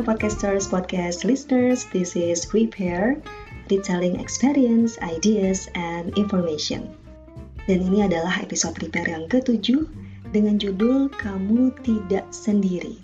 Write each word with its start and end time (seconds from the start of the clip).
Podcasters, 0.00 0.64
podcast 0.64 1.28
listeners, 1.28 1.84
this 1.92 2.16
is 2.16 2.48
Repair, 2.56 3.20
Retelling 3.68 4.16
Experience, 4.16 4.96
Ideas, 5.04 5.68
and 5.76 6.16
Information. 6.16 6.88
Dan 7.68 7.84
ini 7.84 8.08
adalah 8.08 8.40
episode 8.40 8.80
Repair 8.80 9.12
yang 9.12 9.28
ketujuh 9.28 9.84
dengan 10.32 10.56
judul 10.56 11.12
Kamu 11.12 11.76
Tidak 11.84 12.32
Sendiri. 12.32 12.96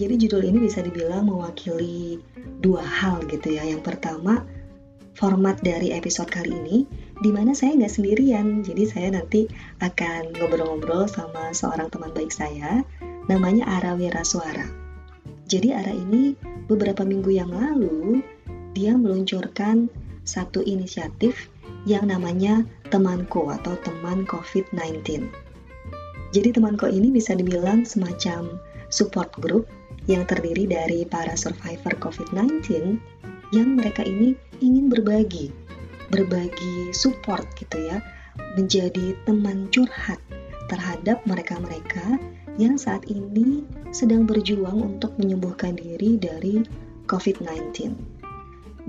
Jadi 0.00 0.14
judul 0.16 0.48
ini 0.48 0.64
bisa 0.64 0.80
dibilang 0.80 1.28
mewakili 1.28 2.16
dua 2.64 2.80
hal 2.80 3.20
gitu 3.28 3.58
ya. 3.58 3.68
Yang 3.68 3.84
pertama, 3.92 4.48
format 5.12 5.60
dari 5.60 5.92
episode 5.92 6.32
kali 6.32 6.54
ini 6.54 6.76
di 7.20 7.34
mana 7.34 7.52
saya 7.52 7.74
nggak 7.74 7.92
sendirian. 7.92 8.64
Jadi 8.64 8.86
saya 8.86 9.12
nanti 9.12 9.44
akan 9.84 10.32
ngobrol-ngobrol 10.38 11.04
sama 11.04 11.50
seorang 11.50 11.92
teman 11.92 12.16
baik 12.16 12.32
saya, 12.32 12.80
namanya 13.28 13.66
Ara 13.66 13.98
Wiraswara. 13.98 14.77
Jadi 15.48 15.72
Ara 15.72 15.96
ini 15.96 16.36
beberapa 16.68 17.08
minggu 17.08 17.32
yang 17.32 17.48
lalu 17.48 18.20
dia 18.76 18.92
meluncurkan 18.92 19.88
satu 20.28 20.60
inisiatif 20.60 21.48
yang 21.88 22.12
namanya 22.12 22.68
Temanko 22.92 23.48
atau 23.48 23.72
Teman 23.80 24.28
COVID-19. 24.28 25.24
Jadi 26.36 26.48
Temanko 26.52 26.92
ini 26.92 27.08
bisa 27.08 27.32
dibilang 27.32 27.88
semacam 27.88 28.60
support 28.92 29.32
group 29.40 29.64
yang 30.04 30.28
terdiri 30.28 30.68
dari 30.68 31.08
para 31.08 31.32
survivor 31.32 31.96
COVID-19 31.96 33.00
yang 33.56 33.68
mereka 33.80 34.04
ini 34.04 34.36
ingin 34.60 34.92
berbagi, 34.92 35.48
berbagi 36.12 36.92
support 36.92 37.48
gitu 37.56 37.88
ya, 37.88 38.04
menjadi 38.60 39.16
teman 39.24 39.72
curhat 39.72 40.20
terhadap 40.68 41.24
mereka-mereka 41.24 42.20
yang 42.58 42.74
saat 42.76 43.06
ini 43.06 43.62
sedang 43.94 44.26
berjuang 44.26 44.82
untuk 44.82 45.14
menyembuhkan 45.16 45.78
diri 45.78 46.18
dari 46.18 46.66
COVID-19. 47.06 47.94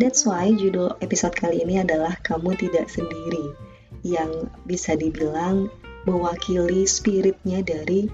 That's 0.01 0.25
why 0.25 0.51
judul 0.51 0.97
episode 1.05 1.37
kali 1.37 1.61
ini 1.61 1.79
adalah 1.79 2.17
Kamu 2.25 2.57
Tidak 2.57 2.89
Sendiri, 2.89 3.53
yang 4.01 4.49
bisa 4.65 4.97
dibilang 4.97 5.69
mewakili 6.09 6.89
spiritnya 6.89 7.61
dari 7.61 8.09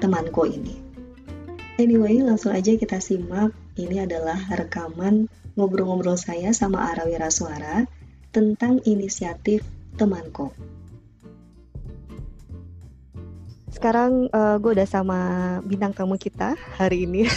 temanku 0.00 0.48
ini. 0.48 0.74
Anyway, 1.76 2.24
langsung 2.24 2.56
aja 2.56 2.72
kita 2.72 3.02
simak. 3.02 3.52
Ini 3.76 4.08
adalah 4.08 4.40
rekaman 4.48 5.28
ngobrol-ngobrol 5.60 6.16
saya 6.16 6.56
sama 6.56 6.88
Arawira 6.88 7.28
Suara 7.28 7.84
tentang 8.32 8.80
inisiatif 8.88 9.60
temanku. 10.00 10.52
Sekarang 13.76 14.32
uh, 14.32 14.40
eh, 14.40 14.56
gue 14.56 14.72
udah 14.72 14.88
sama 14.88 15.20
bintang 15.60 15.92
tamu 15.92 16.16
kita 16.16 16.56
hari 16.80 17.04
ini. 17.04 17.28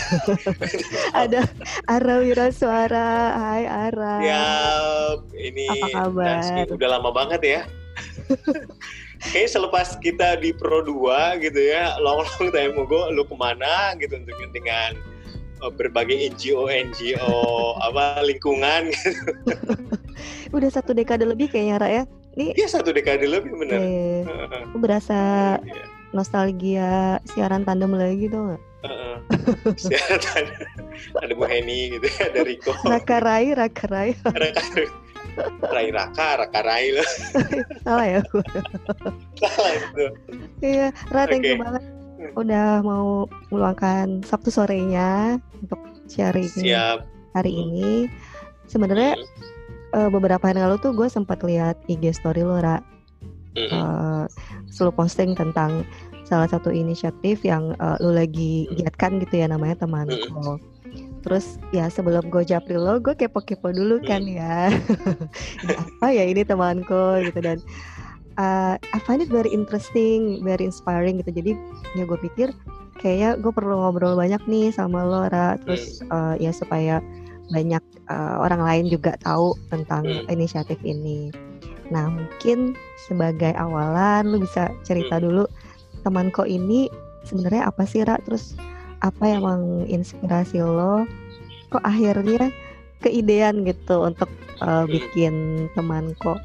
Ada 1.12 1.44
Ara 1.84 2.23
Wirasuara. 2.23 3.36
Hai 3.36 3.68
Ara. 3.68 4.16
Ya, 4.23 4.48
ini 5.36 5.67
apa 5.67 5.88
kabar? 5.92 6.40
Nancy, 6.40 6.72
udah 6.72 6.90
lama 6.95 7.12
banget 7.12 7.42
ya. 7.44 7.62
Kayaknya 9.20 9.52
selepas 9.52 10.00
kita 10.00 10.40
di 10.40 10.56
Pro 10.56 10.80
2 10.80 11.44
gitu 11.44 11.60
ya, 11.60 12.00
long-long 12.00 12.48
time 12.56 12.88
gue 12.88 13.04
lu 13.12 13.28
ke 13.28 13.36
mana 13.36 13.92
gitu 14.00 14.16
untuk 14.16 14.40
dengan 14.56 14.95
uh, 15.60 15.67
berbagai 15.76 16.16
NGO 16.40 16.72
NGO 16.72 17.36
apa 17.92 18.23
lingkungan 18.23 18.95
gitu. 18.95 19.12
Udah 20.56 20.72
satu 20.72 20.95
dekade 20.95 21.28
lebih 21.28 21.52
kayaknya 21.52 21.76
Ra 21.84 21.90
ya. 21.92 22.04
Ini 22.40 22.56
Iya 22.56 22.80
satu 22.80 22.95
dekade 22.95 23.28
lebih 23.28 23.60
bener. 23.60 23.80
Eh, 23.84 24.23
berasa 24.80 25.20
iya 25.67 25.89
nostalgia 26.11 27.21
siaran 27.29 27.63
tandem 27.65 27.93
lagi 27.93 28.29
tuh 28.29 28.53
nggak? 28.53 28.63
Siaran 29.83 30.19
tandem 30.23 30.67
ada 31.19 31.33
Bu 31.35 31.45
Heni 31.45 31.95
gitu 31.97 32.07
ya, 32.07 32.31
ada 32.31 32.41
Riko. 32.43 32.71
Raka 32.88 33.17
Rai, 33.23 33.52
Raka 33.55 33.86
Rai. 33.92 34.11
Raka 34.23 34.64
Rai 35.71 35.87
Raka, 35.92 36.27
Raka 36.45 36.59
Rai 36.64 36.86
loh. 36.95 37.09
Salah 37.86 38.08
ya 38.08 38.19
gue. 38.23 38.45
Salah 39.39 39.73
itu. 39.75 40.05
Iya, 40.64 40.87
Ra, 41.11 41.27
thank 41.27 41.43
okay. 41.43 41.55
you 41.55 41.61
banget 41.61 41.83
udah 42.36 42.83
mau 42.83 43.31
meluangkan 43.48 44.21
Sabtu 44.27 44.52
sorenya 44.52 45.39
untuk 45.64 45.80
sharing 46.11 46.48
Siap. 46.52 47.08
hari 47.36 47.52
ini. 47.55 48.11
Sebenarnya 48.67 49.15
hmm. 49.15 49.27
uh, 49.95 50.09
beberapa 50.11 50.52
hari 50.52 50.59
lalu 50.59 50.77
tuh 50.83 50.92
gue 50.92 51.08
sempat 51.08 51.42
lihat 51.48 51.80
IG 51.87 52.11
story 52.11 52.43
lo, 52.43 52.59
Ra 52.59 52.83
uh, 53.58 54.26
selalu 54.70 54.93
posting 54.93 55.32
tentang 55.33 55.86
salah 56.30 56.45
satu 56.45 56.70
inisiatif 56.70 57.42
yang 57.42 57.73
uh, 57.82 57.98
lu 57.98 58.14
lagi 58.14 58.70
giatkan 58.77 59.17
gitu 59.17 59.42
ya 59.42 59.49
namanya 59.49 59.82
temanku. 59.82 60.61
Terus 61.26 61.58
ya 61.73 61.89
sebelum 61.89 62.30
gue 62.30 62.45
japri 62.45 62.77
lo, 62.77 63.02
gue 63.02 63.17
kepo-kepo 63.17 63.73
dulu 63.73 63.99
kan 64.05 64.23
ya. 64.39 64.70
apa 65.65 66.08
ya 66.14 66.23
ini 66.30 66.45
temanku 66.45 67.26
gitu 67.26 67.39
dan 67.42 67.58
uh, 68.37 68.77
I 68.80 68.99
find 69.04 69.26
it 69.26 69.33
very 69.33 69.49
interesting, 69.49 70.45
very 70.45 70.64
inspiring 70.64 71.17
gitu. 71.20 71.33
Jadi 71.33 71.52
ya 71.98 72.05
gue 72.05 72.20
pikir 72.30 72.54
kayaknya 73.02 73.42
gue 73.42 73.52
perlu 73.52 73.81
ngobrol 73.81 74.14
banyak 74.14 74.39
nih 74.45 74.70
sama 74.70 75.02
lo, 75.02 75.26
Ra. 75.27 75.58
Terus 75.66 76.05
uh, 76.14 76.37
ya 76.37 76.54
supaya 76.54 77.02
banyak 77.49 77.81
uh, 78.14 78.45
orang 78.45 78.61
lain 78.61 78.86
juga 78.93 79.17
tahu 79.26 79.58
tentang 79.73 80.05
inisiatif 80.30 80.77
ini. 80.86 81.33
Nah, 81.89 82.05
mungkin 82.10 82.77
sebagai 83.10 83.54
awalan 83.58 84.30
lu 84.30 84.45
bisa 84.45 84.70
cerita 84.86 85.17
hmm. 85.17 85.23
dulu 85.26 85.44
teman 86.05 86.30
kok 86.30 86.48
ini 86.48 86.88
sebenarnya 87.26 87.67
apa 87.70 87.83
sih 87.83 88.05
Ra? 88.05 88.17
Terus 88.23 88.55
apa 89.02 89.26
yang 89.26 89.44
menginspirasi 89.45 90.61
lo? 90.61 91.05
Kok 91.73 91.83
akhirnya 91.86 92.54
keidean 93.02 93.66
gitu 93.66 94.05
untuk 94.05 94.30
uh, 94.61 94.86
bikin 94.86 95.67
teman 95.73 96.14
kok? 96.22 96.39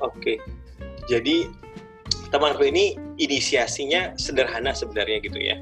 Oke. 0.00 0.40
Jadi 1.10 1.50
temanku 2.30 2.62
ini 2.62 2.94
inisiasinya 3.18 4.14
sederhana 4.14 4.70
sebenarnya 4.70 5.18
gitu 5.20 5.38
ya. 5.38 5.56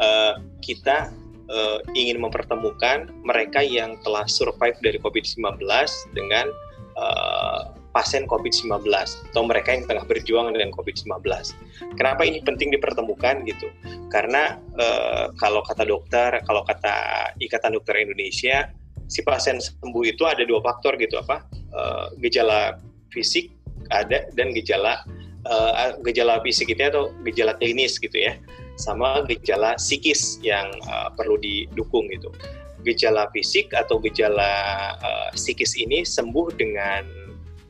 Uh, 0.00 0.40
kita 0.64 1.12
uh, 1.52 1.78
ingin 1.92 2.18
mempertemukan 2.18 3.10
mereka 3.22 3.60
yang 3.60 4.00
telah 4.02 4.24
survive 4.26 4.76
dari 4.80 4.96
COVID-19 4.98 5.60
dengan 6.16 6.48
uh, 6.96 7.74
pasien 7.90 8.26
COVID-19 8.30 8.86
atau 9.34 9.42
mereka 9.42 9.74
yang 9.74 9.84
tengah 9.86 10.06
berjuang 10.06 10.54
dengan 10.54 10.70
COVID-19. 10.74 11.26
Kenapa 11.98 12.22
ini 12.22 12.38
penting 12.42 12.70
dipertemukan 12.70 13.42
gitu? 13.46 13.66
Karena 14.14 14.58
uh, 14.78 15.34
kalau 15.38 15.62
kata 15.66 15.86
dokter, 15.86 16.38
kalau 16.46 16.62
kata 16.62 17.30
Ikatan 17.42 17.74
Dokter 17.74 17.98
Indonesia, 17.98 18.70
si 19.10 19.26
pasien 19.26 19.58
sembuh 19.58 20.04
itu 20.06 20.22
ada 20.22 20.46
dua 20.46 20.62
faktor 20.62 20.94
gitu 21.02 21.18
apa? 21.18 21.42
Uh, 21.74 22.14
gejala 22.22 22.78
fisik 23.10 23.50
ada 23.90 24.30
dan 24.38 24.54
gejala 24.54 25.02
uh, 25.50 25.98
gejala 26.06 26.38
fisik 26.46 26.70
itu 26.70 26.82
atau 26.82 27.10
gejala 27.26 27.58
klinis 27.58 27.98
gitu 27.98 28.14
ya, 28.14 28.38
sama 28.80 29.20
gejala 29.28 29.76
psikis 29.76 30.40
yang 30.40 30.72
uh, 30.88 31.12
perlu 31.12 31.36
didukung 31.36 32.08
gitu 32.08 32.32
gejala 32.84 33.28
fisik 33.32 33.72
atau 33.76 34.00
gejala 34.00 34.52
uh, 35.00 35.28
psikis 35.36 35.76
ini 35.76 36.00
sembuh 36.04 36.48
dengan 36.56 37.04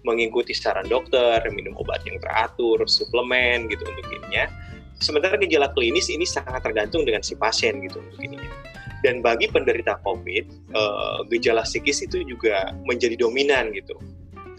mengikuti 0.07 0.57
saran 0.57 0.89
dokter, 0.89 1.45
minum 1.53 1.77
obat 1.77 2.01
yang 2.09 2.17
teratur, 2.23 2.81
suplemen 2.89 3.69
gitu 3.69 3.85
untuk 3.85 4.07
ininya. 4.09 4.49
Sementara 5.01 5.37
gejala 5.41 5.73
klinis 5.73 6.09
ini 6.13 6.25
sangat 6.25 6.61
tergantung 6.65 7.05
dengan 7.05 7.25
si 7.25 7.37
pasien 7.37 7.81
gitu 7.85 8.01
untuk 8.01 8.21
ininya. 8.21 8.53
Dan 9.01 9.25
bagi 9.25 9.49
penderita 9.49 9.97
COVID, 10.05 10.45
uh, 10.77 11.25
gejala 11.33 11.65
psikis 11.65 12.05
itu 12.05 12.21
juga 12.25 12.73
menjadi 12.85 13.17
dominan 13.17 13.73
gitu. 13.73 13.97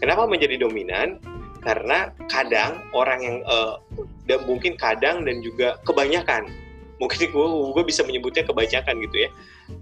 Kenapa 0.02 0.26
menjadi 0.26 0.58
dominan? 0.58 1.22
Karena 1.62 2.10
kadang 2.26 2.82
orang 2.90 3.20
yang 3.22 3.36
uh, 3.46 3.78
dan 4.26 4.42
mungkin 4.50 4.74
kadang 4.74 5.22
dan 5.22 5.40
juga 5.40 5.78
kebanyakan 5.86 6.50
mungkin 7.02 7.34
gue, 7.34 7.82
bisa 7.82 8.06
menyebutnya 8.06 8.46
kebanyakan 8.46 9.02
gitu 9.02 9.26
ya 9.26 9.30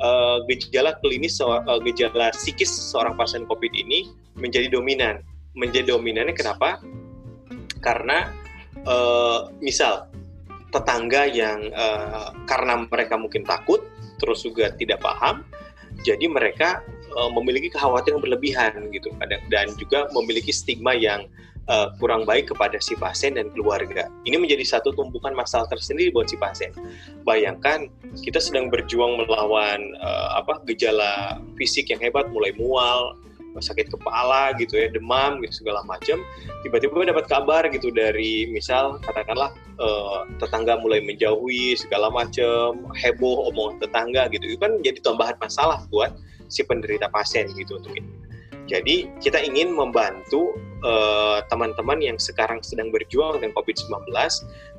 uh, 0.01 0.41
gejala 0.49 0.97
klinis 1.05 1.37
uh, 1.45 1.61
gejala 1.85 2.33
psikis 2.33 2.71
seorang 2.71 3.13
pasien 3.19 3.45
COVID 3.45 3.73
ini 3.77 4.09
menjadi 4.39 4.73
dominan. 4.73 5.21
Menjadi 5.53 5.93
dominannya 5.93 6.33
kenapa? 6.33 6.79
Karena 7.83 8.31
uh, 8.87 9.51
misal 9.59 10.07
tetangga 10.71 11.27
yang 11.27 11.75
uh, 11.75 12.31
karena 12.47 12.87
mereka 12.87 13.19
mungkin 13.19 13.43
takut 13.43 13.83
terus 14.23 14.47
juga 14.47 14.71
tidak 14.79 15.03
paham 15.03 15.43
jadi 16.07 16.31
mereka 16.31 16.81
uh, 17.19 17.29
memiliki 17.35 17.73
kekhawatiran 17.75 18.23
berlebihan 18.23 18.89
gitu. 18.95 19.11
Dan 19.51 19.75
juga 19.77 20.07
memiliki 20.15 20.55
stigma 20.55 20.95
yang 20.95 21.27
uh, 21.69 21.93
kurang 22.01 22.25
baik 22.25 22.49
kepada 22.55 22.81
si 22.81 22.97
pasien 22.97 23.37
dan 23.37 23.53
keluarga. 23.53 24.09
Ini 24.25 24.37
menjadi 24.41 24.65
satu 24.79 24.95
tumpukan 24.95 25.35
masalah 25.37 25.69
tersendiri 25.69 26.15
buat 26.15 26.31
si 26.31 26.39
pasien. 26.41 26.73
Bayangkan 27.27 27.91
kita 28.25 28.41
sedang 28.41 28.73
berjuang 28.73 29.21
melawan 29.21 29.93
uh, 30.01 30.41
apa 30.41 30.63
gejala 30.71 31.43
fisik 31.59 31.93
yang 31.93 32.01
hebat, 32.01 32.31
mulai 32.33 32.55
mual, 32.57 33.19
sakit 33.59 33.91
kepala 33.91 34.55
gitu 34.63 34.79
ya 34.79 34.87
demam 34.95 35.43
gitu 35.43 35.67
segala 35.67 35.83
macam 35.83 36.23
tiba-tiba 36.63 37.11
dapat 37.11 37.27
kabar 37.27 37.67
gitu 37.75 37.91
dari 37.91 38.47
misal 38.47 39.03
katakanlah 39.03 39.51
uh, 39.83 40.23
tetangga 40.39 40.79
mulai 40.79 41.03
menjauhi 41.03 41.75
segala 41.75 42.15
macam 42.15 42.87
heboh 42.95 43.51
omongan 43.51 43.83
tetangga 43.83 44.31
gitu 44.31 44.55
itu 44.55 44.59
kan 44.63 44.79
jadi 44.87 45.03
tambahan 45.03 45.35
masalah 45.43 45.83
buat 45.91 46.15
si 46.47 46.63
penderita 46.63 47.11
pasien 47.11 47.51
gitu 47.59 47.83
untuk 47.83 47.91
ini 47.99 48.07
jadi 48.71 49.11
kita 49.19 49.43
ingin 49.43 49.75
membantu 49.75 50.55
uh, 50.87 51.43
teman-teman 51.51 51.99
yang 51.99 52.17
sekarang 52.23 52.63
sedang 52.63 52.95
berjuang 52.95 53.43
dengan 53.43 53.51
COVID-19. 53.59 54.07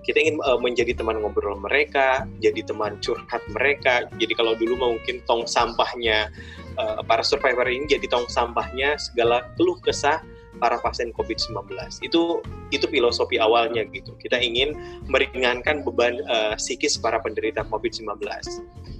Kita 0.07 0.17
ingin 0.17 0.39
uh, 0.47 0.55
menjadi 0.55 0.95
teman 0.95 1.19
ngobrol 1.19 1.59
mereka, 1.59 2.23
jadi 2.39 2.63
teman 2.63 3.03
curhat 3.03 3.43
mereka. 3.51 4.07
Jadi 4.15 4.31
kalau 4.31 4.55
dulu 4.55 4.79
mungkin 4.79 5.19
tong 5.27 5.43
sampahnya 5.43 6.31
uh, 6.79 7.03
para 7.03 7.19
survivor 7.19 7.67
ini 7.67 7.83
jadi 7.91 8.07
tong 8.07 8.31
sampahnya 8.31 8.95
segala 8.95 9.51
keluh 9.59 9.75
kesah 9.83 10.23
para 10.63 10.79
pasien 10.79 11.11
COVID-19. 11.11 11.75
Itu 11.99 12.39
itu 12.71 12.85
filosofi 12.87 13.43
awalnya 13.43 13.83
gitu. 13.91 14.15
Kita 14.23 14.39
ingin 14.39 14.71
meringankan 15.11 15.83
beban 15.83 16.23
uh, 16.31 16.55
psikis 16.55 16.95
para 16.95 17.19
penderita 17.19 17.67
COVID-19. 17.67 18.23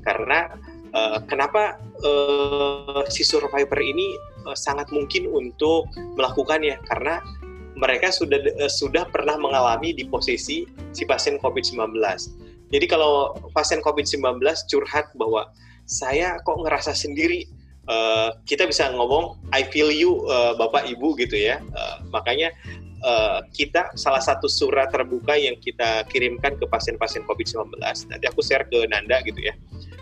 Karena 0.03 0.51
uh, 0.91 1.23
kenapa 1.31 1.79
uh, 2.03 3.07
si 3.07 3.23
survivor 3.23 3.79
ini 3.79 4.30
uh, 4.45 4.57
sangat 4.57 4.89
mungkin 4.89 5.29
untuk 5.29 5.89
melakukannya 6.17 6.77
karena 6.89 7.21
mereka 7.75 8.11
sudah 8.11 8.39
uh, 8.59 8.71
sudah 8.71 9.07
pernah 9.09 9.39
mengalami 9.39 9.95
di 9.95 10.05
posisi 10.07 10.67
si 10.91 11.03
pasien 11.07 11.39
COVID-19. 11.39 11.97
Jadi 12.71 12.85
kalau 12.87 13.35
pasien 13.51 13.83
COVID-19 13.83 14.39
curhat 14.71 15.11
bahwa 15.19 15.51
saya 15.83 16.39
kok 16.47 16.63
ngerasa 16.63 16.95
sendiri, 16.95 17.43
uh, 17.91 18.31
kita 18.47 18.63
bisa 18.67 18.87
ngomong 18.95 19.35
I 19.51 19.67
feel 19.67 19.91
you 19.91 20.23
uh, 20.31 20.55
Bapak 20.55 20.87
Ibu 20.87 21.19
gitu 21.19 21.35
ya. 21.35 21.59
Uh, 21.75 21.99
makanya 22.15 22.55
uh, 23.03 23.43
kita 23.51 23.91
salah 23.97 24.23
satu 24.23 24.47
surat 24.47 24.93
terbuka 24.93 25.35
yang 25.35 25.57
kita 25.59 26.05
kirimkan 26.07 26.55
ke 26.57 26.65
pasien-pasien 26.69 27.27
COVID-19. 27.27 27.75
Nanti 27.81 28.25
aku 28.29 28.39
share 28.39 28.65
ke 28.69 28.87
Nanda 28.87 29.19
gitu 29.25 29.41
ya. 29.41 29.53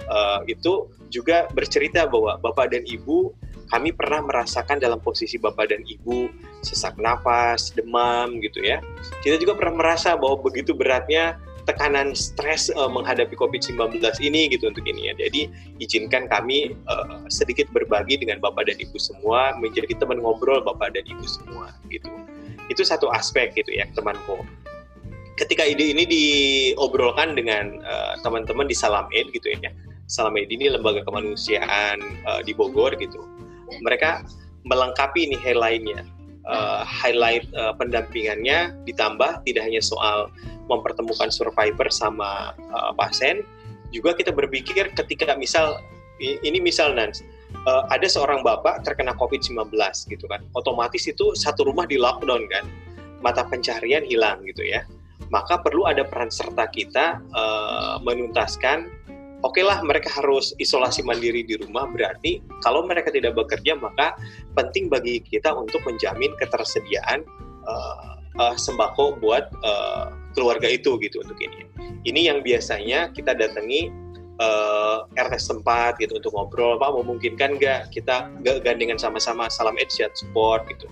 Uh, 0.09 0.41
itu 0.45 0.89
juga 1.09 1.49
bercerita 1.53 2.05
bahwa 2.05 2.37
Bapak 2.37 2.73
dan 2.73 2.85
Ibu 2.85 3.33
kami 3.69 3.93
pernah 3.93 4.25
merasakan 4.25 4.81
dalam 4.81 4.97
posisi 4.97 5.37
bapak 5.37 5.69
dan 5.69 5.85
ibu 5.85 6.29
sesak 6.65 6.97
nafas, 6.97 7.71
demam 7.77 8.41
gitu 8.41 8.65
ya. 8.65 8.81
Kita 9.21 9.37
juga 9.37 9.55
pernah 9.55 9.79
merasa 9.79 10.17
bahwa 10.17 10.41
begitu 10.41 10.73
beratnya 10.73 11.37
tekanan 11.69 12.17
stres 12.17 12.73
uh, 12.73 12.89
menghadapi 12.89 13.37
COVID-19 13.37 14.01
ini 14.25 14.49
gitu 14.49 14.73
untuk 14.73 14.81
ini 14.89 15.13
ya. 15.13 15.13
Jadi 15.21 15.53
izinkan 15.77 16.25
kami 16.25 16.73
uh, 16.89 17.29
sedikit 17.29 17.69
berbagi 17.69 18.17
dengan 18.17 18.41
Bapak 18.41 18.65
dan 18.65 18.81
Ibu 18.81 18.97
semua 18.97 19.53
menjadi 19.61 19.93
teman 19.93 20.17
ngobrol 20.17 20.65
Bapak 20.65 20.97
dan 20.97 21.05
Ibu 21.05 21.25
semua 21.29 21.69
gitu. 21.93 22.09
Itu 22.73 22.81
satu 22.81 23.13
aspek 23.13 23.53
gitu 23.53 23.69
ya 23.69 23.85
temanku. 23.93 24.41
Ketika 25.37 25.63
ide 25.63 25.93
ini 25.93 26.03
diobrolkan 26.03 27.37
dengan 27.37 27.79
uh, 27.85 28.17
teman-teman 28.25 28.65
di 28.65 28.75
Salam 28.75 29.05
Aid 29.13 29.29
gitu 29.31 29.53
ya. 29.53 29.69
Salam 30.09 30.33
Aid 30.35 30.49
ini 30.49 30.73
lembaga 30.73 31.05
kemanusiaan 31.05 32.01
uh, 32.25 32.41
di 32.41 32.51
Bogor 32.57 32.97
gitu 32.97 33.21
mereka 33.81 34.25
melengkapi 34.67 35.29
nih 35.31 35.55
lainnya 35.55 36.03
uh, 36.45 36.81
highlight 36.83 37.47
uh, 37.55 37.71
pendampingannya 37.77 38.75
ditambah 38.83 39.45
tidak 39.45 39.63
hanya 39.65 39.81
soal 39.81 40.27
mempertemukan 40.67 41.31
survivor 41.31 41.87
sama 41.89 42.53
uh, 42.73 42.91
pasien 42.97 43.45
juga 43.89 44.13
kita 44.13 44.29
berpikir 44.29 44.93
ketika 44.93 45.33
misal 45.33 45.81
ini 46.19 46.59
misal 46.59 46.93
Nans 46.93 47.23
uh, 47.65 47.83
ada 47.89 48.05
seorang 48.05 48.45
bapak 48.45 48.85
terkena 48.85 49.15
COVID-19 49.17 49.73
gitu 50.07 50.25
kan. 50.29 50.43
Otomatis 50.53 51.07
itu 51.09 51.33
satu 51.33 51.65
rumah 51.67 51.89
di 51.89 51.97
lockdown 51.97 52.45
kan. 52.51 52.65
Mata 53.19 53.43
pencarian 53.47 54.05
hilang 54.05 54.45
gitu 54.47 54.63
ya. 54.63 54.85
Maka 55.29 55.61
perlu 55.61 55.85
ada 55.85 56.07
peran 56.07 56.31
serta 56.31 56.65
kita 56.71 57.21
uh, 57.35 58.01
menuntaskan 58.01 58.89
oke 59.43 59.55
okay 59.55 59.63
lah 59.63 59.79
mereka 59.83 60.11
harus 60.11 60.51
isolasi 60.59 61.03
mandiri 61.03 61.43
di 61.45 61.55
rumah 61.59 61.87
berarti 61.89 62.43
kalau 62.65 62.83
mereka 62.85 63.11
tidak 63.13 63.35
bekerja 63.35 63.75
maka 63.79 64.15
penting 64.55 64.91
bagi 64.91 65.23
kita 65.23 65.51
untuk 65.55 65.79
menjamin 65.87 66.31
ketersediaan 66.39 67.23
uh, 67.67 68.19
uh, 68.39 68.55
sembako 68.55 69.19
buat 69.19 69.51
uh, 69.61 70.11
keluarga 70.33 70.69
itu 70.69 70.95
gitu 71.01 71.19
untuk 71.25 71.37
ini. 71.41 71.65
Ini 72.05 72.31
yang 72.31 72.39
biasanya 72.45 73.11
kita 73.11 73.35
datangi 73.35 73.91
uh, 74.39 75.05
RT 75.19 75.35
setempat 75.37 75.99
gitu 75.99 76.17
untuk 76.17 76.31
ngobrol, 76.33 76.79
Pak 76.79 76.95
memungkinkan 76.95 77.59
nggak 77.59 77.91
kita 77.93 78.31
nggak 78.41 78.63
gandengan 78.63 78.97
sama-sama 78.97 79.51
salam 79.51 79.75
ed 79.77 79.91
support? 79.91 80.65
gitu. 80.71 80.87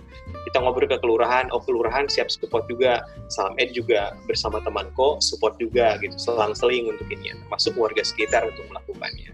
Kita 0.47 0.63
ngobrol 0.63 0.87
ke 0.87 0.99
kelurahan 0.99 1.51
oh 1.51 1.63
kelurahan 1.63 2.07
siap 2.07 2.31
support 2.31 2.67
juga. 2.67 3.03
Salam 3.31 3.55
ed 3.59 3.71
juga 3.71 4.15
bersama 4.27 4.59
temanku 4.63 5.19
support 5.23 5.55
juga 5.59 5.95
gitu. 6.03 6.15
Selang-seling 6.19 6.91
untuk 6.91 7.07
ini 7.11 7.31
ya 7.31 7.35
termasuk 7.47 7.73
warga 7.79 8.03
sekitar 8.03 8.47
untuk 8.47 8.67
melakukannya. 8.71 9.31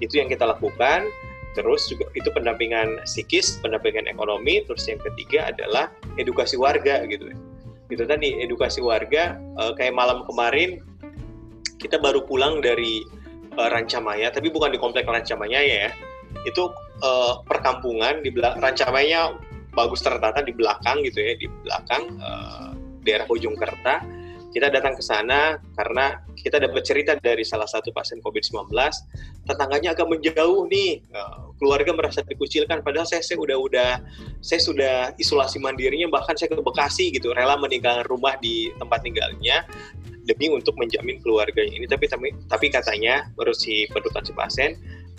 Itu 0.00 0.18
yang 0.18 0.32
kita 0.32 0.48
lakukan. 0.48 1.08
Terus 1.52 1.84
juga 1.84 2.08
itu 2.16 2.32
pendampingan 2.32 3.04
psikis 3.04 3.60
pendampingan 3.60 4.08
ekonomi. 4.08 4.64
Terus 4.64 4.88
yang 4.88 5.00
ketiga 5.04 5.52
adalah 5.52 5.92
edukasi 6.16 6.56
warga 6.56 7.04
gitu 7.04 7.28
ya. 7.28 7.36
Itu 7.92 8.08
tadi 8.08 8.40
edukasi 8.40 8.80
warga 8.80 9.36
uh, 9.60 9.76
kayak 9.76 9.92
malam 9.92 10.24
kemarin 10.24 10.80
kita 11.76 12.00
baru 12.00 12.24
pulang 12.24 12.64
dari 12.64 13.04
uh, 13.56 13.68
Rancamaya 13.68 14.28
tapi 14.32 14.48
bukan 14.52 14.72
di 14.72 14.78
komplek 14.80 15.08
Rancamaya 15.08 15.60
ya. 15.60 15.88
Itu 16.48 16.72
uh, 17.04 17.44
perkampungan 17.44 18.24
di 18.24 18.32
belakang 18.32 18.60
Rancamaya 18.60 19.32
bagus 19.72 20.04
tertata 20.04 20.44
di 20.44 20.52
belakang 20.52 21.00
gitu 21.04 21.20
ya 21.20 21.32
di 21.36 21.48
belakang 21.48 22.02
uh, 22.20 22.70
daerah 23.02 23.24
Kerta 23.56 24.21
kita 24.52 24.68
datang 24.68 24.92
ke 24.92 25.02
sana 25.02 25.56
karena 25.74 26.20
kita 26.36 26.60
dapat 26.60 26.84
cerita 26.84 27.16
dari 27.16 27.40
salah 27.42 27.64
satu 27.64 27.88
pasien 27.90 28.20
COVID-19 28.20 28.68
tetangganya 29.48 29.96
agak 29.96 30.06
menjauh 30.06 30.68
nih. 30.68 31.00
Uh, 31.08 31.50
keluarga 31.56 31.94
merasa 31.94 32.26
dikucilkan 32.26 32.82
padahal 32.82 33.06
saya 33.06 33.22
saya 33.22 33.38
udah 33.38 33.54
udah 33.54 33.90
saya 34.42 34.60
sudah 34.60 34.96
isolasi 35.14 35.62
mandirinya 35.62 36.10
bahkan 36.10 36.34
saya 36.34 36.50
ke 36.50 36.58
Bekasi 36.58 37.14
gitu 37.14 37.30
rela 37.30 37.54
meninggalkan 37.54 38.02
rumah 38.10 38.34
di 38.42 38.74
tempat 38.82 39.06
tinggalnya 39.06 39.62
demi 40.26 40.50
untuk 40.50 40.74
menjamin 40.78 41.18
keluarganya 41.22 41.72
ini. 41.72 41.86
Tapi 41.86 42.06
tapi, 42.46 42.66
katanya 42.70 43.30
menurut 43.34 43.58
si 43.58 43.86
pendudukan 43.90 44.22
si 44.26 44.32
pasien 44.34 44.70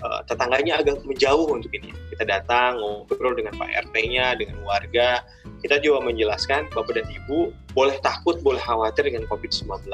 uh, 0.04 0.22
tetangganya 0.28 0.84
agak 0.84 1.02
menjauh 1.08 1.48
untuk 1.50 1.72
ini. 1.74 1.90
Kita 2.12 2.28
datang 2.28 2.78
ngobrol 2.78 3.34
dengan 3.34 3.56
Pak 3.58 3.90
RT-nya, 3.90 4.38
dengan 4.38 4.62
warga. 4.68 5.24
Kita 5.64 5.80
juga 5.80 6.04
menjelaskan 6.04 6.70
Bapak 6.76 7.00
dan 7.00 7.08
Ibu 7.08 7.56
boleh 7.74 7.98
takut, 8.04 8.38
boleh 8.44 8.60
khawatir 8.60 9.08
dengan 9.08 9.26
COVID-19, 9.32 9.88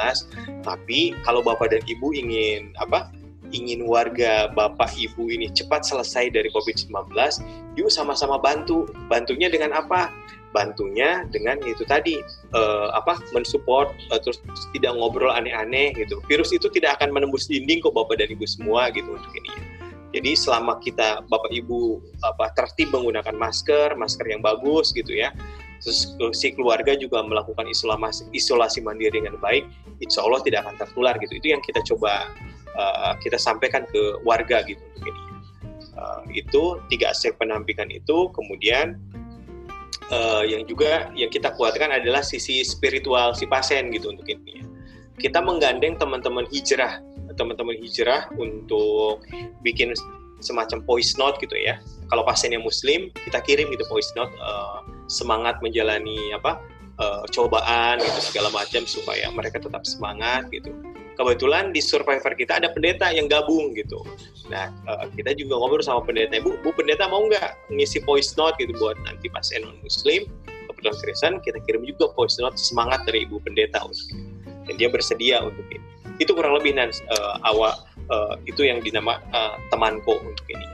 tapi 0.66 1.14
kalau 1.24 1.46
Bapak 1.46 1.72
dan 1.72 1.86
Ibu 1.86 2.12
ingin 2.18 2.74
apa? 2.82 3.14
ingin 3.50 3.86
warga 3.90 4.50
Bapak 4.54 4.94
Ibu 4.94 5.30
ini 5.34 5.50
cepat 5.50 5.86
selesai 5.86 6.34
dari 6.34 6.50
COVID-19, 6.54 6.94
yuk 7.78 7.90
sama-sama 7.90 8.38
bantu. 8.38 8.90
Bantunya 9.10 9.50
dengan 9.50 9.74
apa? 9.74 10.14
Bantunya 10.50 11.30
dengan 11.30 11.62
itu 11.62 11.86
tadi 11.86 12.18
uh, 12.58 12.90
apa 12.98 13.22
mensupport 13.38 13.94
uh, 14.10 14.20
terus 14.22 14.42
tidak 14.74 14.98
ngobrol 14.98 15.34
aneh-aneh 15.34 15.94
gitu. 15.94 16.22
Virus 16.26 16.50
itu 16.54 16.70
tidak 16.74 16.98
akan 17.02 17.14
menembus 17.14 17.46
dinding 17.46 17.82
kok 17.82 17.94
Bapak 17.94 18.18
dan 18.18 18.34
Ibu 18.34 18.46
semua 18.46 18.90
gitu 18.94 19.14
untuk 19.14 19.34
ini. 19.38 19.79
Jadi 20.10 20.34
selama 20.34 20.82
kita 20.82 21.22
Bapak 21.30 21.54
Ibu 21.54 22.02
apa 22.26 22.50
tertib 22.58 22.90
menggunakan 22.90 23.36
masker, 23.38 23.94
masker 23.94 24.26
yang 24.26 24.42
bagus 24.42 24.90
gitu 24.90 25.14
ya. 25.14 25.30
Terus 25.80 26.12
si 26.36 26.52
keluarga 26.52 26.92
juga 26.98 27.24
melakukan 27.24 27.64
isolasi 27.70 28.28
isolasi 28.36 28.84
mandiri 28.84 29.22
dengan 29.22 29.40
baik, 29.40 29.64
insya 30.04 30.26
Allah 30.28 30.44
tidak 30.44 30.68
akan 30.68 30.76
tertular 30.76 31.16
gitu. 31.22 31.34
Itu 31.40 31.48
yang 31.56 31.62
kita 31.64 31.80
coba 31.94 32.28
uh, 32.76 33.14
kita 33.24 33.40
sampaikan 33.40 33.88
ke 33.88 34.20
warga 34.28 34.66
gitu 34.68 34.82
ini. 35.00 35.12
Uh, 35.96 36.24
itu 36.36 36.80
tiga 36.92 37.16
aspek 37.16 37.36
pendampingan 37.40 37.88
itu, 37.92 38.28
kemudian 38.36 39.00
uh, 40.12 40.44
yang 40.44 40.68
juga 40.68 41.12
yang 41.16 41.32
kita 41.32 41.56
kuatkan 41.56 41.96
adalah 41.96 42.26
sisi 42.26 42.60
spiritual 42.66 43.32
si 43.32 43.48
pasien 43.48 43.88
gitu 43.94 44.12
untuk 44.12 44.28
ini. 44.28 44.66
Kita 45.20 45.44
menggandeng 45.44 46.00
teman-teman 46.00 46.48
hijrah 46.52 47.04
teman-teman 47.40 47.80
hijrah 47.80 48.28
untuk 48.36 49.24
bikin 49.64 49.96
semacam 50.44 50.84
voice 50.84 51.16
note 51.16 51.40
gitu 51.40 51.56
ya. 51.56 51.80
Kalau 52.12 52.28
pasiennya 52.28 52.60
muslim, 52.60 53.12
kita 53.24 53.40
kirim 53.44 53.72
gitu 53.72 53.88
voice 53.88 54.12
note 54.20 54.32
uh, 54.44 54.84
semangat 55.08 55.64
menjalani 55.64 56.36
apa 56.36 56.60
uh, 57.00 57.24
cobaan 57.32 58.04
gitu 58.04 58.20
segala 58.36 58.52
macam 58.52 58.84
supaya 58.84 59.32
mereka 59.32 59.64
tetap 59.64 59.88
semangat 59.88 60.52
gitu. 60.52 60.76
Kebetulan 61.20 61.76
di 61.76 61.84
survivor 61.84 62.32
kita 62.32 62.64
ada 62.64 62.72
pendeta 62.72 63.12
yang 63.12 63.28
gabung 63.28 63.76
gitu. 63.76 64.00
Nah, 64.48 64.72
uh, 64.88 65.08
kita 65.12 65.36
juga 65.36 65.60
ngobrol 65.60 65.84
sama 65.84 66.00
pendeta, 66.04 66.40
Bu, 66.40 66.56
Bu 66.64 66.72
pendeta 66.72 67.12
mau 67.12 67.28
nggak 67.28 67.72
ngisi 67.76 68.00
voice 68.08 68.36
note 68.40 68.56
gitu 68.60 68.72
buat 68.80 68.96
nanti 69.04 69.28
pasien 69.28 69.68
non 69.68 69.76
muslim, 69.84 70.24
kebetulan 70.72 70.96
Kristen, 71.04 71.34
kita 71.44 71.60
kirim 71.68 71.84
juga 71.84 72.16
voice 72.16 72.40
note 72.40 72.56
semangat 72.56 73.04
dari 73.04 73.28
Ibu 73.28 73.44
pendeta 73.44 73.84
dan 74.70 74.74
dia 74.80 74.88
bersedia 74.88 75.44
untuk 75.44 75.68
itu 75.68 75.99
itu 76.20 76.32
kurang 76.36 76.54
lebih 76.60 76.76
nan 76.76 76.92
uh, 77.16 77.36
awal 77.48 77.74
uh, 78.12 78.36
itu 78.44 78.68
yang 78.68 78.84
dinama 78.84 79.24
uh, 79.32 79.56
temanku 79.72 80.20
untuk 80.20 80.46
ini. 80.52 80.68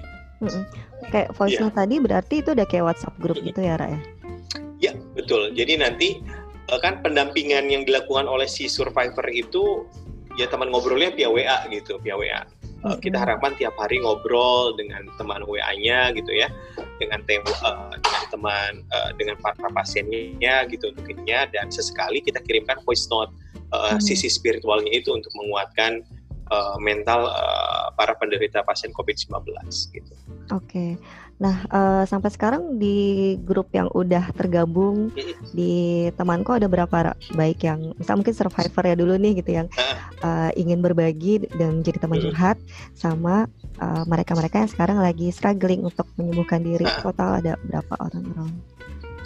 Mm-mm. 0.43 0.67
kayak 1.15 1.31
voice 1.37 1.55
yeah. 1.55 1.63
note 1.63 1.77
tadi 1.79 1.95
berarti 2.01 2.35
itu 2.43 2.51
udah 2.51 2.67
kayak 2.67 2.91
WhatsApp 2.91 3.15
grup 3.23 3.39
gitu 3.39 3.63
ya, 3.63 3.79
Ra 3.79 3.87
ya? 3.87 4.01
Ya, 4.83 4.93
betul. 5.15 5.55
Jadi 5.55 5.79
nanti 5.79 6.19
eh, 6.67 6.79
kan 6.83 6.99
pendampingan 6.99 7.71
yang 7.71 7.87
dilakukan 7.87 8.27
oleh 8.27 8.45
si 8.45 8.67
survivor 8.67 9.23
itu 9.31 9.87
ya 10.35 10.51
teman 10.51 10.67
ngobrolnya 10.69 11.15
via 11.15 11.31
WA 11.31 11.63
gitu, 11.71 11.97
via 12.03 12.19
WA. 12.19 12.43
Uh, 12.85 12.93
kita 13.01 13.17
harapkan 13.17 13.57
tiap 13.57 13.73
hari 13.81 13.97
ngobrol 13.97 14.77
dengan 14.77 15.09
teman 15.17 15.41
WA-nya 15.41 16.13
gitu 16.13 16.29
ya, 16.29 16.53
dengan 17.01 17.17
tem 17.25 17.41
uh, 17.65 17.97
dengan 17.97 18.23
teman 18.29 18.71
uh, 18.93 19.09
dengan 19.17 19.35
para 19.41 19.69
pasiennya 19.73 20.69
gitu 20.69 20.93
untuk 20.93 21.09
ininya 21.09 21.49
dan 21.49 21.73
sesekali 21.73 22.21
kita 22.21 22.37
kirimkan 22.45 22.77
voice 22.85 23.09
note 23.09 23.33
uh, 23.75 23.95
hmm. 23.95 24.03
sisi 24.03 24.31
spiritualnya 24.31 24.91
itu 24.91 25.11
untuk 25.11 25.31
menguatkan 25.35 26.03
uh, 26.51 26.77
mental 26.77 27.29
uh, 27.29 27.89
para 27.97 28.13
penderita 28.17 28.61
pasien 28.65 28.93
COVID-19 28.93 29.31
gitu. 29.93 30.13
Oke. 30.53 30.65
Okay. 30.65 30.91
Nah, 31.35 31.67
uh, 31.67 32.03
sampai 32.07 32.31
sekarang 32.31 32.79
di 32.79 33.35
grup 33.43 33.67
yang 33.75 33.91
udah 33.91 34.31
tergabung 34.39 35.11
di 35.51 36.07
temanku 36.15 36.55
ada 36.55 36.71
berapa 36.71 37.11
baik 37.35 37.59
yang 37.59 37.91
misal 37.99 38.15
mungkin 38.15 38.31
survivor 38.31 38.83
ya 38.87 38.95
dulu 38.95 39.19
nih 39.19 39.43
gitu 39.43 39.51
yang 39.51 39.67
uh, 40.23 40.47
ingin 40.55 40.79
berbagi 40.79 41.43
dan 41.59 41.83
jadi 41.83 41.99
teman 41.99 42.23
curhat 42.23 42.55
sama 42.95 43.51
mereka-mereka 44.07 44.55
uh, 44.55 44.61
yang 44.63 44.71
sekarang 44.71 44.97
lagi 45.03 45.27
struggling 45.35 45.83
untuk 45.83 46.07
menyembuhkan 46.15 46.63
diri. 46.63 46.87
Total 47.03 47.43
ada 47.43 47.59
berapa 47.67 47.93
orang-orang? 47.99 48.55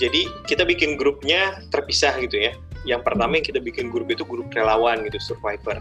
Jadi 0.01 0.25
kita 0.49 0.65
bikin 0.65 0.97
grupnya 0.97 1.61
terpisah 1.69 2.17
gitu 2.23 2.41
ya. 2.41 2.57
Yang 2.87 3.01
pertama 3.03 3.39
yang 3.39 3.45
kita 3.45 3.59
bikin 3.59 3.91
grup 3.91 4.07
itu 4.07 4.23
grup 4.23 4.51
relawan 4.55 5.03
gitu, 5.03 5.19
survivor 5.19 5.79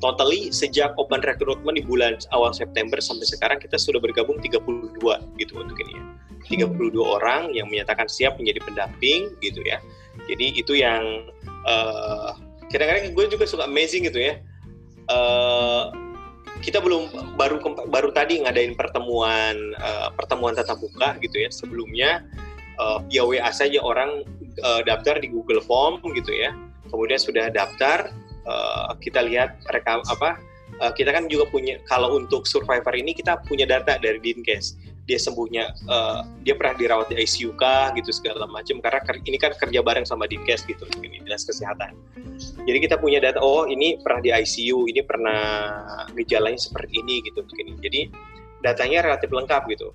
totally 0.00 0.52
sejak 0.52 0.96
open 0.96 1.20
recruitment 1.24 1.76
di 1.76 1.84
bulan 1.84 2.16
awal 2.32 2.52
September 2.52 3.00
sampai 3.00 3.28
sekarang 3.28 3.58
kita 3.60 3.76
sudah 3.76 4.00
bergabung 4.00 4.40
32 4.40 4.96
gitu 5.36 5.52
untuk 5.56 5.76
ini 5.80 5.92
ya. 5.96 6.04
32 6.48 6.72
hmm. 6.72 6.98
orang 7.00 7.42
yang 7.52 7.68
menyatakan 7.68 8.08
siap 8.08 8.40
menjadi 8.40 8.64
pendamping 8.64 9.32
gitu 9.44 9.60
ya. 9.62 9.78
Jadi 10.26 10.56
itu 10.56 10.72
yang 10.76 11.28
uh, 11.68 12.34
kadang-kadang 12.72 13.12
gue 13.12 13.24
juga 13.28 13.44
suka 13.46 13.68
amazing 13.68 14.08
gitu 14.08 14.18
ya. 14.18 14.40
Uh, 15.10 15.92
kita 16.60 16.76
belum 16.80 17.08
baru 17.40 17.56
baru 17.88 18.12
tadi 18.12 18.44
ngadain 18.44 18.76
pertemuan 18.76 19.56
uh, 19.80 20.12
pertemuan 20.12 20.56
tatap 20.56 20.80
muka 20.80 21.16
gitu 21.20 21.44
ya. 21.44 21.48
Sebelumnya 21.52 22.24
uh, 22.80 23.04
via 23.08 23.22
WA 23.24 23.50
saja 23.52 23.80
orang 23.84 24.24
uh, 24.62 24.80
daftar 24.84 25.18
di 25.20 25.28
Google 25.32 25.62
Form 25.64 26.00
gitu 26.14 26.32
ya. 26.32 26.54
Kemudian 26.88 27.20
sudah 27.20 27.52
daftar 27.52 28.10
uh, 28.46 28.92
kita 28.98 29.22
lihat 29.24 29.62
rekam 29.70 30.02
apa 30.10 30.38
uh, 30.82 30.92
kita 30.94 31.14
kan 31.14 31.30
juga 31.30 31.46
punya 31.50 31.78
kalau 31.86 32.18
untuk 32.18 32.48
survivor 32.48 32.92
ini 32.96 33.14
kita 33.14 33.40
punya 33.46 33.68
data 33.68 33.98
dari 34.00 34.18
Dinkes. 34.18 34.76
Dia 35.08 35.18
sembuhnya 35.18 35.74
uh, 35.90 36.22
dia 36.46 36.54
pernah 36.54 36.78
dirawat 36.78 37.10
di 37.10 37.18
ICU 37.18 37.58
kah 37.58 37.90
gitu 37.98 38.14
segala 38.14 38.46
macam. 38.46 38.78
Karena 38.78 39.02
ini 39.26 39.38
kan 39.40 39.52
kerja 39.58 39.80
bareng 39.82 40.06
sama 40.06 40.30
Dinkes 40.30 40.62
gitu 40.66 40.86
ini 41.02 41.22
dinas 41.22 41.42
kesehatan. 41.42 41.96
Jadi 42.40 42.78
kita 42.78 42.96
punya 42.96 43.18
data 43.18 43.42
oh 43.42 43.66
ini 43.66 43.98
pernah 43.98 44.22
di 44.22 44.30
ICU 44.30 44.86
ini 44.86 45.02
pernah 45.02 45.42
gejalanya 46.14 46.58
seperti 46.58 47.02
ini 47.02 47.20
gitu 47.26 47.42
untuk 47.42 47.58
ini 47.58 47.74
jadi 47.82 48.00
datanya 48.60 49.08
relatif 49.08 49.28
lengkap 49.32 49.62
gitu 49.72 49.88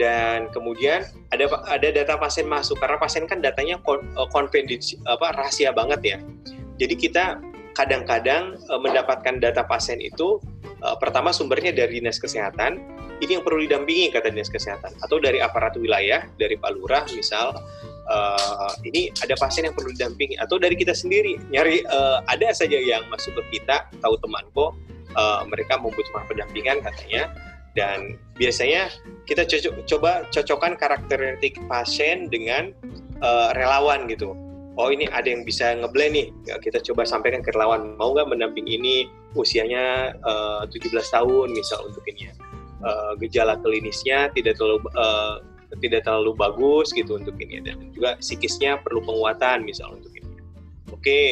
dan 0.00 0.48
kemudian 0.48 1.04
ada 1.28 1.44
ada 1.68 1.88
data 1.92 2.16
pasien 2.16 2.48
masuk 2.48 2.80
karena 2.80 2.96
pasien 2.96 3.28
kan 3.28 3.44
datanya 3.44 3.76
konfidensial 4.32 5.04
apa 5.04 5.36
rahasia 5.36 5.76
banget 5.76 6.00
ya. 6.00 6.18
Jadi 6.80 6.94
kita 6.96 7.36
kadang-kadang 7.76 8.56
uh, 8.72 8.80
mendapatkan 8.80 9.36
data 9.36 9.68
pasien 9.68 10.00
itu 10.00 10.40
uh, 10.80 10.96
pertama 10.96 11.36
sumbernya 11.36 11.76
dari 11.76 12.00
dinas 12.00 12.16
kesehatan. 12.16 12.80
Ini 13.20 13.36
yang 13.36 13.44
perlu 13.44 13.60
didampingi 13.60 14.08
kata 14.08 14.32
dinas 14.32 14.48
kesehatan. 14.48 14.96
Atau 15.04 15.20
dari 15.20 15.44
aparat 15.44 15.76
wilayah 15.76 16.24
dari 16.40 16.56
Pak 16.56 16.72
Lurah 16.72 17.04
misal 17.12 17.60
ini 18.82 19.06
ada 19.22 19.38
pasien 19.38 19.70
yang 19.70 19.76
perlu 19.76 19.94
didampingi. 19.94 20.34
Atau 20.40 20.58
dari 20.58 20.74
kita 20.74 20.96
sendiri 20.96 21.38
nyari 21.52 21.84
ada 22.26 22.48
saja 22.50 22.74
yang 22.74 23.06
masuk 23.06 23.38
ke 23.38 23.60
kita 23.60 23.86
tahu 24.02 24.18
temanku 24.18 24.74
uh, 25.14 25.42
mereka 25.46 25.78
membutuhkan 25.78 26.26
pendampingan 26.26 26.82
katanya 26.82 27.30
dan 27.78 28.18
biasanya 28.34 28.90
kita 29.30 29.46
cocok, 29.46 29.74
coba 29.86 30.10
cocokkan 30.34 30.74
karakteristik 30.74 31.54
pasien 31.70 32.26
dengan 32.26 32.74
uh, 33.22 33.54
relawan 33.54 34.10
gitu. 34.10 34.34
Oh 34.78 34.88
ini 34.88 35.06
ada 35.10 35.28
yang 35.28 35.44
bisa 35.44 35.76
ngeblend 35.76 36.14
nih. 36.16 36.28
Ya, 36.48 36.56
kita 36.58 36.80
coba 36.80 37.04
sampaikan 37.04 37.44
ke 37.44 37.52
relawan 37.52 37.94
mau 38.00 38.16
nggak 38.16 38.30
mendamping 38.32 38.66
ini 38.66 39.06
usianya 39.36 40.16
uh, 40.24 40.66
17 40.66 40.90
tahun 40.90 41.48
misal 41.54 41.86
untuk 41.86 42.02
ini 42.10 42.30
ya. 42.30 42.34
Uh, 42.80 43.12
gejala 43.20 43.60
klinisnya 43.60 44.32
tidak 44.32 44.56
terlalu 44.56 44.80
uh, 44.96 45.44
tidak 45.84 46.02
terlalu 46.02 46.32
bagus 46.34 46.90
gitu 46.96 47.20
untuk 47.20 47.36
ini 47.38 47.60
dan 47.62 47.76
juga 47.92 48.16
psikisnya 48.18 48.80
perlu 48.80 49.04
penguatan 49.04 49.62
misal 49.62 49.94
untuk 49.94 50.10
ini. 50.16 50.26
Oke 50.90 50.98
okay, 50.98 51.28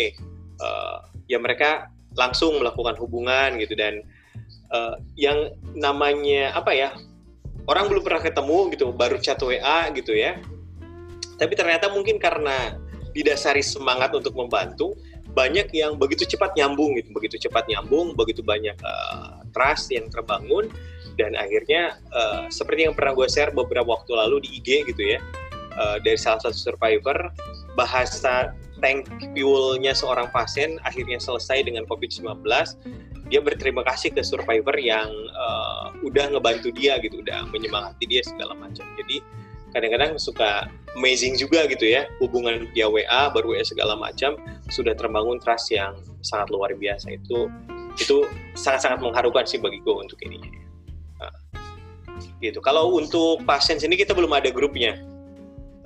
uh, 0.60 1.08
ya 1.26 1.40
mereka 1.40 1.90
langsung 2.14 2.60
melakukan 2.60 2.94
hubungan 3.00 3.56
gitu 3.58 3.74
dan 3.74 4.04
uh, 4.72 4.96
yang 5.18 5.52
namanya 5.76 6.52
apa 6.56 6.72
ya 6.74 6.90
orang 7.68 7.92
belum 7.92 8.02
pernah 8.02 8.22
ketemu 8.24 8.58
gitu 8.72 8.84
baru 8.90 9.16
chat 9.20 9.40
WA 9.44 9.92
gitu 9.92 10.16
ya. 10.16 10.40
Tapi 11.38 11.54
ternyata 11.54 11.92
mungkin 11.92 12.18
karena 12.18 12.74
didasari 13.14 13.62
semangat 13.62 14.10
untuk 14.14 14.34
membantu 14.34 14.94
banyak 15.36 15.70
yang 15.70 15.94
begitu 15.94 16.24
cepat 16.34 16.56
nyambung 16.56 16.98
gitu 16.98 17.14
begitu 17.14 17.36
cepat 17.46 17.68
nyambung 17.70 18.16
begitu 18.16 18.42
banyak 18.42 18.74
uh, 18.82 19.44
trust 19.54 19.92
yang 19.92 20.08
terbangun 20.10 20.66
dan 21.14 21.38
akhirnya 21.38 21.98
uh, 22.10 22.50
seperti 22.50 22.88
yang 22.88 22.94
pernah 22.96 23.14
gue 23.14 23.28
share 23.30 23.52
beberapa 23.54 23.86
waktu 23.86 24.18
lalu 24.18 24.42
di 24.42 24.58
IG 24.58 24.88
gitu 24.90 25.02
ya 25.14 25.20
uh, 25.78 26.02
dari 26.02 26.18
salah 26.18 26.42
satu 26.42 26.56
survivor 26.56 27.30
bahasa 27.78 28.50
tank 28.82 29.06
fuelnya 29.34 29.94
seorang 29.94 30.30
pasien 30.34 30.78
akhirnya 30.86 31.18
selesai 31.22 31.66
dengan 31.66 31.86
COVID-19 31.86 32.42
dia 33.28 33.44
berterima 33.44 33.84
kasih 33.84 34.12
ke 34.12 34.24
survivor 34.24 34.74
yang 34.80 35.08
uh, 35.36 35.92
udah 36.00 36.32
ngebantu 36.32 36.72
dia 36.72 36.96
gitu 37.00 37.20
udah 37.20 37.44
menyemangati 37.52 38.08
dia 38.08 38.24
segala 38.24 38.56
macam. 38.56 38.84
Jadi 38.96 39.20
kadang-kadang 39.76 40.16
suka 40.16 40.64
amazing 40.96 41.36
juga 41.36 41.68
gitu 41.68 41.84
ya 41.84 42.08
hubungan 42.24 42.64
via 42.72 42.88
WA 42.88 43.28
baru 43.28 43.52
WA 43.52 43.64
segala 43.64 43.92
macam 44.00 44.40
sudah 44.72 44.96
terbangun 44.96 45.36
trust 45.36 45.68
yang 45.68 46.00
sangat 46.24 46.48
luar 46.48 46.72
biasa. 46.72 47.12
Itu 47.12 47.52
itu 48.00 48.24
sangat-sangat 48.56 49.02
mengharukan 49.02 49.44
sih 49.44 49.58
bagi 49.58 49.82
gue 49.82 49.94
untuk 49.94 50.18
ini 50.24 50.38
nah, 51.18 51.34
gitu. 52.40 52.64
Kalau 52.64 52.96
untuk 52.96 53.44
pasien 53.44 53.76
sini 53.76 53.98
kita 53.98 54.16
belum 54.16 54.32
ada 54.32 54.48
grupnya. 54.48 54.96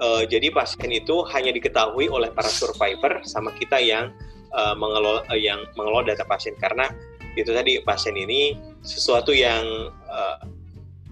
Uh, 0.02 0.26
jadi 0.26 0.50
pasien 0.50 0.90
itu 0.90 1.22
hanya 1.30 1.54
diketahui 1.54 2.10
oleh 2.10 2.26
para 2.34 2.50
survivor 2.50 3.22
sama 3.22 3.54
kita 3.54 3.78
yang 3.78 4.10
uh, 4.50 4.74
mengelola 4.74 5.22
yang 5.34 5.62
mengelola 5.78 6.10
data 6.10 6.26
pasien. 6.26 6.58
Karena 6.58 6.90
itu 7.36 7.50
tadi 7.50 7.80
pasien 7.82 8.16
ini 8.16 8.56
sesuatu 8.84 9.32
yang 9.32 9.88
uh, 10.08 10.38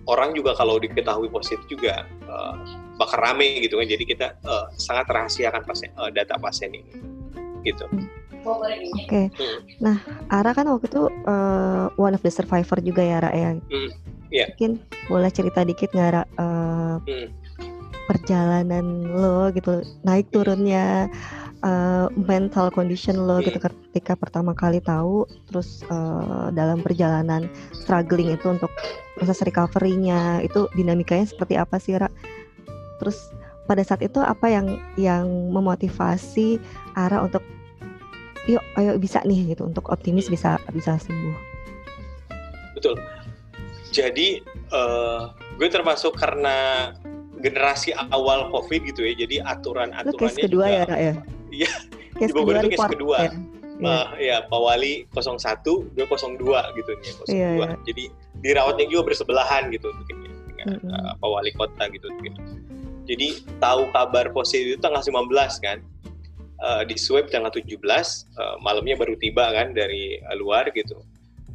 orang 0.09 0.35
juga 0.37 0.57
kalau 0.57 0.77
diketahui 0.81 1.31
positif 1.31 1.63
juga 1.71 2.05
uh, 2.29 2.57
bakal 2.97 3.21
rame 3.21 3.65
gitu 3.65 3.81
kan 3.81 3.87
jadi 3.89 4.05
kita 4.05 4.27
uh, 4.45 4.69
sangat 4.77 5.09
rahasiakan 5.09 5.63
pasien 5.65 5.91
uh, 5.97 6.11
data 6.13 6.37
pasien 6.37 6.73
ini 6.73 6.93
gitu. 7.65 7.85
Oke, 8.41 8.73
okay. 9.05 9.27
hmm. 9.37 9.85
nah 9.85 10.01
Ara 10.33 10.57
kan 10.57 10.65
waktu 10.65 10.89
itu 10.89 11.13
uh, 11.29 11.93
one 12.01 12.17
of 12.17 12.25
the 12.25 12.33
survivor 12.33 12.81
juga 12.81 13.05
ya 13.05 13.21
Ra 13.21 13.31
ya. 13.37 13.51
Hmm. 13.53 13.91
Yeah. 14.33 14.49
Mungkin 14.57 14.81
boleh 15.13 15.29
cerita 15.29 15.61
dikit 15.61 15.93
nggak 15.93 16.11
Ra 16.17 16.23
uh, 16.41 16.97
hmm. 17.05 17.29
perjalanan 18.09 19.13
lo 19.13 19.53
gitu 19.53 19.85
naik 20.09 20.33
turunnya 20.33 21.13
uh, 21.65 22.07
mental 22.17 22.73
condition 22.73 23.17
lo 23.29 23.41
gitu 23.41 23.61
hmm. 23.61 23.93
ketika 23.93 24.17
pertama 24.17 24.53
kali 24.57 24.81
tahu 24.81 25.25
terus 25.49 25.85
uh, 25.89 26.49
dalam 26.53 26.81
perjalanan 26.81 27.49
struggling 27.73 28.33
itu 28.33 28.47
untuk 28.53 28.73
proses 29.17 29.41
recovery-nya 29.45 30.41
itu 30.45 30.67
dinamikanya 30.77 31.29
seperti 31.29 31.55
apa 31.61 31.77
sih 31.77 31.97
Ra? 31.97 32.09
Terus 33.01 33.33
pada 33.69 33.85
saat 33.85 34.03
itu 34.03 34.19
apa 34.19 34.51
yang 34.51 34.81
yang 34.97 35.27
memotivasi 35.53 36.59
Ara 36.97 37.23
untuk 37.23 37.45
yuk 38.49 38.65
ayo 38.81 38.97
bisa 38.97 39.21
nih 39.29 39.53
gitu 39.53 39.69
untuk 39.69 39.93
optimis 39.93 40.27
hmm. 40.27 40.35
bisa 40.35 40.51
bisa 40.73 40.97
sembuh. 40.97 41.37
Betul. 42.77 42.97
Jadi 43.91 44.41
uh, 44.71 45.35
gue 45.59 45.69
termasuk 45.69 46.17
karena 46.17 46.91
generasi 47.41 47.93
awal 48.13 48.49
COVID 48.53 48.81
gitu 48.93 49.05
ya. 49.05 49.13
Jadi 49.17 49.37
aturan-aturannya 49.43 50.45
kedua 50.47 50.67
juga, 50.69 50.77
ya, 50.77 50.83
Ra, 50.87 50.97
ya? 50.97 51.15
Iya. 51.51 51.71
Di 52.19 52.33
Bogor 52.35 52.63
itu 52.63 52.75
case 52.75 52.89
kedua. 52.95 53.17
Ya. 53.27 53.33
Uh, 53.81 54.07
ya 54.21 54.37
Pak 54.45 54.61
Wali 54.61 55.09
01, 55.17 55.65
gue 55.97 56.05
02 56.05 56.77
gitu 56.77 56.91
nih, 57.01 57.13
02. 57.25 57.33
Yeah, 57.33 57.53
yeah. 57.57 57.73
Jadi 57.89 58.05
dirawatnya 58.45 58.87
juga 58.93 59.09
bersebelahan 59.09 59.73
gitu 59.73 59.89
mungkin 59.89 60.17
ya, 60.21 60.33
dengan 60.45 60.67
mm 60.69 60.81
-hmm. 60.85 60.93
uh, 60.93 61.13
Pak 61.17 61.29
Wali 61.33 61.51
Kota 61.57 61.85
gitu 61.89 62.07
mungkin. 62.13 62.35
Jadi 63.09 63.41
tahu 63.57 63.89
kabar 63.97 64.29
positif 64.37 64.77
itu 64.77 64.79
tanggal 64.85 65.01
15 65.01 65.65
kan. 65.65 65.79
Uh, 66.61 66.85
di 66.85 66.93
swab 67.01 67.33
tanggal 67.33 67.49
17, 67.49 67.73
uh, 67.73 68.61
malamnya 68.61 68.93
baru 69.01 69.17
tiba 69.17 69.49
kan 69.49 69.73
dari 69.73 70.21
uh, 70.29 70.37
luar 70.37 70.69
gitu. 70.77 71.01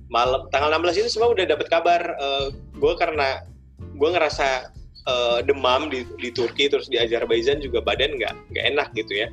Malam 0.09 0.49
tanggal 0.49 0.73
16 0.81 1.05
itu 1.05 1.09
semua 1.13 1.29
udah 1.29 1.45
dapat 1.45 1.69
kabar 1.69 2.01
uh, 2.17 2.49
gue 2.73 2.93
karena 2.97 3.45
gue 3.77 4.09
ngerasa 4.09 4.73
uh, 5.05 5.39
demam 5.45 5.87
di, 5.93 6.03
di 6.17 6.29
Turki 6.33 6.67
terus 6.67 6.89
di 6.89 6.97
Azerbaijan 6.97 7.61
juga 7.61 7.79
badan 7.81 8.17
nggak 8.17 8.33
nggak 8.51 8.65
enak 8.75 8.87
gitu 8.97 9.13
ya 9.25 9.29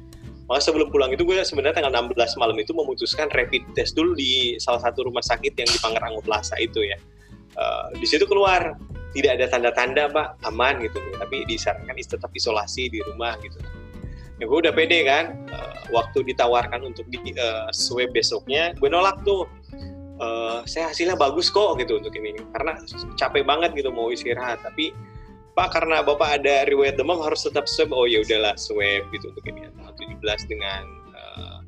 maka 0.53 0.69
sebelum 0.69 0.93
pulang 0.93 1.09
itu 1.17 1.25
gue 1.25 1.41
sebenarnya 1.41 1.81
tanggal 1.81 2.13
16 2.13 2.37
malam 2.37 2.53
itu 2.61 2.77
memutuskan 2.77 3.33
rapid 3.33 3.65
test 3.73 3.97
dulu 3.97 4.13
di 4.13 4.61
salah 4.61 4.85
satu 4.85 5.09
rumah 5.09 5.25
sakit 5.25 5.57
yang 5.57 5.65
di 5.65 5.81
Pangrango 5.81 6.21
Plaza 6.21 6.61
itu 6.61 6.85
ya. 6.85 7.01
Uh, 7.57 7.89
di 7.97 8.05
situ 8.05 8.29
keluar. 8.29 8.77
Tidak 9.17 9.33
ada 9.33 9.49
tanda-tanda 9.49 10.13
pak. 10.13 10.37
Aman 10.45 10.85
gitu. 10.85 11.01
Tapi 11.17 11.49
disarankan 11.49 11.97
tetap 11.97 12.29
isolasi 12.37 12.93
di 12.93 13.01
rumah 13.01 13.41
gitu. 13.41 13.57
Ya 14.37 14.45
gue 14.45 14.59
udah 14.61 14.77
pede 14.77 15.09
kan. 15.09 15.41
Uh, 15.49 15.89
waktu 15.89 16.21
ditawarkan 16.21 16.85
untuk 16.85 17.09
di 17.09 17.33
uh, 17.41 17.73
swab 17.73 18.13
besoknya 18.13 18.77
gue 18.77 18.93
nolak 18.93 19.25
tuh. 19.25 19.49
Uh, 20.21 20.61
saya 20.69 20.93
hasilnya 20.93 21.17
bagus 21.17 21.49
kok 21.49 21.81
gitu 21.81 21.97
untuk 21.97 22.13
ini. 22.13 22.37
Karena 22.53 22.77
capek 23.17 23.49
banget 23.49 23.73
gitu 23.73 23.89
mau 23.89 24.13
istirahat. 24.13 24.61
Tapi 24.61 24.93
Pak 25.57 25.81
karena 25.81 26.05
Bapak 26.05 26.45
ada 26.45 26.69
riwayat 26.69 27.01
demam 27.01 27.25
harus 27.25 27.41
tetap 27.41 27.65
swab. 27.65 27.89
Oh 27.89 28.05
ya 28.05 28.21
udahlah 28.21 28.53
swab 28.61 29.09
gitu 29.17 29.33
untuk 29.33 29.49
ini. 29.49 29.62
tanggal 29.62 29.62
17 29.62 29.62
dengan 30.49 30.83
uh, 31.12 31.59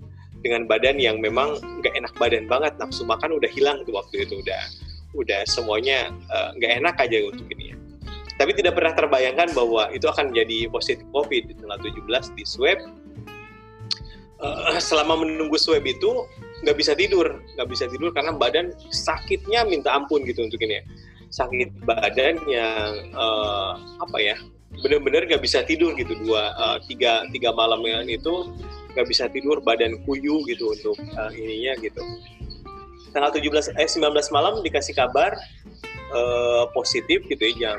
dengan 0.45 0.69
badan 0.69 1.01
yang 1.01 1.19
memang 1.19 1.57
nggak 1.81 1.95
enak 1.97 2.13
badan 2.21 2.45
banget 2.45 2.77
nafsu 2.77 3.03
makan 3.09 3.35
udah 3.35 3.49
hilang 3.49 3.81
tuh 3.89 3.97
waktu 3.97 4.29
itu 4.29 4.45
udah 4.45 4.63
udah 5.15 5.47
semuanya 5.47 6.11
eh, 6.11 6.49
nggak 6.59 6.71
uh, 6.75 6.79
enak 6.83 6.95
aja 6.99 7.19
untuk 7.31 7.47
ini 7.55 7.73
ya. 7.73 7.77
Tapi 8.35 8.51
tidak 8.59 8.75
pernah 8.75 8.93
terbayangkan 8.99 9.55
bahwa 9.55 9.87
itu 9.95 10.11
akan 10.11 10.35
menjadi 10.35 10.67
positif 10.67 11.07
COVID 11.15 11.43
di 11.49 11.55
tanggal 11.55 11.79
17 11.79 12.35
di 12.35 12.45
swab. 12.45 12.79
Uh, 14.43 14.77
selama 14.83 15.23
menunggu 15.23 15.55
swab 15.55 15.87
itu 15.87 16.27
nggak 16.67 16.77
bisa 16.77 16.99
tidur, 16.99 17.39
nggak 17.55 17.69
bisa 17.71 17.87
tidur 17.87 18.11
karena 18.11 18.35
badan 18.35 18.75
sakitnya 18.91 19.63
minta 19.63 19.95
ampun 19.95 20.27
gitu 20.27 20.43
untuk 20.43 20.59
ini 20.67 20.83
ya. 20.83 20.85
Sakit 21.31 21.87
badan 21.87 22.43
yang 22.51 23.15
uh, 23.15 23.79
apa 24.03 24.19
ya, 24.19 24.37
benar-benar 24.83 25.29
nggak 25.29 25.43
bisa 25.43 25.63
tidur 25.63 25.95
gitu. 25.95 26.15
Dua 26.25 26.55
uh, 26.55 26.79
tiga 26.89 27.27
tiga 27.31 27.55
malam 27.55 27.83
yang 27.85 28.07
itu 28.09 28.51
nggak 28.95 29.07
bisa 29.11 29.27
tidur 29.31 29.59
badan 29.61 29.99
kuyu 30.07 30.43
gitu 30.47 30.75
untuk 30.75 30.97
uh, 31.19 31.31
ininya 31.35 31.79
gitu. 31.83 32.03
Tanggal 33.15 33.31
17 33.31 33.79
eh 33.79 33.87
19 33.87 34.11
malam 34.35 34.59
dikasih 34.67 34.95
kabar 34.99 35.39
uh, 36.11 36.67
positif 36.75 37.23
gitu 37.31 37.43
ya 37.55 37.79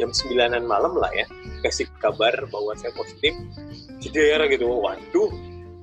jam 0.00 0.08
9 0.08 0.64
malam 0.64 0.92
lah 0.96 1.12
ya. 1.12 1.28
Kasih 1.60 1.88
kabar 2.00 2.32
bahwa 2.48 2.72
saya 2.78 2.94
positif. 2.96 3.36
Cedera 3.98 4.46
gitu 4.48 4.64
waduh 4.68 5.28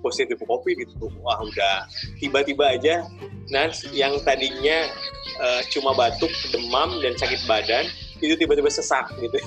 positif 0.02 0.40
covid 0.42 0.82
gitu. 0.82 1.12
Wah 1.22 1.42
udah 1.42 1.86
tiba-tiba 2.18 2.74
aja 2.80 3.06
nah 3.54 3.70
yang 3.94 4.18
tadinya 4.26 4.90
uh, 5.38 5.62
cuma 5.70 5.94
batuk 5.94 6.34
demam 6.50 6.98
dan 6.98 7.14
sakit 7.14 7.46
badan 7.46 7.86
itu 8.18 8.34
tiba-tiba 8.34 8.74
sesak 8.74 9.06
gitu 9.22 9.38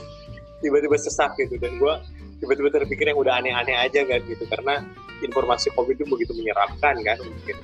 tiba-tiba 0.60 0.96
sesak 0.98 1.34
gitu. 1.38 1.56
Dan 1.58 1.78
gue 1.78 1.94
tiba-tiba 2.42 2.68
terpikir 2.70 3.10
yang 3.10 3.18
udah 3.18 3.42
aneh-aneh 3.42 3.76
aja 3.76 4.04
kan 4.06 4.20
gitu. 4.26 4.44
Karena 4.46 4.82
informasi 5.22 5.74
covid 5.74 5.98
itu 5.98 6.06
begitu 6.06 6.32
menyeramkan 6.34 6.96
kan 7.02 7.18
mungkin. 7.22 7.56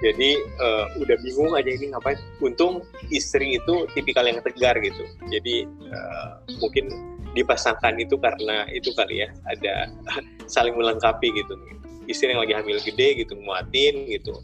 Jadi 0.00 0.40
uh, 0.56 0.88
udah 0.96 1.16
bingung 1.20 1.52
aja 1.52 1.68
ini 1.68 1.92
ngapain. 1.92 2.16
Untung 2.40 2.80
istri 3.12 3.60
itu 3.60 3.84
tipikal 3.92 4.24
yang 4.24 4.40
tegar 4.40 4.80
gitu. 4.80 5.04
Jadi 5.28 5.68
uh, 5.92 6.40
mungkin 6.56 6.88
dipasangkan 7.36 8.00
itu 8.00 8.18
karena 8.18 8.66
itu 8.74 8.90
kali 8.96 9.22
ya 9.22 9.28
ada 9.46 9.92
saling 10.54 10.72
melengkapi 10.72 11.28
gitu. 11.36 11.54
Istri 12.08 12.32
yang 12.32 12.42
lagi 12.42 12.56
hamil 12.56 12.80
gede 12.80 13.22
gitu 13.22 13.36
muatin 13.44 14.08
gitu. 14.08 14.40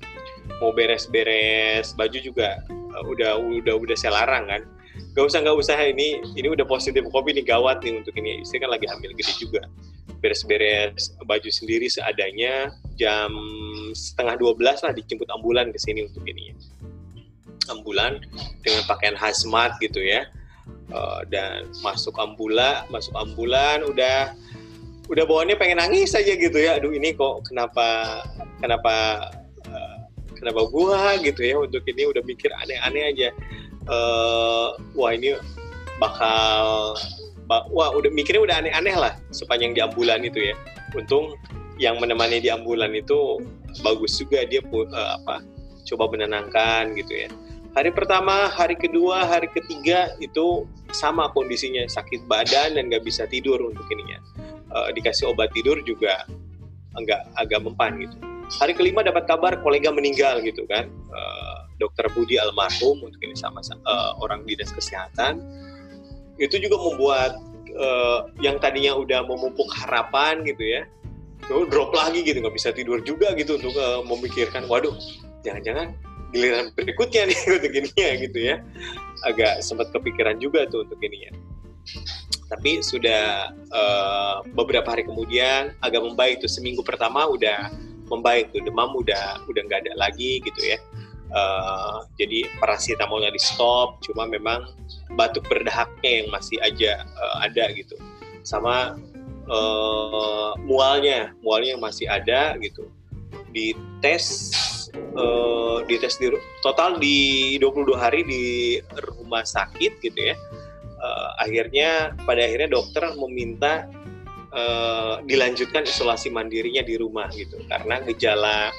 Mau 0.61 0.77
beres-beres 0.77 1.97
baju 1.97 2.19
juga 2.21 2.61
uh, 2.69 3.05
udah 3.09 3.41
udah 3.41 3.75
udah 3.81 3.97
saya 3.97 4.23
larang 4.23 4.45
kan 4.53 4.63
gak 5.17 5.25
usah 5.33 5.41
gak 5.41 5.57
usah. 5.57 5.77
Ini 5.81 6.37
ini 6.37 6.49
udah 6.53 6.69
positif 6.69 7.01
covid 7.09 7.33
ini 7.33 7.43
gawat 7.43 7.81
nih 7.81 8.05
untuk 8.05 8.13
ini. 8.21 8.45
Istri 8.45 8.61
kan 8.61 8.71
lagi 8.71 8.85
hamil 8.85 9.17
gede 9.17 9.33
juga. 9.41 9.65
Beres-beres 10.21 11.17
baju 11.25 11.49
sendiri 11.49 11.89
seadanya 11.89 12.77
jam 13.01 13.33
setengah 13.97 14.37
12 14.37 14.85
lah 14.85 14.93
dijemput 14.93 15.29
ambulan 15.33 15.73
ke 15.73 15.79
sini 15.81 16.05
untuk 16.05 16.25
ini 16.29 16.53
ambulan 17.67 18.23
dengan 18.63 18.85
pakaian 18.87 19.17
hazmat 19.17 19.81
gitu 19.81 20.05
ya. 20.05 20.29
Uh, 20.87 21.27
dan 21.27 21.67
masuk 21.83 22.15
ambulan 22.15 22.87
masuk 22.95 23.11
ambulan 23.19 23.83
udah 23.83 24.31
udah 25.11 25.25
bawaannya 25.27 25.59
pengen 25.59 25.83
nangis 25.83 26.15
aja 26.15 26.37
gitu 26.37 26.61
ya. 26.61 26.79
Aduh 26.79 26.95
ini 26.95 27.17
kok 27.17 27.49
kenapa 27.49 28.21
kenapa 28.61 28.95
kenapa 30.37 30.69
gua 30.69 31.17
gitu 31.21 31.41
ya 31.43 31.57
untuk 31.59 31.83
ini 31.89 32.07
udah 32.07 32.23
mikir 32.23 32.53
aneh-aneh 32.53 33.05
aja. 33.11 33.29
Uh, 33.87 34.75
wah 34.99 35.15
ini 35.15 35.39
bakal 35.97 36.93
wah 37.49 37.91
udah 37.95 38.11
mikirnya 38.11 38.43
udah 38.43 38.57
aneh-aneh 38.61 38.97
lah 38.99 39.15
sepanjang 39.33 39.73
di 39.73 39.81
ambulan 39.81 40.23
itu 40.23 40.53
ya. 40.53 40.55
Untung 40.95 41.35
yang 41.81 42.01
menemani 42.01 42.41
di 42.41 42.49
ambulan 42.53 42.93
itu 42.97 43.41
bagus 43.85 44.17
juga 44.17 44.45
dia 44.49 44.65
uh, 44.65 45.11
apa 45.23 45.45
coba 45.87 46.13
menenangkan 46.13 46.93
gitu 46.99 47.27
ya. 47.27 47.29
Hari 47.77 47.93
pertama 47.93 48.49
hari 48.49 48.73
kedua 48.73 49.29
hari 49.29 49.53
ketiga 49.53 50.17
itu 50.21 50.65
sama 50.97 51.29
kondisinya 51.37 51.85
sakit 51.85 52.25
badan 52.25 52.81
dan 52.81 52.89
nggak 52.89 53.05
bisa 53.05 53.29
tidur 53.29 53.61
untuk 53.61 53.85
ininya. 53.93 54.19
Uh, 54.73 54.89
dikasih 54.93 55.31
obat 55.31 55.53
tidur 55.55 55.79
juga 55.85 56.27
enggak 56.97 57.23
agak 57.37 57.61
mempan 57.63 58.01
gitu 58.01 58.17
hari 58.59 58.73
kelima 58.75 59.03
dapat 59.03 59.27
kabar 59.27 59.59
kolega 59.61 59.91
meninggal 59.91 60.41
gitu 60.43 60.65
kan. 60.71 60.87
Uh, 61.11 61.67
dokter 61.77 62.09
Budi 62.17 62.41
almarhum 62.41 63.05
untuk 63.05 63.21
ini 63.21 63.37
sama 63.37 63.61
uh, 63.85 64.17
orang 64.23 64.47
dinas 64.49 64.73
kesehatan. 64.73 65.43
Itu 66.41 66.61
juga 66.61 66.77
membuat 66.79 67.41
uh, 67.77 68.31
yang 68.41 68.57
tadinya 68.61 68.97
udah 68.97 69.25
memupuk 69.25 69.69
harapan 69.73 70.45
gitu 70.45 70.65
ya 70.65 70.85
itu 71.47 71.63
drop 71.71 71.95
lagi 71.95 72.27
gitu 72.27 72.43
nggak 72.43 72.57
bisa 72.59 72.75
tidur 72.75 72.99
juga 73.07 73.31
gitu 73.39 73.55
untuk 73.55 73.71
uh, 73.79 74.03
memikirkan 74.03 74.67
waduh 74.67 74.91
jangan-jangan 75.47 75.95
giliran 76.35 76.75
berikutnya 76.75 77.31
nih 77.31 77.39
untuk 77.61 77.73
ini 77.73 77.91
ya 77.95 78.13
gitu 78.19 78.39
ya. 78.41 78.57
Agak 79.25 79.63
sempat 79.63 79.95
kepikiran 79.95 80.43
juga 80.43 80.67
tuh 80.67 80.83
untuk 80.89 80.99
ini 81.07 81.31
ya 81.31 81.33
tapi 82.47 82.79
sudah 82.79 83.51
uh, 83.75 84.37
beberapa 84.55 84.95
hari 84.95 85.03
kemudian 85.03 85.75
agak 85.83 86.03
membaik 86.03 86.39
tuh 86.39 86.51
seminggu 86.51 86.83
pertama 86.87 87.27
udah 87.27 87.75
membaik 88.07 88.51
tuh 88.55 88.63
demam 88.63 88.95
udah 88.95 89.43
udah 89.47 89.63
nggak 89.67 89.87
ada 89.87 89.93
lagi 89.99 90.43
gitu 90.43 90.63
ya 90.63 90.79
Uh, 91.27 92.07
jadi 92.23 92.47
paracetamolnya 92.63 93.35
di 93.35 93.43
stop, 93.43 93.99
cuma 94.07 94.31
memang 94.31 94.71
batuk 95.19 95.43
berdahaknya 95.51 96.23
yang 96.23 96.29
masih 96.31 96.55
aja 96.63 97.03
uh, 97.03 97.37
ada 97.43 97.67
gitu. 97.75 97.99
Sama 98.47 98.95
uh, 99.51 100.55
mualnya, 100.63 101.35
mualnya 101.43 101.75
yang 101.75 101.83
masih 101.83 102.07
ada 102.07 102.55
gitu. 102.63 102.87
Di 103.51 103.75
tes 103.99 104.55
uh, 105.19 105.83
di 105.91 105.99
tes 105.99 106.15
di 106.23 106.31
total 106.63 107.03
di 107.03 107.59
22 107.59 107.99
hari 107.99 108.23
di 108.23 108.45
rumah 109.19 109.43
sakit 109.43 109.99
gitu 109.99 110.21
ya. 110.31 110.39
Uh, 111.03 111.31
akhirnya 111.43 112.15
pada 112.23 112.47
akhirnya 112.47 112.71
dokter 112.71 113.03
meminta 113.19 113.91
uh, 114.57 115.21
dilanjutkan 115.29 115.85
isolasi 115.85 116.33
mandirinya 116.33 116.83
di 116.83 116.97
rumah 116.97 117.29
gitu. 117.37 117.61
Karena 117.69 118.01
gejala 118.03 118.73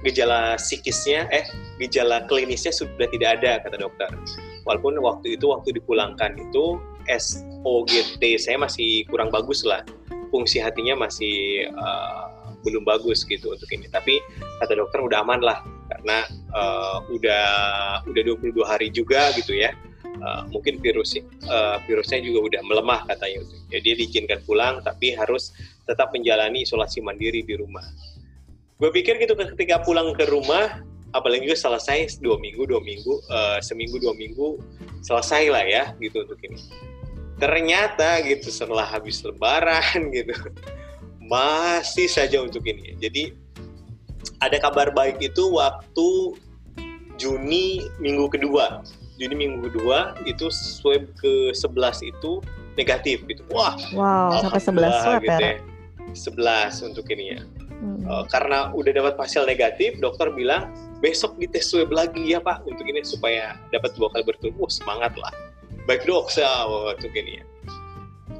gejala 0.00 0.56
psikisnya 0.56 1.28
eh 1.28 1.44
gejala 1.76 2.24
klinisnya 2.24 2.72
sudah 2.72 3.08
tidak 3.10 3.40
ada 3.40 3.64
kata 3.64 3.76
dokter. 3.80 4.08
Walaupun 4.68 5.00
waktu 5.00 5.40
itu 5.40 5.50
waktu 5.50 5.80
dipulangkan 5.80 6.36
itu 6.36 6.78
SOGT 7.08 8.22
saya 8.38 8.60
masih 8.60 9.08
kurang 9.08 9.32
bagus 9.32 9.64
lah. 9.64 9.82
Fungsi 10.30 10.62
hatinya 10.62 10.94
masih 11.08 11.66
uh, 11.74 12.54
belum 12.62 12.86
bagus 12.86 13.26
gitu 13.26 13.50
untuk 13.56 13.66
ini. 13.72 13.90
Tapi 13.90 14.20
kata 14.62 14.78
dokter 14.78 15.02
udah 15.02 15.24
aman 15.24 15.40
lah. 15.42 15.58
Karena 15.90 16.22
uh, 16.54 17.02
udah 17.10 17.46
udah 18.06 18.22
22 18.22 18.62
hari 18.62 18.94
juga 18.94 19.34
gitu 19.34 19.58
ya 19.58 19.74
uh, 20.20 20.42
mungkin 20.52 20.78
virus 20.78 21.16
uh, 21.48 21.80
virusnya 21.84 22.20
juga 22.22 22.52
udah 22.52 22.62
melemah 22.64 23.00
katanya 23.08 23.44
jadi 23.72 23.96
diizinkan 23.96 24.40
pulang 24.44 24.80
tapi 24.84 25.16
harus 25.16 25.52
tetap 25.88 26.14
menjalani 26.14 26.62
isolasi 26.62 27.02
mandiri 27.02 27.42
di 27.42 27.58
rumah. 27.58 27.82
Gue 28.80 28.88
pikir 28.94 29.20
gitu 29.20 29.36
ketika 29.36 29.84
pulang 29.84 30.16
ke 30.16 30.24
rumah 30.28 30.80
apalagi 31.10 31.50
juga 31.50 31.58
selesai 31.58 32.22
dua 32.22 32.38
minggu 32.38 32.64
dua 32.64 32.80
minggu 32.80 33.18
uh, 33.28 33.58
seminggu 33.58 33.98
dua 33.98 34.14
minggu 34.14 34.62
selesai 35.02 35.50
lah 35.50 35.64
ya 35.66 35.84
gitu 35.98 36.22
untuk 36.24 36.38
ini. 36.46 36.56
Ternyata 37.40 38.20
gitu 38.24 38.52
setelah 38.52 38.84
habis 38.84 39.24
lebaran 39.24 40.08
gitu 40.16 40.32
masih 41.20 42.08
saja 42.08 42.40
untuk 42.40 42.62
ini. 42.64 42.96
Jadi 43.00 43.34
ada 44.40 44.56
kabar 44.60 44.92
baik 44.92 45.20
itu 45.20 45.44
waktu 45.52 46.36
Juni 47.20 47.84
minggu 48.00 48.32
kedua 48.32 48.80
Juni 49.20 49.36
minggu 49.36 49.68
kedua 49.68 50.16
itu 50.24 50.48
swab 50.48 51.04
ke 51.20 51.52
11 51.52 52.08
itu 52.08 52.40
negatif 52.80 53.20
gitu. 53.28 53.44
Wah 53.52 53.76
wow 53.92 54.40
sampai 54.40 54.88
11 54.88 55.04
swab 55.04 55.20
gitu 55.20 55.44
ya? 55.44 55.56
11 56.16 56.88
untuk 56.88 57.04
ini 57.12 57.36
ya. 57.36 57.40
Hmm. 57.80 58.00
Uh, 58.08 58.24
karena 58.32 58.72
udah 58.72 58.92
dapat 58.96 59.20
hasil 59.20 59.44
negatif, 59.44 60.00
dokter 60.00 60.32
bilang 60.32 60.72
besok 61.04 61.36
dites 61.36 61.68
swab 61.68 61.92
lagi 61.92 62.32
ya 62.32 62.40
pak 62.40 62.64
untuk 62.64 62.84
ini 62.88 63.04
supaya 63.04 63.60
dapat 63.68 63.92
dua 64.00 64.08
kali 64.08 64.24
berturut. 64.24 64.56
Oh 64.56 64.72
semangat 64.72 65.12
lah. 65.20 65.32
baik 65.88 66.04
doksa 66.08 66.44
waktu 66.68 67.08
gini 67.12 67.40
ya. 67.40 67.44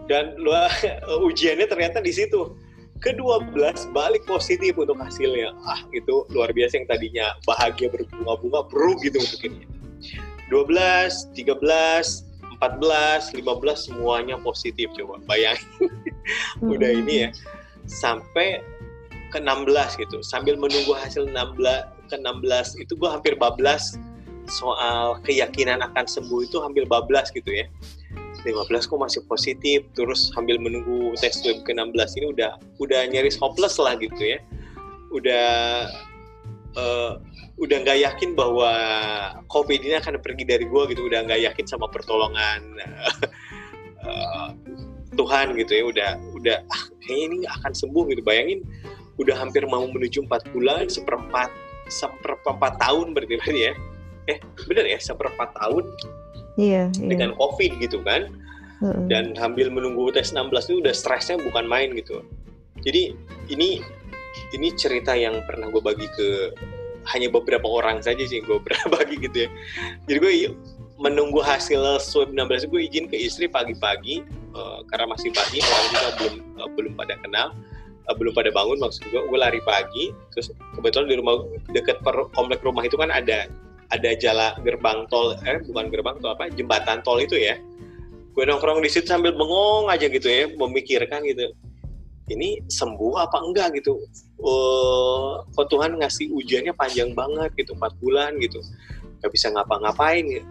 Dan 0.09 0.37
lu 0.41 0.53
ujiannya 1.29 1.69
ternyata 1.69 2.01
di 2.01 2.13
situ. 2.13 2.57
Ke-12 3.01 3.97
balik 3.97 4.29
positif 4.29 4.77
untuk 4.77 5.01
hasilnya. 5.01 5.57
Ah 5.65 5.81
itu 5.97 6.29
luar 6.37 6.53
biasa 6.53 6.85
yang 6.85 6.87
tadinya 6.89 7.33
bahagia 7.49 7.89
berbunga-bunga 7.89 8.61
bro 8.69 8.93
gitu 9.01 9.17
untuk 9.17 9.41
ini 9.49 9.65
12 10.51 11.33
13 11.33 12.31
14 12.61 13.33
15 13.41 13.87
semuanya 13.89 14.37
positif 14.37 14.93
coba 14.93 15.17
bayangin. 15.25 15.65
Udah 16.73 16.91
ini 16.93 17.15
ya 17.25 17.29
sampai 17.89 18.61
ke 19.33 19.39
16 19.41 19.73
gitu. 19.97 20.21
Sambil 20.21 20.61
menunggu 20.61 20.93
hasil 20.93 21.31
16 21.31 21.57
ke 22.11 22.17
16 22.19 22.83
itu 22.83 22.93
gue 22.99 23.09
hampir 23.09 23.35
bablas 23.39 23.97
soal 24.51 25.23
keyakinan 25.23 25.79
akan 25.81 26.05
sembuh 26.05 26.43
itu 26.45 26.59
hampir 26.61 26.85
bablas 26.85 27.31
gitu 27.33 27.49
ya. 27.49 27.67
15 28.41 28.89
kok 28.89 29.01
masih 29.01 29.21
positif 29.29 29.85
terus 29.93 30.33
sambil 30.33 30.57
menunggu 30.57 31.13
tes 31.21 31.37
swab 31.45 31.61
ke-16 31.69 32.09
ini 32.17 32.27
udah 32.33 32.57
udah 32.81 33.05
nyaris 33.13 33.37
hopeless 33.37 33.77
lah 33.77 33.97
gitu 34.01 34.37
ya. 34.37 34.39
Udah 35.13 35.49
uh, 36.77 37.21
udah 37.61 37.77
nggak 37.85 37.99
yakin 38.01 38.33
bahwa 38.33 38.73
covid 39.53 39.81
ini 39.85 40.01
akan 40.01 40.17
pergi 40.25 40.45
dari 40.49 40.65
gue 40.65 40.83
gitu 40.97 41.07
udah 41.07 41.29
nggak 41.29 41.41
yakin 41.53 41.67
sama 41.69 41.87
pertolongan 41.93 42.61
uh, 44.01 44.51
Tuhan 45.19 45.53
gitu 45.59 45.73
ya 45.75 45.85
udah 45.85 46.11
udah 46.41 46.57
ah, 46.65 46.85
kayaknya 47.05 47.25
ini 47.29 47.39
akan 47.61 47.73
sembuh 47.77 48.05
gitu 48.17 48.25
bayangin 48.25 48.65
udah 49.21 49.37
hampir 49.37 49.69
mau 49.69 49.85
menuju 49.85 50.25
empat 50.25 50.49
bulan 50.57 50.89
seperempat 50.89 51.53
seperempat 51.93 52.81
tahun 52.81 53.13
berarti 53.13 53.37
ya 53.53 53.75
eh 54.31 54.39
bener 54.65 54.89
ya 54.89 54.99
seperempat 55.03 55.53
tahun 55.59 55.85
Iya, 56.61 56.93
iya. 56.93 57.09
dengan 57.09 57.33
COVID 57.41 57.81
gitu 57.81 58.05
kan. 58.05 58.29
Uh-uh. 58.81 59.07
Dan 59.09 59.37
sambil 59.37 59.73
menunggu 59.73 60.13
tes 60.13 60.33
16 60.33 60.73
itu 60.73 60.77
udah 60.85 60.95
stresnya 60.97 61.37
bukan 61.41 61.69
main 61.69 61.93
gitu. 61.97 62.25
Jadi 62.85 63.13
ini 63.53 63.85
ini 64.57 64.69
cerita 64.77 65.13
yang 65.17 65.41
pernah 65.45 65.69
gue 65.69 65.83
bagi 65.83 66.07
ke 66.17 66.29
hanya 67.09 67.33
beberapa 67.33 67.65
orang 67.65 68.05
saja 68.05 68.21
sih 68.25 68.45
gue 68.45 68.59
pernah 68.61 68.85
bagi 69.01 69.17
gitu 69.21 69.47
ya. 69.47 69.49
Jadi 70.09 70.19
gue 70.21 70.33
menunggu 71.01 71.41
hasil 71.41 71.97
swab 72.05 72.29
16 72.37 72.69
gue 72.69 72.81
izin 72.85 73.09
ke 73.09 73.17
istri 73.17 73.49
pagi-pagi 73.49 74.21
uh, 74.53 74.85
karena 74.93 75.17
masih 75.17 75.33
pagi 75.33 75.65
orang 75.65 75.87
juga 75.89 76.09
belum 76.21 76.35
uh, 76.61 76.69
belum 76.77 76.93
pada 76.93 77.15
kenal 77.25 77.57
uh, 78.05 78.15
belum 78.15 78.37
pada 78.37 78.53
bangun 78.53 78.77
maksud 78.77 79.09
gue 79.09 79.17
gue 79.25 79.39
lari 79.41 79.65
pagi 79.65 80.13
terus 80.37 80.53
kebetulan 80.77 81.09
di 81.09 81.17
rumah 81.17 81.41
dekat 81.73 82.05
komplek 82.37 82.61
rumah 82.61 82.85
itu 82.85 83.01
kan 83.01 83.09
ada 83.09 83.49
ada 83.91 84.11
jala 84.21 84.55
gerbang 84.61 85.09
tol 85.09 85.35
eh 85.49 85.59
bukan 85.65 85.89
gerbang 85.89 86.21
tol 86.21 86.37
apa 86.37 86.53
jembatan 86.53 87.01
tol 87.01 87.17
itu 87.17 87.41
ya 87.41 87.57
gue 88.37 88.45
nongkrong 88.45 88.85
di 88.85 88.93
situ 88.93 89.09
sambil 89.09 89.33
bengong 89.33 89.89
aja 89.89 90.05
gitu 90.07 90.29
ya 90.29 90.53
memikirkan 90.53 91.25
gitu 91.25 91.51
ini 92.31 92.63
sembuh 92.71 93.19
apa 93.19 93.43
enggak 93.43 93.83
gitu. 93.83 93.99
Uh, 94.41 95.43
kok 95.53 95.69
Tuhan 95.69 95.99
ngasih 96.01 96.33
ujiannya 96.33 96.73
panjang 96.73 97.13
banget 97.13 97.51
gitu 97.59 97.75
empat 97.75 97.93
bulan 97.99 98.39
gitu. 98.39 98.63
Nggak 99.21 99.31
bisa 99.35 99.47
ngapa-ngapain 99.53 100.25
gitu. 100.25 100.47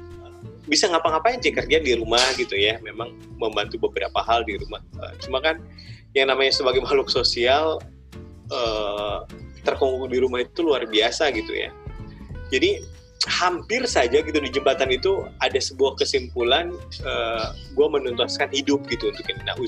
bisa 0.70 0.86
ngapa-ngapain 0.86 1.42
sih 1.42 1.50
kerja 1.50 1.82
di 1.82 1.98
rumah 1.98 2.22
gitu 2.38 2.54
ya. 2.54 2.78
Memang 2.86 3.10
membantu 3.42 3.90
beberapa 3.90 4.22
hal 4.22 4.46
di 4.46 4.60
rumah. 4.62 4.84
Uh, 5.02 5.16
cuma 5.24 5.42
kan 5.42 5.58
yang 6.14 6.30
namanya 6.30 6.54
sebagai 6.54 6.84
makhluk 6.86 7.10
sosial 7.10 7.82
uh, 8.54 9.26
terkungkung 9.66 10.12
di 10.12 10.22
rumah 10.22 10.46
itu 10.46 10.62
luar 10.62 10.86
biasa 10.86 11.34
gitu 11.34 11.56
ya. 11.56 11.74
Jadi 12.54 13.00
hampir 13.28 13.84
saja 13.84 14.24
gitu 14.24 14.40
di 14.40 14.48
jembatan 14.48 14.90
itu 14.96 15.28
ada 15.44 15.60
sebuah 15.60 16.00
kesimpulan 16.00 16.72
uh, 17.04 17.10
eh, 17.10 17.48
gue 17.76 17.88
menuntaskan 17.92 18.48
hidup 18.56 18.88
gitu 18.88 19.12
untuk 19.12 19.28
ini. 19.28 19.42
Nah 19.44 19.60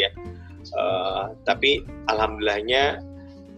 ya 0.00 0.08
uh, 0.76 1.34
tapi 1.46 1.82
alhamdulillahnya 2.10 3.00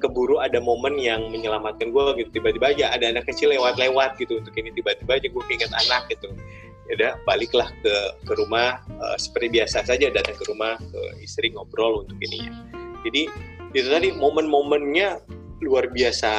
keburu 0.02 0.42
ada 0.42 0.58
momen 0.58 0.98
yang 0.98 1.30
menyelamatkan 1.30 1.94
gue 1.94 2.02
gitu. 2.18 2.42
Tiba-tiba 2.42 2.74
aja 2.74 2.90
ada 2.90 3.14
anak 3.14 3.30
kecil 3.30 3.54
lewat-lewat 3.54 4.18
gitu 4.18 4.42
untuk 4.42 4.50
ini. 4.58 4.74
Tiba-tiba 4.74 5.22
aja 5.22 5.26
gue 5.30 5.44
ingat 5.46 5.70
anak 5.86 6.10
gitu. 6.10 6.34
Ya 6.90 6.92
udah 6.98 7.12
baliklah 7.22 7.70
ke 7.80 7.94
ke 8.26 8.32
rumah. 8.34 8.82
Uh, 8.98 9.14
seperti 9.14 9.62
biasa 9.62 9.86
saja 9.86 10.10
datang 10.10 10.34
ke 10.34 10.44
rumah 10.50 10.74
ke 10.82 11.00
istri 11.22 11.54
ngobrol 11.54 12.02
untuk 12.02 12.18
ini 12.18 12.50
ya. 12.50 12.52
Jadi 13.06 13.22
itu 13.72 13.88
tadi 13.88 14.10
momen-momennya 14.12 15.22
luar 15.62 15.88
biasa 15.94 16.32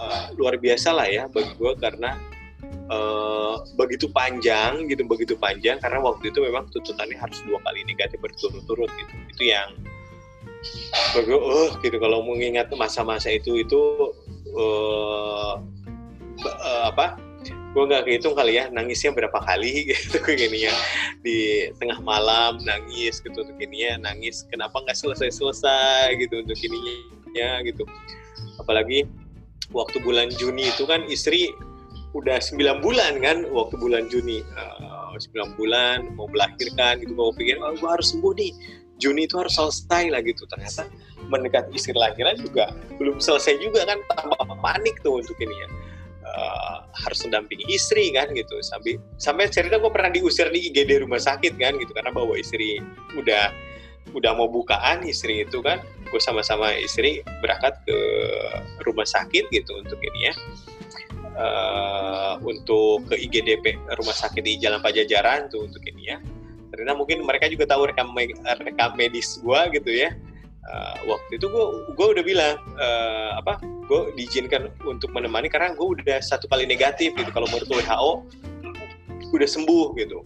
uh, 0.00 0.24
luar 0.40 0.56
biasa 0.56 0.96
lah 0.96 1.06
ya 1.06 1.28
bagi 1.28 1.52
gue 1.60 1.72
karena 1.76 2.16
uh, 2.88 3.60
begitu 3.76 4.08
panjang 4.10 4.88
gitu 4.88 5.04
begitu 5.04 5.36
panjang 5.36 5.76
karena 5.78 6.00
waktu 6.00 6.32
itu 6.32 6.40
memang 6.40 6.64
tuntutannya 6.72 7.20
harus 7.20 7.38
dua 7.44 7.60
kali 7.62 7.84
negatif 7.84 8.16
berturut-turut 8.18 8.88
gitu. 8.88 9.14
Itu 9.36 9.42
yang 9.44 9.76
bagi 11.14 11.28
gue 11.28 11.38
oh 11.38 11.70
gitu. 11.80 11.96
Kalau 11.98 12.24
mengingat 12.24 12.70
masa-masa 12.74 13.32
itu 13.32 13.60
itu 13.60 13.80
uh, 14.56 15.60
uh, 16.44 16.82
apa 16.90 17.20
gue 17.46 17.84
nggak 17.84 18.08
kehitung 18.08 18.32
kali 18.32 18.56
ya 18.56 18.72
nangisnya 18.72 19.12
berapa 19.12 19.36
kali 19.36 19.84
gitu 19.92 20.16
gini 20.24 20.64
ya 20.64 20.74
di 21.20 21.68
tengah 21.76 22.00
malam 22.00 22.56
nangis 22.64 23.20
gitu 23.20 23.44
untuk 23.44 23.58
ini 23.60 23.92
ya 23.92 24.00
nangis 24.00 24.48
kenapa 24.48 24.80
nggak 24.80 24.96
selesai 24.96 25.28
selesai 25.28 26.16
gitu 26.16 26.40
untuk 26.40 26.56
ininya 26.56 27.60
gitu. 27.68 27.84
Apalagi 28.56 29.04
waktu 29.76 30.00
bulan 30.00 30.32
Juni 30.32 30.72
itu 30.72 30.88
kan 30.88 31.04
istri 31.12 31.52
udah 32.16 32.40
9 32.40 32.80
bulan 32.80 33.20
kan 33.20 33.44
waktu 33.52 33.76
bulan 33.76 34.08
Juni. 34.08 34.40
Uh, 34.56 35.12
eh, 35.12 35.28
9 35.36 35.60
bulan 35.60 36.16
mau 36.16 36.28
melahirkan 36.32 37.00
gitu 37.04 37.12
mau 37.12 37.32
pikir 37.36 37.60
oh 37.60 37.76
gue 37.76 37.88
harus 37.88 38.12
sembuh 38.12 38.32
nih 38.36 38.52
Juni 38.96 39.28
itu 39.28 39.36
harus 39.36 39.54
selesai 39.56 40.08
lah 40.12 40.20
gitu. 40.24 40.48
Ternyata 40.48 40.88
mendekati 41.26 41.74
istri 41.76 41.92
lahiran 41.96 42.38
juga 42.38 42.72
belum 42.96 43.18
selesai 43.18 43.58
juga 43.60 43.84
kan 43.84 43.98
tambah 44.14 44.38
panik 44.62 45.00
tuh 45.04 45.20
untuk 45.20 45.36
ini 45.40 45.56
ya. 45.56 45.68
Uh, 46.26 46.82
harus 47.06 47.22
mendampingi 47.22 47.66
istri 47.70 48.10
kan 48.10 48.26
gitu. 48.32 48.56
Sampai 48.64 48.98
sampai 49.20 49.46
cerita 49.52 49.78
gue 49.78 49.90
pernah 49.92 50.10
diusir 50.10 50.50
di 50.50 50.72
IGD 50.72 51.06
rumah 51.06 51.20
sakit 51.22 51.54
kan 51.54 51.78
gitu 51.78 51.92
karena 51.94 52.10
bawa 52.10 52.34
istri 52.34 52.82
udah 53.14 53.54
udah 54.14 54.32
mau 54.34 54.48
bukaan 54.48 55.06
istri 55.06 55.44
itu 55.44 55.60
kan. 55.62 55.84
Gue 56.10 56.22
sama-sama 56.22 56.74
istri 56.78 57.22
berangkat 57.42 57.78
ke 57.86 57.98
rumah 58.82 59.06
sakit 59.06 59.50
gitu 59.52 59.72
untuk 59.78 60.00
ini 60.02 60.32
ya. 60.32 60.34
Uh, 61.36 62.40
untuk 62.48 63.12
ke 63.12 63.20
IGDP 63.28 63.76
rumah 63.92 64.16
sakit 64.16 64.40
di 64.40 64.56
Jalan 64.56 64.80
Pajajaran 64.80 65.52
tuh 65.52 65.68
untuk 65.68 65.84
ini 65.84 66.16
ya 66.16 66.16
karena 66.76 66.94
mungkin 66.94 67.24
mereka 67.24 67.48
juga 67.48 67.64
tahu 67.66 67.88
rekam 67.88 68.12
rekam 68.62 68.90
medis 68.94 69.40
gue 69.40 69.60
gitu 69.80 69.90
ya. 69.90 70.12
Uh, 70.66 71.14
waktu 71.14 71.38
itu 71.38 71.46
gue 71.46 71.64
gue 71.94 72.06
udah 72.18 72.24
bilang 72.26 72.58
uh, 72.74 73.38
apa 73.38 73.62
gue 73.62 74.00
diizinkan 74.18 74.66
untuk 74.82 75.14
menemani 75.14 75.46
karena 75.46 75.70
gue 75.78 75.86
udah 75.86 76.18
satu 76.20 76.50
kali 76.50 76.66
negatif 76.66 77.14
gitu. 77.14 77.30
Kalau 77.30 77.46
menurut 77.48 77.70
WHO 77.70 78.12
udah 79.30 79.48
sembuh 79.48 79.86
gitu. 79.98 80.22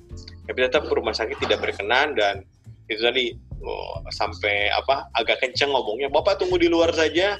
Tapi 0.48 0.58
tetap 0.66 0.88
rumah 0.90 1.14
sakit 1.14 1.38
tidak 1.38 1.62
berkenan 1.62 2.16
dan 2.16 2.42
itu 2.90 3.00
tadi 3.00 3.26
oh, 3.62 4.02
sampai 4.10 4.66
apa 4.74 5.06
agak 5.14 5.38
kenceng 5.46 5.70
ngomongnya 5.70 6.10
bapak 6.10 6.42
tunggu 6.42 6.58
di 6.58 6.66
luar 6.66 6.90
saja 6.90 7.38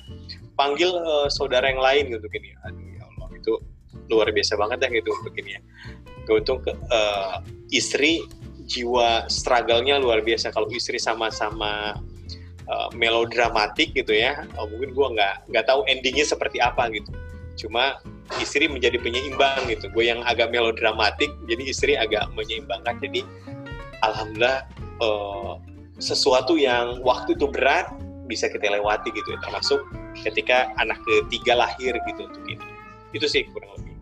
panggil 0.55 0.94
uh, 0.94 1.27
saudara 1.27 1.66
yang 1.66 1.83
lain 1.83 2.14
gitu 2.14 2.23
gini 2.31 2.55
aduh 2.62 2.87
ya 2.87 3.03
Allah 3.03 3.29
itu 3.35 3.59
luar 4.11 4.31
biasa 4.35 4.59
banget 4.59 4.79
ya 4.87 4.88
gitu 5.01 5.11
untuk 5.14 5.35
ini 5.38 5.57
ya. 5.57 5.61
Untuk 6.31 6.62
uh, 6.66 7.42
istri 7.75 8.27
jiwa 8.70 9.26
struggle-nya 9.26 9.98
luar 9.98 10.22
biasa. 10.22 10.54
Kalau 10.54 10.70
istri 10.70 11.02
sama-sama 11.02 11.98
uh, 12.70 12.88
melodramatik 12.94 13.90
gitu 13.98 14.14
ya 14.14 14.46
oh, 14.54 14.70
mungkin 14.70 14.94
gue 14.94 15.06
nggak 15.18 15.35
nggak 15.50 15.64
tahu 15.66 15.83
endingnya 15.90 16.22
seperti 16.22 16.62
apa 16.62 16.87
gitu. 16.94 17.11
Cuma 17.59 17.98
istri 18.38 18.70
menjadi 18.70 18.96
penyeimbang 19.02 19.66
gitu. 19.66 19.90
Gue 19.90 20.06
yang 20.06 20.22
agak 20.22 20.54
melodramatik 20.54 21.35
jadi 21.50 21.62
istri 21.66 21.92
agak 21.98 22.30
menyeimbangkan. 22.38 23.02
Jadi 23.02 23.26
alhamdulillah 24.06 24.70
uh, 25.02 25.59
sesuatu 25.98 26.54
yang 26.54 27.02
waktu 27.02 27.35
itu 27.35 27.50
berat 27.50 27.90
bisa 28.30 28.46
kita 28.46 28.70
lewati 28.70 29.11
gitu 29.11 29.35
ya. 29.35 29.38
Termasuk 29.42 29.83
ketika 30.22 30.70
anak 30.78 31.02
ketiga 31.02 31.59
lahir 31.59 31.98
gitu 32.06 32.30
untuk 32.30 32.44
ini. 32.46 32.62
Itu 33.11 33.26
sih 33.26 33.42
kurang 33.50 33.74
lebih. 33.74 33.98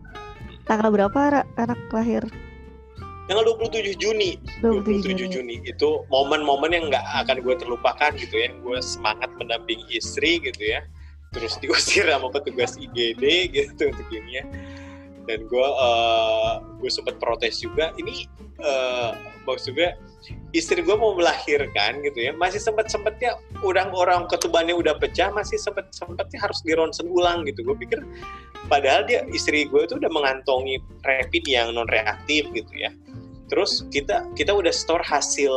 Tanggal 0.69 0.93
berapa 0.93 1.41
anak 1.57 1.81
lahir 1.89 2.21
tanggal 3.29 3.45
27 3.45 3.93
Juni. 4.01 4.41
27, 4.65 5.13
27 5.13 5.29
Juni. 5.29 5.55
Itu 5.61 6.09
momen-momen 6.09 6.73
yang 6.73 6.89
nggak 6.89 7.05
akan 7.25 7.45
gue 7.45 7.55
terlupakan 7.61 8.11
gitu 8.17 8.33
ya. 8.33 8.49
Gue 8.65 8.81
semangat 8.81 9.29
mendampingi 9.37 9.85
istri 9.93 10.41
gitu 10.41 10.57
ya. 10.73 10.81
Terus 11.29 11.61
diusir 11.61 12.09
sama 12.09 12.33
petugas 12.33 12.73
IGD 12.81 13.53
gitu 13.53 13.93
untuk 13.93 14.09
ini 14.09 14.41
ya. 14.41 14.45
Dan 15.29 15.45
gue 15.45 15.61
uh, 15.61 16.57
gue 16.81 16.89
sempat 16.89 17.21
protes 17.21 17.61
juga. 17.61 17.93
Ini 18.01 18.25
uh, 18.65 19.13
maksud 19.45 19.77
gue 19.77 19.93
istri 20.57 20.81
gue 20.81 20.97
mau 20.97 21.13
melahirkan 21.13 22.01
gitu 22.01 22.17
ya. 22.17 22.33
Masih 22.33 22.57
sempat 22.57 22.89
sempatnya 22.89 23.37
orang-orang 23.61 24.25
ketubannya 24.25 24.73
udah 24.73 24.97
pecah 24.97 25.29
masih 25.29 25.61
sempat 25.61 25.93
sempatnya 25.93 26.41
harus 26.41 26.65
di 26.65 26.73
ronsen 26.73 27.05
ulang 27.05 27.45
gitu. 27.45 27.61
Gue 27.61 27.77
pikir 27.77 28.01
padahal 28.73 29.05
dia 29.05 29.21
istri 29.29 29.69
gue 29.69 29.85
itu 29.85 30.01
udah 30.01 30.09
mengantongi 30.09 30.81
rapid 31.05 31.45
yang 31.45 31.77
non 31.77 31.87
reaktif 31.87 32.49
gitu 32.51 32.73
ya 32.73 32.89
terus 33.49 33.83
kita 33.89 34.29
kita 34.37 34.53
udah 34.53 34.71
store 34.71 35.03
hasil 35.03 35.53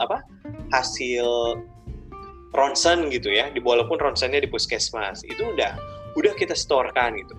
apa? 0.00 0.22
Hasil 0.70 1.26
ronsen 2.50 3.10
gitu 3.10 3.30
ya 3.30 3.50
di 3.50 3.62
walaupun 3.62 3.98
ronsennya 3.98 4.42
di 4.42 4.50
puskesmas. 4.50 5.26
Itu 5.26 5.52
udah 5.54 5.76
udah 6.14 6.32
kita 6.38 6.54
storekan 6.54 7.18
gitu. 7.18 7.34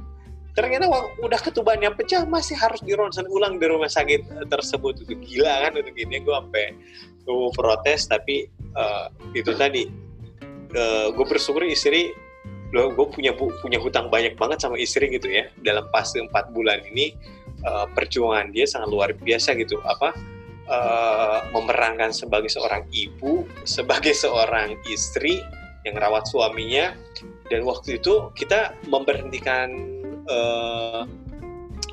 Ternyata 0.51 0.91
udah 1.23 1.39
ketubannya 1.39 1.95
pecah 1.95 2.27
masih 2.27 2.59
harus 2.59 2.83
di 2.83 2.91
ronsen 2.91 3.23
ulang 3.31 3.55
di 3.55 3.65
rumah 3.71 3.87
sakit 3.87 4.51
tersebut. 4.51 5.07
Itu 5.07 5.15
gila 5.15 5.67
kan 5.67 5.79
untuk 5.79 5.95
ini 5.95 6.19
gue 6.19 6.35
sampai 6.35 6.75
gue 7.23 7.51
protes 7.55 8.11
tapi 8.11 8.51
uh, 8.75 9.07
itu 9.31 9.55
tadi. 9.55 9.87
Uh, 10.71 11.11
gue 11.11 11.25
bersyukur 11.27 11.67
istri 11.67 12.15
gue 12.71 13.07
punya 13.11 13.35
punya 13.35 13.75
hutang 13.75 14.07
banyak 14.07 14.39
banget 14.39 14.63
sama 14.63 14.79
istri 14.79 15.11
gitu 15.11 15.27
ya 15.27 15.51
dalam 15.59 15.83
fase 15.91 16.23
empat 16.23 16.55
bulan 16.55 16.79
ini 16.87 17.11
uh, 17.65 17.85
perjuangan 17.91 18.49
dia 18.53 18.65
sangat 18.69 18.89
luar 18.89 19.09
biasa 19.15 19.57
gitu. 19.57 19.79
Apa 19.83 20.13
uh, 20.71 21.39
memerankan 21.51 22.15
sebagai 22.15 22.51
seorang 22.51 22.87
ibu 22.93 23.45
sebagai 23.67 24.15
seorang 24.23 24.77
istri 24.87 25.41
yang 25.85 25.97
rawat 25.97 26.29
suaminya. 26.29 26.93
Dan 27.51 27.67
waktu 27.67 27.99
itu 27.99 28.31
kita 28.37 28.71
memberhentikan 28.87 29.67
uh, 30.31 31.03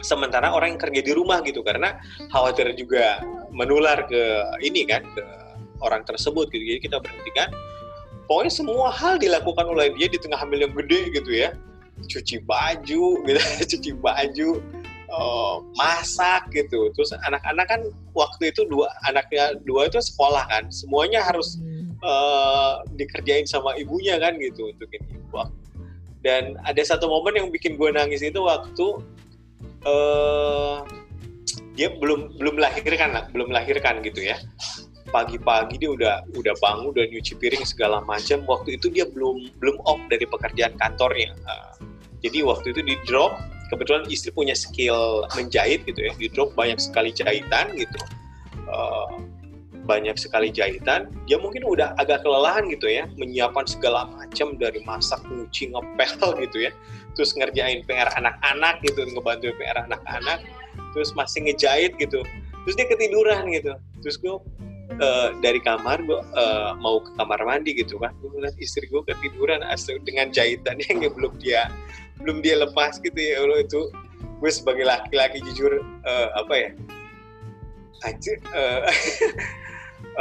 sementara 0.04 0.54
orang 0.54 0.76
yang 0.76 0.80
kerja 0.80 1.00
di 1.02 1.12
rumah 1.16 1.42
gitu. 1.42 1.66
Karena 1.66 1.98
khawatir 2.30 2.70
juga 2.78 3.22
menular 3.50 4.06
ke 4.06 4.22
ini 4.62 4.86
kan 4.86 5.02
ke 5.02 5.24
orang 5.82 6.06
tersebut 6.06 6.50
gitu. 6.52 6.64
Jadi 6.76 6.80
kita 6.90 7.02
berhentikan. 7.02 7.50
Pokoknya 8.28 8.52
semua 8.52 8.92
hal 8.92 9.16
dilakukan 9.16 9.64
oleh 9.64 9.88
dia 9.96 10.04
di 10.04 10.20
tengah 10.20 10.36
hamil 10.36 10.68
yang 10.68 10.74
gede 10.76 11.16
gitu 11.16 11.30
ya. 11.32 11.56
Cuci 12.06 12.44
baju 12.44 13.24
gitu. 13.24 13.40
Cuci 13.74 13.90
baju 13.96 14.48
uh, 15.12 15.64
masak 15.76 16.48
gitu. 16.52 16.92
Terus 16.94 17.12
anak-anak 17.12 17.66
kan 17.68 17.80
waktu 18.12 18.52
itu 18.52 18.64
dua 18.68 18.88
anaknya 19.08 19.56
dua 19.64 19.88
itu 19.88 20.00
sekolah 20.00 20.48
kan. 20.48 20.68
Semuanya 20.72 21.24
harus 21.24 21.60
uh, 22.04 22.84
dikerjain 22.96 23.48
sama 23.48 23.74
ibunya 23.76 24.16
kan 24.20 24.36
gitu 24.38 24.72
untuk 24.72 24.88
ini. 24.92 25.18
Dan 26.18 26.58
ada 26.66 26.82
satu 26.82 27.06
momen 27.06 27.38
yang 27.38 27.48
bikin 27.54 27.78
gue 27.78 27.94
nangis 27.94 28.26
itu 28.26 28.42
waktu 28.42 28.86
uh, 29.86 30.82
dia 31.78 31.94
belum 31.94 32.34
belum 32.42 32.58
melahirkan 32.58 33.30
belum 33.30 33.54
melahirkan 33.54 34.02
gitu 34.02 34.26
ya. 34.26 34.36
Pagi-pagi 35.08 35.80
dia 35.80 35.88
udah 35.88 36.14
udah 36.36 36.52
bangun 36.60 36.92
udah 36.92 37.06
nyuci 37.08 37.38
piring 37.38 37.64
segala 37.64 38.02
macam. 38.04 38.44
Waktu 38.44 38.76
itu 38.76 38.92
dia 38.92 39.08
belum 39.08 39.56
belum 39.62 39.78
off 39.86 40.02
dari 40.10 40.26
pekerjaan 40.26 40.74
kantornya. 40.76 41.32
Uh, 41.46 41.72
jadi 42.18 42.42
waktu 42.42 42.74
itu 42.74 42.82
di 42.82 42.94
drop 43.06 43.38
kebetulan 43.68 44.04
istri 44.08 44.32
punya 44.32 44.56
skill 44.56 45.24
menjahit 45.36 45.84
gitu 45.84 46.08
ya. 46.08 46.12
Di 46.16 46.26
drop 46.32 46.56
banyak 46.56 46.80
sekali 46.80 47.12
jahitan 47.12 47.72
gitu. 47.76 48.00
Uh, 48.68 49.22
banyak 49.88 50.20
sekali 50.20 50.52
jahitan. 50.52 51.08
Dia 51.24 51.40
mungkin 51.40 51.64
udah 51.64 51.96
agak 51.96 52.20
kelelahan 52.20 52.68
gitu 52.68 52.88
ya. 52.88 53.08
Menyiapkan 53.16 53.64
segala 53.64 54.04
macam 54.12 54.60
dari 54.60 54.84
masak 54.84 55.24
nyuci 55.28 55.72
ngepel 55.72 56.28
gitu 56.44 56.68
ya. 56.68 56.72
Terus 57.16 57.32
ngerjain 57.36 57.84
PR 57.88 58.12
anak-anak 58.20 58.84
gitu 58.84 59.08
ngebantu 59.08 59.52
PR 59.56 59.88
anak-anak. 59.88 60.44
Terus 60.92 61.16
masih 61.16 61.48
ngejahit 61.48 61.96
gitu. 61.96 62.20
Terus 62.68 62.74
dia 62.76 62.86
ketiduran 62.88 63.48
gitu. 63.48 63.72
Terus 64.04 64.16
gue 64.20 64.36
uh, 65.00 65.28
dari 65.40 65.60
kamar 65.64 66.04
gue 66.04 66.20
uh, 66.36 66.76
mau 66.76 67.00
ke 67.00 67.10
kamar 67.16 67.40
mandi 67.48 67.72
gitu 67.72 67.96
kan. 67.96 68.12
Gue 68.20 68.28
ngeliat 68.36 68.56
istri 68.60 68.84
gue 68.92 69.00
ketiduran 69.08 69.64
asli 69.64 69.96
dengan 70.04 70.28
jahitannya 70.28 70.84
yang 71.04 71.16
belum 71.16 71.32
dia 71.40 71.72
belum 72.22 72.42
dia 72.42 72.58
lepas 72.58 72.98
gitu 73.02 73.16
ya. 73.16 73.42
Allah 73.42 73.62
itu 73.62 73.90
gue 74.38 74.50
sebagai 74.50 74.86
laki-laki 74.86 75.42
jujur 75.42 75.82
uh, 76.06 76.28
apa 76.38 76.54
ya? 76.54 76.70
Aja 78.06 78.32
uh, 78.54 78.82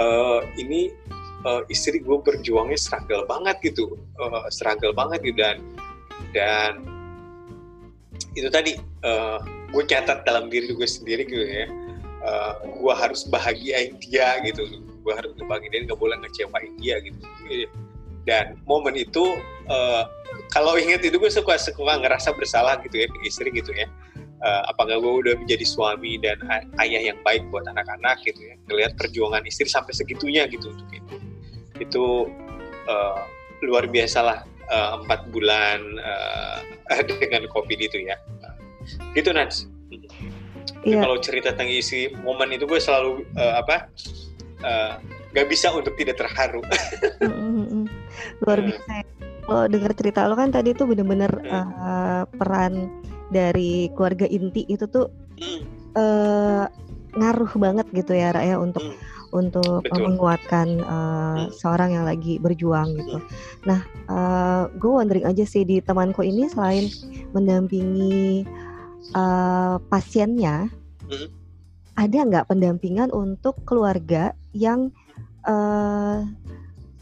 uh, 0.01 0.39
ini 0.57 0.89
uh, 1.45 1.61
istri 1.69 2.01
gue 2.01 2.17
berjuangnya 2.21 2.77
struggle 2.77 3.25
banget 3.29 3.57
gitu. 3.61 3.97
Uh, 4.17 4.45
struggle 4.49 4.93
banget 4.93 5.21
gitu 5.21 5.37
dan 5.37 5.57
dan 6.33 6.81
itu 8.33 8.49
tadi 8.49 8.77
uh, 9.05 9.41
gue 9.73 9.83
catat 9.85 10.25
dalam 10.25 10.49
diri 10.49 10.73
gue 10.73 10.87
sendiri 10.89 11.25
gitu 11.25 11.45
ya. 11.45 11.69
Uh, 12.25 12.53
gue 12.81 12.93
harus 12.97 13.25
bahagiain 13.29 13.93
dia 14.01 14.41
gitu. 14.41 14.65
Gue 15.05 15.13
harus 15.13 15.31
bahagiain 15.45 15.71
dia 15.71 15.81
nggak 15.87 16.01
boleh 16.01 16.17
ngecewain 16.21 16.73
dia 16.81 16.97
gitu 17.01 17.21
dan 18.27 18.59
momen 18.67 18.93
itu 18.99 19.39
uh, 19.71 20.03
kalau 20.51 20.75
inget 20.75 21.01
itu 21.07 21.15
gue 21.15 21.31
suka 21.31 21.55
suka 21.55 22.03
ngerasa 22.03 22.35
bersalah 22.35 22.83
gitu 22.83 22.99
ya 22.99 23.07
ke 23.07 23.17
istri 23.23 23.49
gitu 23.55 23.71
ya. 23.71 23.87
Uh, 24.37 24.69
apakah 24.69 25.01
gue 25.01 25.13
udah 25.25 25.33
menjadi 25.33 25.65
suami 25.65 26.21
dan 26.21 26.37
ayah 26.77 27.09
yang 27.09 27.17
baik 27.25 27.41
buat 27.49 27.65
anak-anak 27.65 28.21
gitu 28.27 28.53
ya. 28.53 28.55
Ngelihat 28.69 28.93
perjuangan 28.99 29.41
istri 29.47 29.65
sampai 29.65 29.95
segitunya 29.95 30.45
gitu 30.45 30.69
untuk 30.69 30.89
itu. 30.93 31.15
Itu 31.81 32.05
uh, 32.85 33.23
luar 33.65 33.89
biasa 33.89 34.19
lah 34.21 34.39
empat 35.01 35.25
uh, 35.25 35.27
bulan 35.31 35.79
uh, 36.03 36.59
dengan 37.23 37.47
covid 37.49 37.79
itu 37.79 38.05
ya. 38.05 38.19
Gitu 39.15 39.31
Nats. 39.31 39.65
Yeah. 40.87 41.03
kalau 41.03 41.19
cerita 41.19 41.51
tentang 41.51 41.67
isi 41.71 42.11
momen 42.23 42.51
itu 42.55 42.63
gue 42.63 42.79
selalu 42.79 43.27
uh, 43.35 43.59
apa 43.59 43.91
uh, 44.63 44.99
gak 45.35 45.47
bisa 45.51 45.73
untuk 45.73 45.95
tidak 45.99 46.21
terharu. 46.21 46.63
Luar 47.19 47.31
hmm. 47.33 47.76
Biasa 48.43 48.93
lo 49.47 49.63
dengar 49.71 49.95
cerita 49.95 50.27
lo 50.27 50.35
kan 50.35 50.51
tadi 50.51 50.75
tuh 50.75 50.91
bener-bener 50.91 51.31
uh, 51.47 52.27
peran 52.35 52.91
dari 53.31 53.87
keluarga 53.95 54.27
inti 54.27 54.67
itu 54.67 54.83
tuh 54.87 55.07
uh, 55.95 56.67
ngaruh 57.17 57.51
banget 57.57 57.87
gitu 57.95 58.11
ya 58.13 58.35
Raya 58.35 58.59
untuk 58.59 58.83
hmm. 58.83 59.35
untuk 59.35 59.83
Betul. 59.83 60.03
menguatkan 60.03 60.67
uh, 60.83 61.39
seorang 61.51 61.99
yang 61.99 62.05
lagi 62.07 62.39
berjuang 62.39 62.95
gitu. 62.95 63.19
Nah, 63.67 63.83
uh, 64.07 64.71
gue 64.71 64.91
wondering 64.91 65.27
aja 65.27 65.43
sih 65.43 65.67
di 65.67 65.83
temanku 65.83 66.23
ini 66.23 66.47
selain 66.47 66.87
mendampingi 67.35 68.47
uh, 69.15 69.79
pasiennya 69.91 70.71
hmm. 71.11 71.27
ada 71.99 72.17
nggak 72.23 72.47
pendampingan 72.47 73.11
untuk 73.11 73.59
keluarga 73.67 74.31
yang 74.55 74.95
uh, 75.43 76.23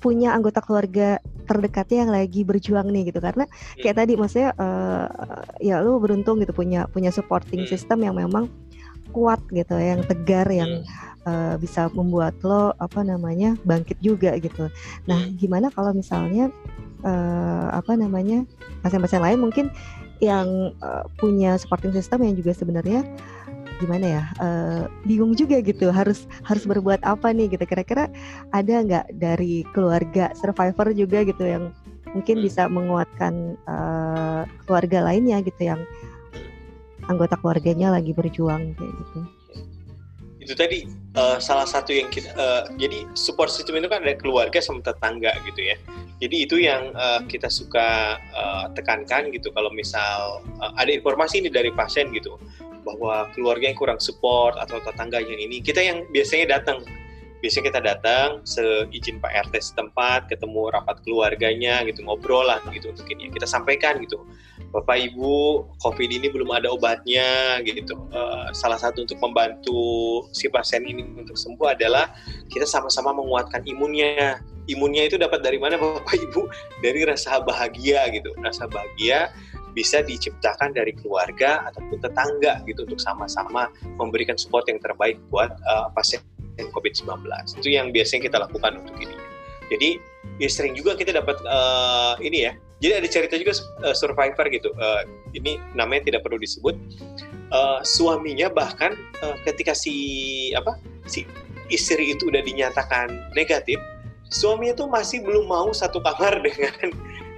punya 0.06 0.38
anggota 0.38 0.62
keluarga 0.62 1.18
terdekatnya 1.50 2.06
yang 2.06 2.12
lagi 2.14 2.42
berjuang 2.46 2.94
nih 2.94 3.10
gitu 3.10 3.18
karena 3.18 3.50
kayak 3.82 3.98
hmm. 3.98 4.02
tadi 4.06 4.14
maksudnya 4.14 4.50
uh, 4.62 5.06
ya 5.58 5.82
lu 5.82 5.98
beruntung 5.98 6.38
gitu 6.42 6.54
punya 6.54 6.86
punya 6.94 7.10
supporting 7.10 7.66
hmm. 7.66 7.70
system 7.74 8.06
yang 8.06 8.14
memang 8.14 8.46
kuat 9.10 9.42
gitu 9.50 9.74
yang 9.74 10.06
tegar 10.06 10.46
yang 10.54 10.86
uh, 11.26 11.58
bisa 11.58 11.90
membuat 11.96 12.38
lo 12.46 12.76
apa 12.78 13.02
namanya 13.02 13.56
bangkit 13.64 13.96
juga 14.04 14.36
gitu. 14.38 14.68
Nah, 15.08 15.32
gimana 15.40 15.72
kalau 15.72 15.96
misalnya 15.96 16.52
uh, 17.08 17.72
apa 17.72 17.96
namanya 17.96 18.44
pasien-pasien 18.84 19.24
lain 19.24 19.40
mungkin 19.40 19.72
yang 20.20 20.72
uh, 20.84 21.08
punya 21.20 21.56
supporting 21.56 21.96
system 21.96 22.24
yang 22.24 22.36
juga 22.36 22.52
sebenarnya 22.56 23.04
gimana 23.78 24.06
ya 24.06 24.24
uh, 24.40 24.84
bingung 25.04 25.36
juga 25.36 25.60
gitu 25.60 25.92
harus 25.92 26.26
harus 26.48 26.64
berbuat 26.64 27.04
apa 27.04 27.32
nih 27.36 27.52
gitu. 27.52 27.64
Kira-kira 27.68 28.08
ada 28.56 28.74
nggak 28.82 29.06
dari 29.20 29.68
keluarga 29.76 30.32
survivor 30.40 30.96
juga 30.96 31.24
gitu 31.28 31.44
yang 31.44 31.74
mungkin 32.16 32.40
bisa 32.40 32.72
menguatkan 32.72 33.60
uh, 33.68 34.48
keluarga 34.64 35.04
lainnya 35.12 35.44
gitu 35.44 35.76
yang 35.76 35.82
anggota 37.12 37.36
keluarganya 37.38 37.92
lagi 37.92 38.16
berjuang 38.16 38.74
kayak 38.80 38.94
gitu? 38.96 39.20
Itu 40.46 40.54
tadi 40.54 40.86
uh, 41.18 41.42
salah 41.42 41.66
satu 41.66 41.90
yang 41.90 42.08
kita 42.14 42.32
uh, 42.38 42.64
jadi 42.78 43.10
support 43.18 43.50
system 43.50 43.82
itu 43.82 43.90
kan 43.90 44.06
ada 44.06 44.16
keluarga 44.16 44.62
sama 44.62 44.80
tetangga 44.86 45.34
gitu 45.44 45.74
ya. 45.74 45.76
Jadi 46.24 46.48
itu 46.48 46.56
yang 46.64 46.96
uh, 46.96 47.20
kita 47.28 47.52
suka 47.52 48.16
uh, 48.32 48.72
tekankan 48.72 49.36
gitu 49.36 49.52
kalau 49.52 49.68
misal 49.76 50.40
uh, 50.64 50.72
ada 50.80 50.94
informasi 50.94 51.44
ini 51.44 51.52
dari 51.52 51.76
pasien 51.76 52.14
gitu 52.16 52.40
bahwa 52.86 53.28
keluarga 53.34 53.66
yang 53.68 53.78
kurang 53.78 53.98
support 53.98 54.54
atau 54.62 54.78
tetangga 54.80 55.20
yang 55.20 55.42
ini 55.42 55.60
kita 55.60 55.82
yang 55.82 56.06
biasanya 56.14 56.62
datang 56.62 56.86
biasanya 57.44 57.66
kita 57.74 57.82
datang 57.82 58.30
seizin 58.46 59.18
Pak 59.20 59.50
RT 59.50 59.74
setempat 59.74 60.30
ketemu 60.30 60.72
rapat 60.72 61.02
keluarganya 61.02 61.82
gitu 61.90 62.06
ngobrol 62.06 62.46
lah 62.46 62.62
gitu 62.70 62.94
untuk 62.94 63.10
ini 63.10 63.34
kita 63.34 63.50
sampaikan 63.50 63.98
gitu 64.02 64.22
Bapak 64.76 65.08
Ibu, 65.08 65.64
COVID 65.80 66.10
ini 66.12 66.28
belum 66.28 66.52
ada 66.52 66.68
obatnya 66.68 67.64
gitu. 67.64 67.96
Uh, 68.12 68.52
salah 68.52 68.76
satu 68.76 69.08
untuk 69.08 69.16
membantu 69.24 70.28
si 70.36 70.52
pasien 70.52 70.84
ini 70.84 71.00
untuk 71.16 71.40
sembuh 71.40 71.72
adalah 71.72 72.12
kita 72.52 72.68
sama-sama 72.68 73.16
menguatkan 73.16 73.64
imunnya. 73.64 74.44
Imunnya 74.68 75.08
itu 75.08 75.16
dapat 75.16 75.48
dari 75.48 75.56
mana 75.64 75.80
Bapak 75.80 76.20
Ibu? 76.28 76.52
Dari 76.84 77.08
rasa 77.08 77.40
bahagia 77.40 78.04
gitu. 78.12 78.36
Rasa 78.44 78.68
bahagia 78.68 79.32
bisa 79.76 80.00
diciptakan 80.02 80.72
dari 80.72 80.96
keluarga 80.96 81.68
ataupun 81.70 82.00
tetangga 82.00 82.64
gitu 82.66 82.88
untuk 82.88 82.98
sama-sama 82.98 83.68
memberikan 84.00 84.40
support 84.40 84.66
yang 84.72 84.80
terbaik 84.80 85.20
buat 85.28 85.52
uh, 85.68 85.92
pasien 85.92 86.24
COVID-19. 86.56 87.28
Itu 87.60 87.68
yang 87.68 87.92
biasanya 87.92 88.32
kita 88.32 88.38
lakukan 88.40 88.80
untuk 88.80 88.96
ini. 89.04 89.16
Jadi 89.68 89.90
ya 90.40 90.48
sering 90.48 90.74
juga 90.80 90.96
kita 90.96 91.12
dapat 91.12 91.36
uh, 91.44 92.16
ini 92.22 92.48
ya 92.50 92.54
jadi 92.84 93.02
ada 93.02 93.08
cerita 93.08 93.40
juga 93.40 93.56
uh, 93.88 93.96
survivor 93.96 94.46
gitu 94.52 94.70
uh, 94.78 95.02
ini 95.32 95.58
namanya 95.74 96.12
tidak 96.12 96.28
perlu 96.28 96.38
disebut 96.38 96.76
uh, 97.50 97.80
suaminya 97.82 98.52
bahkan 98.52 98.94
uh, 99.24 99.34
ketika 99.48 99.74
si 99.74 100.52
apa 100.54 100.78
si 101.10 101.26
istri 101.70 102.14
itu 102.14 102.30
udah 102.30 102.42
dinyatakan 102.46 103.34
negatif, 103.34 103.78
suaminya 104.30 104.78
tuh 104.78 104.90
masih 104.90 105.22
belum 105.26 105.50
mau 105.50 105.70
satu 105.74 106.02
kamar 106.02 106.42
dengan 106.46 106.94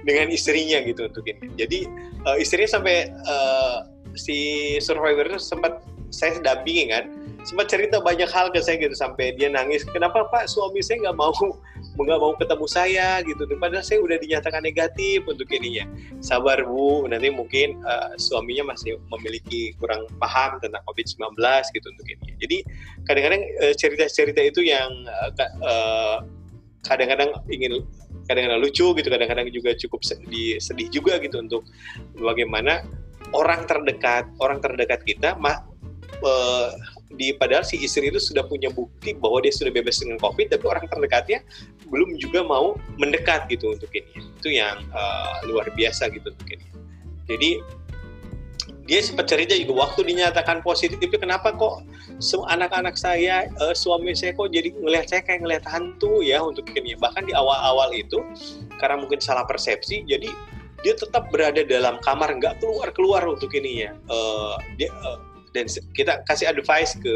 dengan 0.06 0.30
istrinya 0.30 0.78
gitu 0.84 1.08
untuk 1.08 1.24
ini. 1.26 1.48
Jadi 1.58 1.78
uh, 2.26 2.36
istrinya 2.38 2.78
sampai 2.78 3.10
uh, 3.26 3.86
si 4.14 4.76
survivor 4.82 5.26
itu 5.30 5.40
sempat 5.40 5.82
saya 6.08 6.40
dampingi 6.40 6.88
kan 6.88 7.04
sempat 7.46 7.70
cerita 7.70 8.02
banyak 8.02 8.28
hal 8.28 8.50
ke 8.50 8.60
saya 8.60 8.76
gitu 8.76 8.92
sampai 8.92 9.32
dia 9.32 9.48
nangis 9.48 9.86
kenapa 9.88 10.26
pak? 10.28 10.50
Suami 10.50 10.82
saya 10.84 11.08
nggak 11.08 11.16
mau 11.16 11.32
nggak 12.04 12.20
mau 12.20 12.32
ketemu 12.36 12.66
saya 12.68 13.08
gitu. 13.24 13.42
Padahal 13.56 13.84
saya 13.84 13.98
udah 14.02 14.20
dinyatakan 14.20 14.60
negatif 14.60 15.24
untuk 15.24 15.48
ininya. 15.48 15.88
Sabar 16.20 16.60
bu 16.66 17.06
nanti 17.08 17.32
mungkin 17.32 17.80
uh, 17.86 18.12
suaminya 18.20 18.74
masih 18.74 19.00
memiliki 19.16 19.72
kurang 19.80 20.04
paham 20.20 20.60
tentang 20.60 20.82
covid-19 20.84 21.40
gitu 21.72 21.86
untuk 21.88 22.06
ini. 22.06 22.28
Jadi 22.42 22.58
kadang-kadang 23.08 23.42
uh, 23.64 23.74
cerita-cerita 23.74 24.40
itu 24.44 24.60
yang 24.68 24.90
uh, 25.64 26.20
kadang-kadang 26.86 27.32
ingin 27.48 27.82
kadang-kadang 28.28 28.60
lucu 28.60 28.86
gitu 28.94 29.08
kadang-kadang 29.08 29.48
juga 29.48 29.72
cukup 29.74 30.04
sedih, 30.04 30.60
sedih 30.60 30.88
juga 30.92 31.16
gitu 31.18 31.40
untuk 31.40 31.64
bagaimana 32.14 32.84
orang 33.32 33.64
terdekat 33.64 34.28
orang 34.38 34.60
terdekat 34.60 35.00
kita 35.04 35.34
ma, 35.40 35.64
uh, 36.22 36.70
di 37.16 37.32
padahal 37.34 37.64
si 37.64 37.80
istri 37.80 38.12
itu 38.12 38.20
sudah 38.20 38.44
punya 38.44 38.68
bukti 38.68 39.16
bahwa 39.16 39.40
dia 39.40 39.52
sudah 39.52 39.72
bebas 39.72 39.98
dengan 39.98 40.20
covid 40.20 40.52
tapi 40.52 40.64
orang 40.68 40.84
terdekatnya 40.86 41.40
belum 41.88 42.20
juga 42.20 42.44
mau 42.44 42.76
mendekat 43.00 43.48
gitu 43.48 43.72
untuk 43.72 43.88
ini. 43.96 44.12
Itu 44.38 44.52
yang 44.52 44.76
uh, 44.92 45.40
luar 45.48 45.72
biasa 45.72 46.12
gitu 46.12 46.30
untuk 46.30 46.48
ini. 46.52 46.68
Jadi 47.28 47.50
dia 48.88 49.04
sempat 49.04 49.28
cerita 49.28 49.52
juga 49.52 49.84
waktu 49.84 50.00
dinyatakan 50.00 50.64
positif 50.64 50.96
itu 50.96 51.20
kenapa 51.20 51.52
kok 51.52 51.84
anak-anak 52.48 52.96
saya 52.96 53.44
uh, 53.60 53.76
suami 53.76 54.16
saya 54.16 54.32
kok 54.32 54.48
jadi 54.48 54.72
ngelihat 54.72 55.06
saya 55.12 55.20
kayak 55.28 55.44
ngelihat 55.44 55.64
hantu 55.68 56.24
ya 56.24 56.40
untuk 56.40 56.64
ini. 56.72 56.96
Bahkan 56.96 57.28
di 57.28 57.36
awal-awal 57.36 57.92
itu 57.92 58.24
karena 58.80 58.96
mungkin 58.96 59.20
salah 59.20 59.44
persepsi 59.44 60.08
jadi 60.08 60.32
dia 60.80 60.94
tetap 60.96 61.28
berada 61.28 61.60
dalam 61.68 62.00
kamar 62.00 62.32
nggak 62.40 62.64
keluar 62.64 62.88
keluar 62.96 63.22
untuk 63.28 63.52
ini 63.52 63.84
ya 63.84 63.92
uh, 64.08 64.56
dia 64.80 64.88
uh, 65.04 65.20
dan 65.58 65.66
kita 65.90 66.22
kasih 66.30 66.46
advice 66.54 66.94
ke 67.02 67.14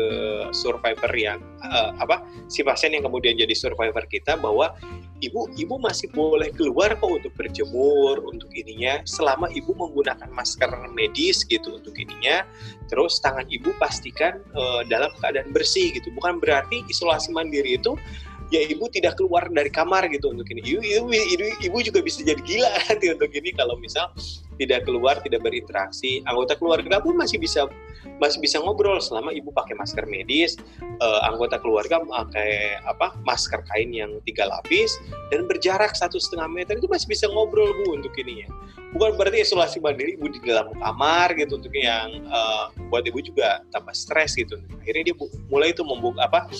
survivor 0.50 1.12
yang 1.14 1.38
uh, 1.62 1.94
apa 2.02 2.26
si 2.50 2.66
pasien 2.66 2.90
yang 2.90 3.06
kemudian 3.06 3.38
jadi 3.38 3.54
survivor 3.54 4.02
kita 4.10 4.34
bahwa 4.34 4.74
ibu 5.22 5.46
ibu 5.54 5.78
masih 5.78 6.10
boleh 6.10 6.50
keluar 6.50 6.98
kok 6.98 7.06
untuk 7.06 7.32
berjemur 7.38 8.18
untuk 8.26 8.50
ininya 8.50 8.98
selama 9.06 9.46
ibu 9.54 9.70
menggunakan 9.78 10.26
masker 10.34 10.68
medis 10.90 11.46
gitu 11.46 11.78
untuk 11.78 11.94
ininya. 11.94 12.42
Terus 12.90 13.22
tangan 13.22 13.46
ibu 13.48 13.70
pastikan 13.78 14.42
uh, 14.58 14.82
dalam 14.90 15.14
keadaan 15.22 15.54
bersih 15.54 15.94
gitu. 15.94 16.10
Bukan 16.18 16.42
berarti 16.42 16.82
isolasi 16.90 17.30
mandiri 17.30 17.78
itu 17.78 17.94
ya 18.52 18.60
ibu 18.68 18.84
tidak 18.92 19.16
keluar 19.16 19.48
dari 19.48 19.72
kamar 19.72 20.12
gitu 20.12 20.28
untuk 20.28 20.44
ini. 20.52 20.60
Ibu, 20.60 20.80
ibu, 20.84 21.08
ibu, 21.08 21.44
ibu 21.64 21.76
juga 21.80 22.04
bisa 22.04 22.20
jadi 22.20 22.38
gila 22.44 22.68
nanti 22.92 23.08
untuk 23.08 23.32
ini 23.32 23.50
kalau 23.56 23.80
misal 23.80 24.12
tidak 24.60 24.84
keluar 24.84 25.16
tidak 25.24 25.40
berinteraksi. 25.40 26.20
Anggota 26.28 26.60
keluarga 26.60 27.00
pun 27.00 27.16
masih 27.16 27.40
bisa 27.40 27.64
masih 28.20 28.38
bisa 28.38 28.60
ngobrol 28.60 29.00
selama 29.02 29.32
ibu 29.34 29.50
pakai 29.50 29.74
masker 29.74 30.06
medis 30.06 30.54
uh, 31.02 31.26
anggota 31.26 31.58
keluarga 31.58 32.02
pakai 32.02 32.78
apa 32.86 33.14
masker 33.26 33.62
kain 33.66 33.90
yang 33.90 34.18
tiga 34.26 34.46
lapis 34.46 34.94
dan 35.30 35.46
berjarak 35.46 35.94
satu 35.94 36.18
setengah 36.18 36.46
meter 36.50 36.78
itu 36.78 36.86
masih 36.86 37.08
bisa 37.10 37.26
ngobrol 37.32 37.72
bu 37.82 37.96
untuk 37.96 38.12
ini 38.20 38.44
ya. 38.44 38.48
Bukan 38.92 39.16
berarti 39.16 39.40
isolasi 39.40 39.80
mandiri 39.80 40.20
ibu 40.20 40.28
di 40.28 40.36
dalam 40.44 40.68
kamar 40.76 41.32
gitu 41.40 41.56
untuk 41.56 41.72
yang 41.72 42.28
uh, 42.28 42.68
buat 42.92 43.08
ibu 43.08 43.24
juga 43.24 43.64
tambah 43.72 43.96
stres 43.96 44.36
gitu. 44.36 44.60
Akhirnya 44.84 45.10
dia 45.10 45.16
mulai 45.48 45.72
itu 45.72 45.80
membuka 45.80 46.28
apa 46.28 46.52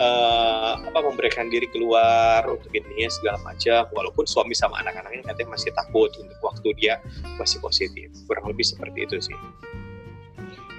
uh, 0.00 0.72
apa 0.80 0.98
memberikan 1.04 1.48
diri 1.48 1.68
keluar 1.68 2.46
untuk 2.48 2.72
ini 2.72 3.08
segala 3.08 3.40
macam. 3.44 3.88
Walaupun 3.92 4.24
suami 4.28 4.52
sama 4.52 4.80
anak-anaknya 4.84 5.26
katanya 5.32 5.50
masih 5.56 5.70
takut 5.72 6.10
untuk 6.16 6.38
waktu 6.40 6.68
dia 6.76 6.94
masih 7.36 7.58
positif. 7.60 8.08
Kurang 8.24 8.48
lebih 8.48 8.64
seperti 8.64 9.08
itu 9.08 9.16
sih. 9.32 9.38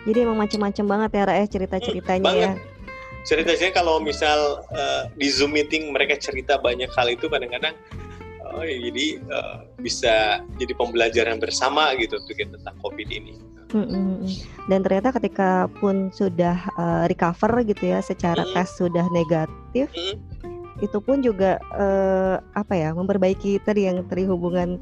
Jadi 0.07 0.23
emang 0.23 0.39
macam-macam 0.39 0.85
banget 0.87 1.09
ya 1.19 1.23
Ra 1.27 1.35
cerita-ceritanya 1.43 2.31
hmm, 2.31 2.39
ya. 2.39 2.51
Cerita-ceritanya 3.27 3.75
kalau 3.75 3.99
misal 3.99 4.63
uh, 4.71 5.11
di 5.19 5.27
zoom 5.27 5.51
meeting 5.51 5.91
mereka 5.91 6.15
cerita 6.15 6.55
banyak 6.55 6.87
hal 6.95 7.11
itu 7.11 7.27
kadang-kadang 7.27 7.75
oh, 8.57 8.63
ya, 8.63 8.77
jadi 8.89 9.05
uh, 9.27 9.57
bisa 9.83 10.41
jadi 10.55 10.73
pembelajaran 10.79 11.37
bersama 11.37 11.91
gitu 11.99 12.17
untuk 12.17 12.37
tentang 12.39 12.75
covid 12.79 13.09
ini 13.11 13.35
dan 14.67 14.79
ternyata 14.83 15.11
ketika 15.19 15.67
pun 15.79 16.11
sudah 16.15 16.55
uh, 16.79 17.03
recover 17.07 17.63
gitu 17.67 17.91
ya, 17.91 17.99
secara 17.99 18.43
mm. 18.47 18.51
tes 18.55 18.69
sudah 18.79 19.05
negatif, 19.11 19.87
mm. 19.91 20.15
itu 20.83 20.97
pun 21.03 21.19
juga 21.19 21.59
uh, 21.75 22.39
apa 22.55 22.73
ya, 22.75 22.89
memperbaiki 22.95 23.59
tadi 23.63 23.89
yang 23.89 24.05
tadi 24.07 24.23
hubungan 24.27 24.79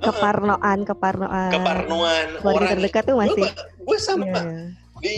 keparnoan, 0.00 0.84
keparnoan, 0.84 1.52
keparnoan 1.52 2.26
orang 2.44 2.76
terdekat 2.76 3.02
tuh 3.08 3.16
masih. 3.16 3.48
Gue 3.84 3.98
sama 4.00 4.24
yeah. 4.28 4.68
di 5.00 5.16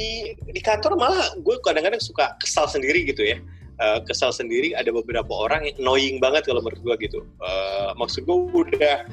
di 0.51 0.61
kantor 0.63 0.99
malah 0.99 1.35
gue 1.43 1.57
kadang-kadang 1.63 2.03
suka 2.03 2.35
kesal 2.43 2.67
sendiri 2.71 3.07
gitu 3.07 3.23
ya. 3.23 3.39
Uh, 3.77 4.01
kesal 4.09 4.33
sendiri 4.33 4.73
ada 4.73 4.89
beberapa 4.89 5.29
orang 5.29 5.69
yang 5.69 5.77
annoying 5.85 6.17
banget 6.17 6.49
kalau 6.49 6.65
menurut 6.65 6.81
gue 6.81 6.95
gitu. 7.11 7.21
Uh, 7.45 7.93
maksud 8.01 8.25
gue 8.25 8.39
udah 8.57 9.05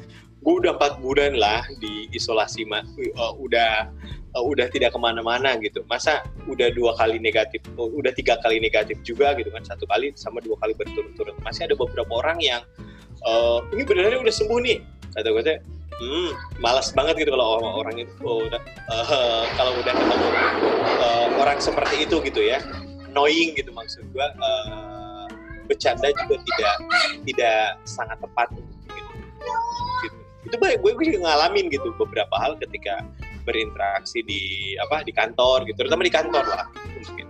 gue 0.44 0.54
udah 0.60 0.76
empat 0.76 1.00
bulan 1.00 1.40
lah 1.40 1.64
di 1.80 2.12
isolasi 2.12 2.68
uh, 2.68 3.34
udah 3.40 3.88
uh, 4.36 4.44
udah 4.44 4.68
tidak 4.68 4.92
ke 4.92 5.00
mana-mana 5.00 5.56
gitu. 5.64 5.82
Masa 5.88 6.20
udah 6.52 6.68
dua 6.76 6.92
kali 7.00 7.18
negatif 7.18 7.64
uh, 7.80 7.88
udah 7.88 8.12
tiga 8.12 8.36
kali 8.44 8.60
negatif 8.60 9.00
juga 9.08 9.32
gitu 9.40 9.48
kan 9.56 9.64
satu 9.64 9.88
kali 9.88 10.12
sama 10.20 10.44
dua 10.44 10.60
kali 10.60 10.76
berturut-turut. 10.76 11.34
Masih 11.48 11.72
ada 11.72 11.80
beberapa 11.80 12.12
orang 12.12 12.44
yang 12.44 12.62
uh, 13.24 13.64
ini 13.72 13.88
benernya 13.88 14.20
udah 14.20 14.36
sembuh 14.36 14.60
nih? 14.60 14.78
Kata 15.16 15.32
gue 15.32 15.44
teh 15.48 15.58
hmm 15.94 16.60
malas 16.60 16.90
banget 16.92 17.22
gitu 17.22 17.32
kalau 17.38 17.62
orang, 17.62 17.74
orang 17.86 17.96
itu 18.04 18.14
oh, 18.26 18.44
udah 18.44 18.62
uh, 18.92 19.46
kalau 19.56 19.72
udah 19.80 19.94
ketemu 19.96 20.28
uh, 21.00 21.28
orang 21.40 21.58
seperti 21.64 21.96
itu 22.04 22.20
gitu 22.20 22.44
ya. 22.44 22.60
Annoying 23.08 23.56
gitu 23.56 23.72
maksud 23.72 24.04
gue 24.12 24.28
uh, 24.44 25.30
bercanda 25.70 26.12
juga 26.12 26.36
tidak 26.44 26.76
tidak 27.24 27.80
sangat 27.88 28.18
tepat 28.20 28.52
itu 30.54 30.62
gue 30.62 30.92
gue 30.94 31.06
juga 31.10 31.20
ngalamin 31.26 31.66
gitu 31.74 31.90
beberapa 31.98 32.36
hal 32.38 32.54
ketika 32.62 33.02
berinteraksi 33.44 34.22
di 34.22 34.74
apa 34.78 35.02
di 35.02 35.10
kantor 35.10 35.66
gitu 35.66 35.82
terutama 35.82 36.06
di 36.06 36.14
kantor 36.14 36.46
lah 36.46 36.70
mungkin 36.94 37.28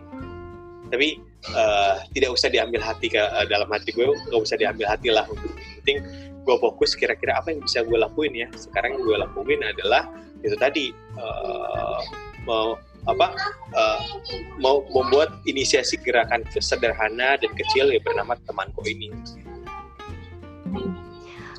tapi 0.92 1.18
uh, 1.56 2.04
tidak 2.14 2.36
usah 2.36 2.52
diambil 2.52 2.84
hati 2.84 3.08
ke 3.10 3.18
uh, 3.18 3.48
dalam 3.48 3.72
hati 3.72 3.96
gue 3.96 4.06
nggak 4.06 4.42
usah 4.44 4.60
diambil 4.60 4.92
hati 4.92 5.10
lah 5.10 5.24
untuk 5.32 5.56
penting 5.80 6.04
gue 6.44 6.56
fokus 6.60 6.94
kira-kira 6.94 7.40
apa 7.40 7.56
yang 7.56 7.64
bisa 7.64 7.82
gue 7.88 7.96
lakuin 7.96 8.36
ya 8.36 8.48
sekarang 8.60 9.00
yang 9.00 9.04
gue 9.08 9.18
lakuin 9.24 9.62
adalah 9.64 10.12
itu 10.44 10.54
tadi 10.60 10.92
uh, 11.16 12.04
mau 12.44 12.76
apa 13.04 13.36
uh, 13.76 14.00
mau 14.60 14.84
membuat 14.92 15.44
inisiasi 15.48 16.00
gerakan 16.04 16.44
sederhana 16.60 17.36
dan 17.40 17.52
kecil 17.56 17.92
ya 17.92 18.00
bernama 18.00 18.36
temanku 18.48 18.80
ini. 18.88 19.12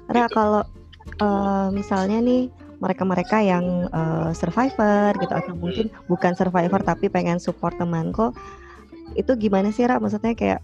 Ra 0.09 0.25
gitu. 0.25 0.37
kalau 0.37 0.65
uh, 1.21 1.69
misalnya 1.71 2.19
nih 2.23 2.49
mereka-mereka 2.83 3.41
yang 3.41 3.89
uh, 3.95 4.35
survivor 4.35 5.15
gitu 5.17 5.33
atau 5.33 5.55
mungkin 5.57 5.89
bukan 6.11 6.35
survivor 6.37 6.81
tapi 6.83 7.09
pengen 7.09 7.39
support 7.41 7.77
temanku 7.79 8.35
itu 9.15 9.33
gimana 9.39 9.71
sih 9.71 9.87
Ra? 9.87 10.03
Maksudnya 10.03 10.35
kayak 10.35 10.61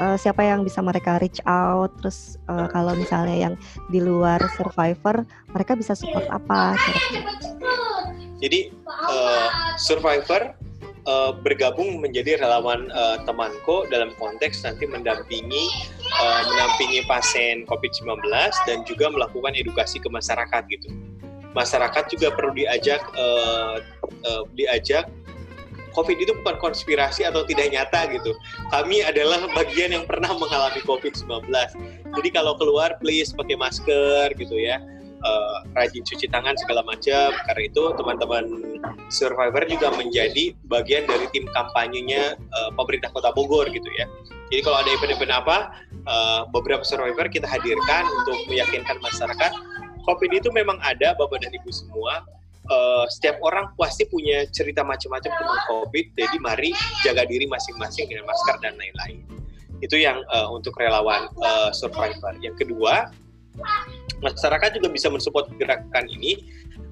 uh, 0.00 0.16
siapa 0.16 0.42
yang 0.42 0.64
bisa 0.64 0.80
mereka 0.80 1.20
reach 1.20 1.38
out? 1.44 1.92
Terus 2.00 2.40
uh, 2.48 2.66
kalau 2.72 2.96
misalnya 2.96 3.36
yang 3.36 3.54
di 3.92 4.00
luar 4.00 4.40
survivor 4.56 5.26
mereka 5.52 5.76
bisa 5.76 5.92
support 5.92 6.26
apa? 6.32 6.74
Jadi 8.42 8.74
uh, 8.88 9.48
survivor 9.78 10.56
uh, 11.06 11.32
bergabung 11.34 11.98
menjadi 12.02 12.38
relawan 12.38 12.90
uh, 12.92 13.18
temanku 13.26 13.86
dalam 13.90 14.14
konteks 14.18 14.62
nanti 14.62 14.86
mendampingi 14.86 15.64
uh, 16.20 16.40
mendampingi 16.46 17.02
pasien 17.06 17.66
COVID-19 17.66 18.22
dan 18.66 18.82
juga 18.86 19.10
melakukan 19.10 19.54
edukasi 19.54 19.98
ke 19.98 20.08
masyarakat 20.08 20.62
gitu. 20.70 20.88
Masyarakat 21.52 22.08
juga 22.08 22.32
perlu 22.32 22.56
diajak 22.56 23.02
uh, 23.16 23.76
uh, 24.24 24.42
diajak 24.56 25.08
COVID 25.92 26.16
itu 26.24 26.32
bukan 26.40 26.56
konspirasi 26.56 27.28
atau 27.28 27.44
tidak 27.44 27.68
nyata 27.68 28.08
gitu. 28.08 28.32
Kami 28.72 29.04
adalah 29.04 29.44
bagian 29.52 29.92
yang 29.92 30.08
pernah 30.08 30.32
mengalami 30.32 30.80
COVID-19. 30.88 31.52
Jadi 32.16 32.28
kalau 32.32 32.56
keluar 32.56 32.96
please 32.96 33.36
pakai 33.36 33.60
masker 33.60 34.32
gitu 34.40 34.56
ya 34.56 34.80
uh, 35.22 35.64
rajin 35.78 36.02
cuci 36.02 36.26
tangan 36.28 36.54
segala 36.58 36.82
macam 36.86 37.32
karena 37.48 37.62
itu 37.64 37.82
teman-teman 37.96 38.44
survivor 39.08 39.62
juga 39.70 39.88
menjadi 39.94 40.52
bagian 40.66 41.06
dari 41.06 41.26
tim 41.30 41.46
kampanyenya 41.50 42.36
uh, 42.52 42.70
pemerintah 42.74 43.08
kota 43.14 43.30
Bogor 43.32 43.70
gitu 43.70 43.88
ya 43.98 44.06
jadi 44.52 44.60
kalau 44.66 44.78
ada 44.82 44.90
event-event 44.92 45.32
apa 45.32 45.56
uh, 46.06 46.42
beberapa 46.50 46.84
survivor 46.84 47.26
kita 47.30 47.48
hadirkan 47.48 48.04
untuk 48.22 48.38
meyakinkan 48.50 49.00
masyarakat 49.00 49.52
COVID 50.02 50.30
itu 50.34 50.50
memang 50.50 50.82
ada 50.82 51.14
bapak 51.14 51.46
dan 51.46 51.54
ibu 51.54 51.70
semua 51.70 52.26
uh, 52.70 53.06
setiap 53.10 53.40
orang 53.42 53.72
pasti 53.74 54.06
punya 54.06 54.46
cerita 54.50 54.86
macam-macam 54.86 55.30
tentang 55.32 55.62
COVID. 55.70 56.06
Jadi 56.14 56.36
mari 56.38 56.70
jaga 57.02 57.26
diri 57.26 57.48
masing-masing 57.48 58.06
dengan 58.06 58.28
masker 58.28 58.56
dan 58.62 58.74
lain-lain. 58.78 59.24
Itu 59.82 59.98
yang 59.98 60.22
uh, 60.30 60.52
untuk 60.54 60.78
relawan 60.78 61.26
uh, 61.42 61.74
survivor. 61.74 62.38
Yang 62.38 62.66
kedua, 62.66 63.10
masyarakat 64.22 64.78
juga 64.78 64.88
bisa 64.88 65.10
mensupport 65.10 65.50
gerakan 65.58 66.06
ini 66.08 66.46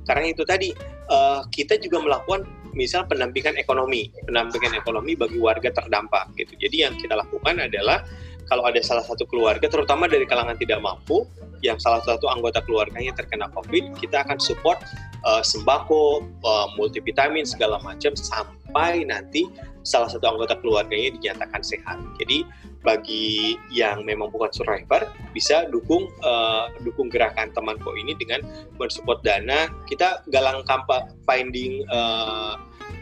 karena 0.05 0.35
itu 0.35 0.43
tadi 0.43 0.75
uh, 1.09 1.47
kita 1.55 1.79
juga 1.79 2.03
melakukan 2.03 2.45
misal 2.75 3.07
pendampingan 3.07 3.59
ekonomi, 3.59 4.11
pendampingan 4.27 4.79
ekonomi 4.79 5.19
bagi 5.19 5.39
warga 5.43 5.71
terdampak 5.75 6.31
gitu. 6.39 6.55
Jadi 6.59 6.87
yang 6.87 6.95
kita 6.99 7.19
lakukan 7.19 7.59
adalah 7.59 8.03
kalau 8.47 8.67
ada 8.67 8.83
salah 8.83 9.07
satu 9.07 9.27
keluarga, 9.31 9.71
terutama 9.71 10.11
dari 10.11 10.27
kalangan 10.27 10.59
tidak 10.59 10.83
mampu, 10.83 11.27
yang 11.61 11.77
salah 11.81 12.01
satu 12.05 12.29
anggota 12.29 12.65
keluarganya 12.65 13.13
terkena 13.13 13.49
COVID, 13.53 14.01
kita 14.01 14.25
akan 14.25 14.41
support 14.41 14.81
uh, 15.25 15.45
sembako, 15.45 16.25
uh, 16.45 16.69
multivitamin 16.77 17.45
segala 17.45 17.81
macam 17.85 18.17
sampai 18.17 19.05
nanti 19.05 19.49
salah 19.85 20.09
satu 20.13 20.29
anggota 20.29 20.57
keluarganya 20.61 21.17
dinyatakan 21.17 21.65
sehat. 21.65 22.01
Jadi 22.21 22.45
bagi 22.81 23.61
yang 23.69 24.09
memang 24.09 24.33
bukan 24.33 24.49
survivor 24.57 25.05
bisa 25.37 25.69
dukung 25.69 26.09
uh, 26.25 26.73
dukung 26.81 27.13
gerakan 27.13 27.53
temanku 27.53 27.93
ini 27.97 28.17
dengan 28.17 28.41
mensupport 28.81 29.21
dana. 29.21 29.69
Kita 29.85 30.25
galang 30.33 30.65
kampanye 30.65 31.13
finding 31.29 31.85
uh, 31.93 32.57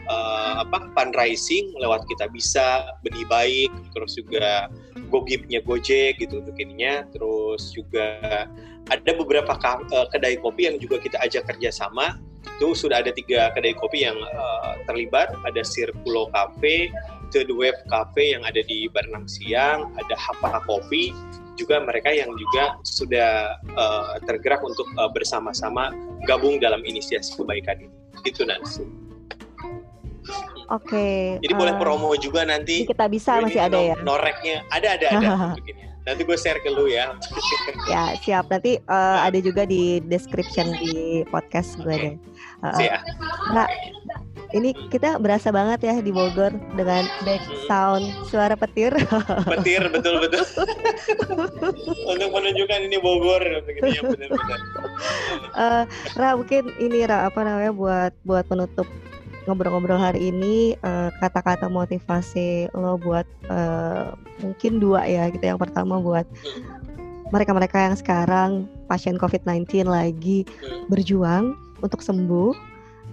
uh, 0.09 0.65
apa 0.65 0.89
fundraising 0.97 1.71
lewat 1.77 2.03
kita 2.09 2.27
bisa 2.33 2.91
benih 3.05 3.23
baik 3.29 3.71
terus 3.93 4.17
juga 4.17 4.67
gogipnya 5.07 5.61
Gojek 5.63 6.19
gitu 6.19 6.41
untuk 6.41 6.57
ininya. 6.57 7.05
Terus 7.13 7.71
juga 7.71 8.45
ada 8.89 9.11
beberapa 9.13 9.53
uh, 9.53 10.07
kedai 10.11 10.41
kopi 10.41 10.67
yang 10.69 10.77
juga 10.81 10.97
kita 10.99 11.21
ajak 11.21 11.47
kerjasama. 11.49 12.17
Itu 12.59 12.75
sudah 12.75 13.03
ada 13.03 13.11
tiga 13.11 13.51
kedai 13.53 13.77
kopi 13.77 14.03
yang 14.03 14.17
uh, 14.17 14.73
terlibat. 14.89 15.31
Ada 15.45 15.61
Circulo 15.65 16.27
Cafe 16.33 16.89
Third 17.29 17.49
Wave 17.53 17.77
Cafe 17.87 18.33
yang 18.33 18.43
ada 18.45 18.61
di 18.65 18.89
Barenang 18.89 19.29
Siang 19.29 19.93
ada 19.97 20.15
Hapa 20.17 20.65
Kopi 20.65 21.13
juga 21.59 21.83
mereka 21.83 22.09
yang 22.15 22.31
juga 22.39 22.79
sudah 22.87 23.59
uh, 23.75 24.15
tergerak 24.23 24.63
untuk 24.63 24.87
uh, 24.95 25.11
bersama-sama 25.11 25.91
gabung 26.23 26.55
dalam 26.63 26.79
inisiasi 26.87 27.35
kebaikan 27.35 27.83
ini. 27.83 27.91
Gitu 28.23 28.47
Nancy. 28.47 29.08
Oke. 30.69 30.93
Okay, 30.93 31.17
Jadi 31.41 31.53
uh, 31.53 31.59
boleh 31.65 31.73
eh, 31.73 31.79
promo 31.81 32.09
juga 32.13 32.41
nanti. 32.45 32.85
Kita 32.85 33.09
bisa 33.09 33.41
masih 33.41 33.61
ada 33.61 33.79
ya. 33.81 33.95
Noreknya 34.05 34.61
ada 34.69 34.87
ada 34.93 35.07
ada. 35.09 35.29
nanti 36.07 36.25
gue 36.25 36.37
share 36.37 36.57
ke 36.61 36.69
lu 36.69 36.89
ya. 36.89 37.17
ya 37.89 38.13
siap. 38.21 38.49
Nanti 38.53 38.77
uh, 38.85 39.19
ada 39.25 39.37
juga 39.41 39.65
di 39.65 39.97
description 40.05 40.69
di 40.77 41.25
podcast 41.33 41.77
gue 41.81 41.89
okay. 41.89 42.01
deh. 42.05 42.15
Uh, 42.61 42.73
siap. 42.77 43.01
Nah, 43.53 43.67
ini 44.53 44.73
kita 44.89 45.21
berasa 45.21 45.53
banget 45.53 45.85
ya 45.85 45.95
di 46.01 46.09
Bogor 46.09 46.53
dengan 46.73 47.05
back 47.25 47.41
hmm. 47.45 47.65
sound 47.65 48.05
suara 48.29 48.53
petir. 48.53 48.93
Petir 49.57 49.89
betul 49.89 50.21
betul. 50.21 50.45
Untuk 52.13 52.29
menunjukkan 52.29 52.79
ini 52.85 52.97
Bogor 53.01 53.41
begini 53.65 53.97
ya 53.97 54.01
benar-benar. 54.05 54.59
uh, 55.57 55.83
Ra 56.17 56.37
mungkin 56.37 56.73
ini 56.81 57.05
Ra 57.05 57.29
apa 57.29 57.41
namanya 57.41 57.73
buat 57.73 58.13
buat 58.25 58.45
penutup 58.49 58.85
ngobrol-ngobrol 59.49 59.97
hari 59.97 60.29
ini 60.29 60.77
eh, 60.77 61.09
kata-kata 61.17 61.65
motivasi 61.65 62.69
lo 62.77 63.01
buat 63.01 63.25
uh, 63.49 64.13
mungkin 64.45 64.77
dua 64.77 65.09
ya 65.09 65.25
gitu 65.33 65.41
yang 65.41 65.57
pertama 65.57 65.97
buat 65.97 66.29
mereka-mereka 67.33 67.89
yang 67.89 67.95
sekarang 67.97 68.49
pasien 68.85 69.17
COVID-19 69.17 69.89
lagi 69.89 70.45
berjuang 70.89 71.57
untuk 71.81 72.05
sembuh 72.05 72.53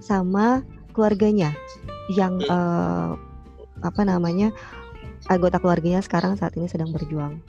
sama 0.00 0.60
keluarganya 0.92 1.52
yang 2.12 2.40
uh, 2.48 3.16
apa 3.84 4.02
namanya 4.04 4.52
anggota 5.28 5.60
keluarganya 5.60 6.00
sekarang 6.00 6.38
saat 6.38 6.56
ini 6.56 6.68
sedang 6.68 6.92
berjuang. 6.92 7.40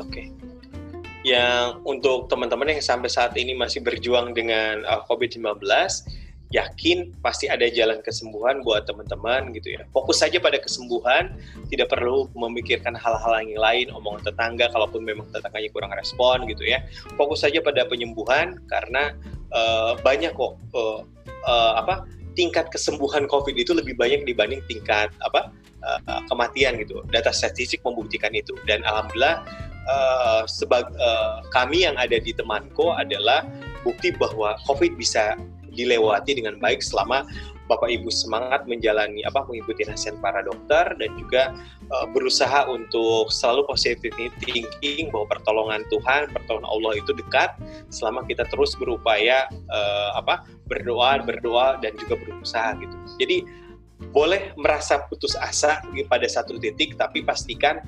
Oke. 0.00 0.08
Okay. 0.08 0.26
Yang 1.20 1.84
untuk 1.84 2.32
teman-teman 2.32 2.72
yang 2.72 2.80
sampai 2.80 3.12
saat 3.12 3.36
ini 3.36 3.52
masih 3.52 3.84
berjuang 3.84 4.32
dengan 4.32 4.80
uh, 4.88 5.04
COVID-19 5.04 5.60
yakin 6.50 7.14
pasti 7.22 7.46
ada 7.46 7.70
jalan 7.70 8.02
kesembuhan 8.02 8.66
buat 8.66 8.82
teman-teman 8.82 9.54
gitu 9.54 9.78
ya. 9.78 9.86
Fokus 9.94 10.18
saja 10.18 10.42
pada 10.42 10.58
kesembuhan, 10.58 11.30
tidak 11.70 11.94
perlu 11.94 12.26
memikirkan 12.34 12.98
hal-hal 12.98 13.38
yang 13.46 13.54
lain, 13.54 13.86
omongan 13.94 14.34
tetangga 14.34 14.66
kalaupun 14.74 15.06
memang 15.06 15.30
tetangganya 15.30 15.70
kurang 15.70 15.94
respon 15.94 16.50
gitu 16.50 16.66
ya. 16.66 16.82
Fokus 17.14 17.46
saja 17.46 17.62
pada 17.62 17.86
penyembuhan 17.86 18.58
karena 18.66 19.14
uh, 19.54 19.94
banyak 20.02 20.34
kok 20.34 20.58
uh, 20.74 21.06
uh, 21.46 21.72
apa 21.78 22.02
tingkat 22.34 22.66
kesembuhan 22.74 23.30
COVID 23.30 23.54
itu 23.54 23.70
lebih 23.70 23.94
banyak 23.94 24.26
dibanding 24.26 24.58
tingkat 24.66 25.14
apa 25.22 25.54
uh, 25.86 26.22
kematian 26.26 26.82
gitu. 26.82 26.98
Data 27.14 27.30
statistik 27.30 27.78
membuktikan 27.86 28.34
itu 28.34 28.58
dan 28.66 28.82
alhamdulillah 28.82 29.46
uh, 29.86 30.42
sebag 30.50 30.82
uh, 30.98 31.46
kami 31.54 31.86
yang 31.86 31.94
ada 31.94 32.18
di 32.18 32.34
temanko 32.34 32.90
adalah 32.98 33.46
bukti 33.86 34.10
bahwa 34.18 34.58
COVID 34.66 34.98
bisa 34.98 35.38
dilewati 35.74 36.36
dengan 36.38 36.58
baik 36.58 36.82
selama 36.82 37.26
Bapak 37.70 37.86
Ibu 37.86 38.10
semangat 38.10 38.66
menjalani 38.66 39.22
apa 39.22 39.46
mengikuti 39.46 39.86
nasihat 39.86 40.18
para 40.18 40.42
dokter 40.42 40.90
dan 40.98 41.10
juga 41.14 41.54
uh, 41.94 42.06
berusaha 42.10 42.66
untuk 42.66 43.30
selalu 43.30 43.62
positive 43.70 44.10
thinking 44.42 45.06
bahwa 45.14 45.30
pertolongan 45.38 45.86
Tuhan, 45.86 46.34
pertolongan 46.34 46.66
Allah 46.66 46.92
itu 46.98 47.14
dekat 47.14 47.54
selama 47.94 48.26
kita 48.26 48.42
terus 48.50 48.74
berupaya 48.74 49.46
uh, 49.70 50.18
apa 50.18 50.42
berdoa, 50.66 51.22
berdoa 51.22 51.78
dan 51.78 51.94
juga 51.94 52.18
berusaha 52.18 52.74
gitu. 52.82 52.96
Jadi 53.22 53.46
boleh 54.10 54.50
merasa 54.58 55.06
putus 55.06 55.38
asa 55.38 55.78
pada 56.10 56.26
satu 56.26 56.58
titik 56.58 56.98
tapi 56.98 57.22
pastikan 57.22 57.78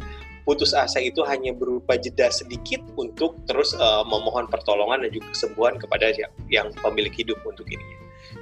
putus 0.42 0.74
asa 0.74 0.98
itu 0.98 1.22
hanya 1.22 1.54
berupa 1.54 1.94
jeda 1.94 2.30
sedikit 2.30 2.82
untuk 2.98 3.38
terus 3.46 3.74
uh, 3.78 4.02
memohon 4.02 4.50
pertolongan 4.50 5.06
dan 5.06 5.10
juga 5.14 5.30
kesembuhan 5.30 5.78
kepada 5.78 6.10
yang, 6.14 6.32
yang 6.50 6.68
pemilik 6.82 7.14
hidup 7.14 7.38
untuk 7.46 7.66
ini. 7.70 7.84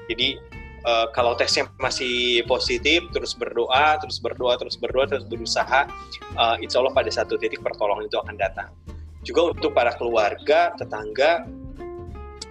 Jadi 0.09 0.41
uh, 0.89 1.07
kalau 1.13 1.37
tesnya 1.37 1.69
masih 1.77 2.45
positif, 2.49 3.05
terus 3.13 3.37
berdoa, 3.37 4.01
terus 4.01 4.17
berdoa, 4.19 4.57
terus 4.57 4.77
berdoa, 4.81 5.05
terus 5.09 5.27
berusaha, 5.29 5.87
uh, 6.37 6.57
insya 6.61 6.81
Allah 6.81 6.95
pada 6.97 7.11
satu 7.13 7.37
titik 7.37 7.61
pertolongan 7.61 8.09
itu 8.09 8.17
akan 8.17 8.37
datang. 8.41 8.71
Juga 9.21 9.53
untuk 9.53 9.77
para 9.77 9.93
keluarga, 10.01 10.73
tetangga, 10.81 11.45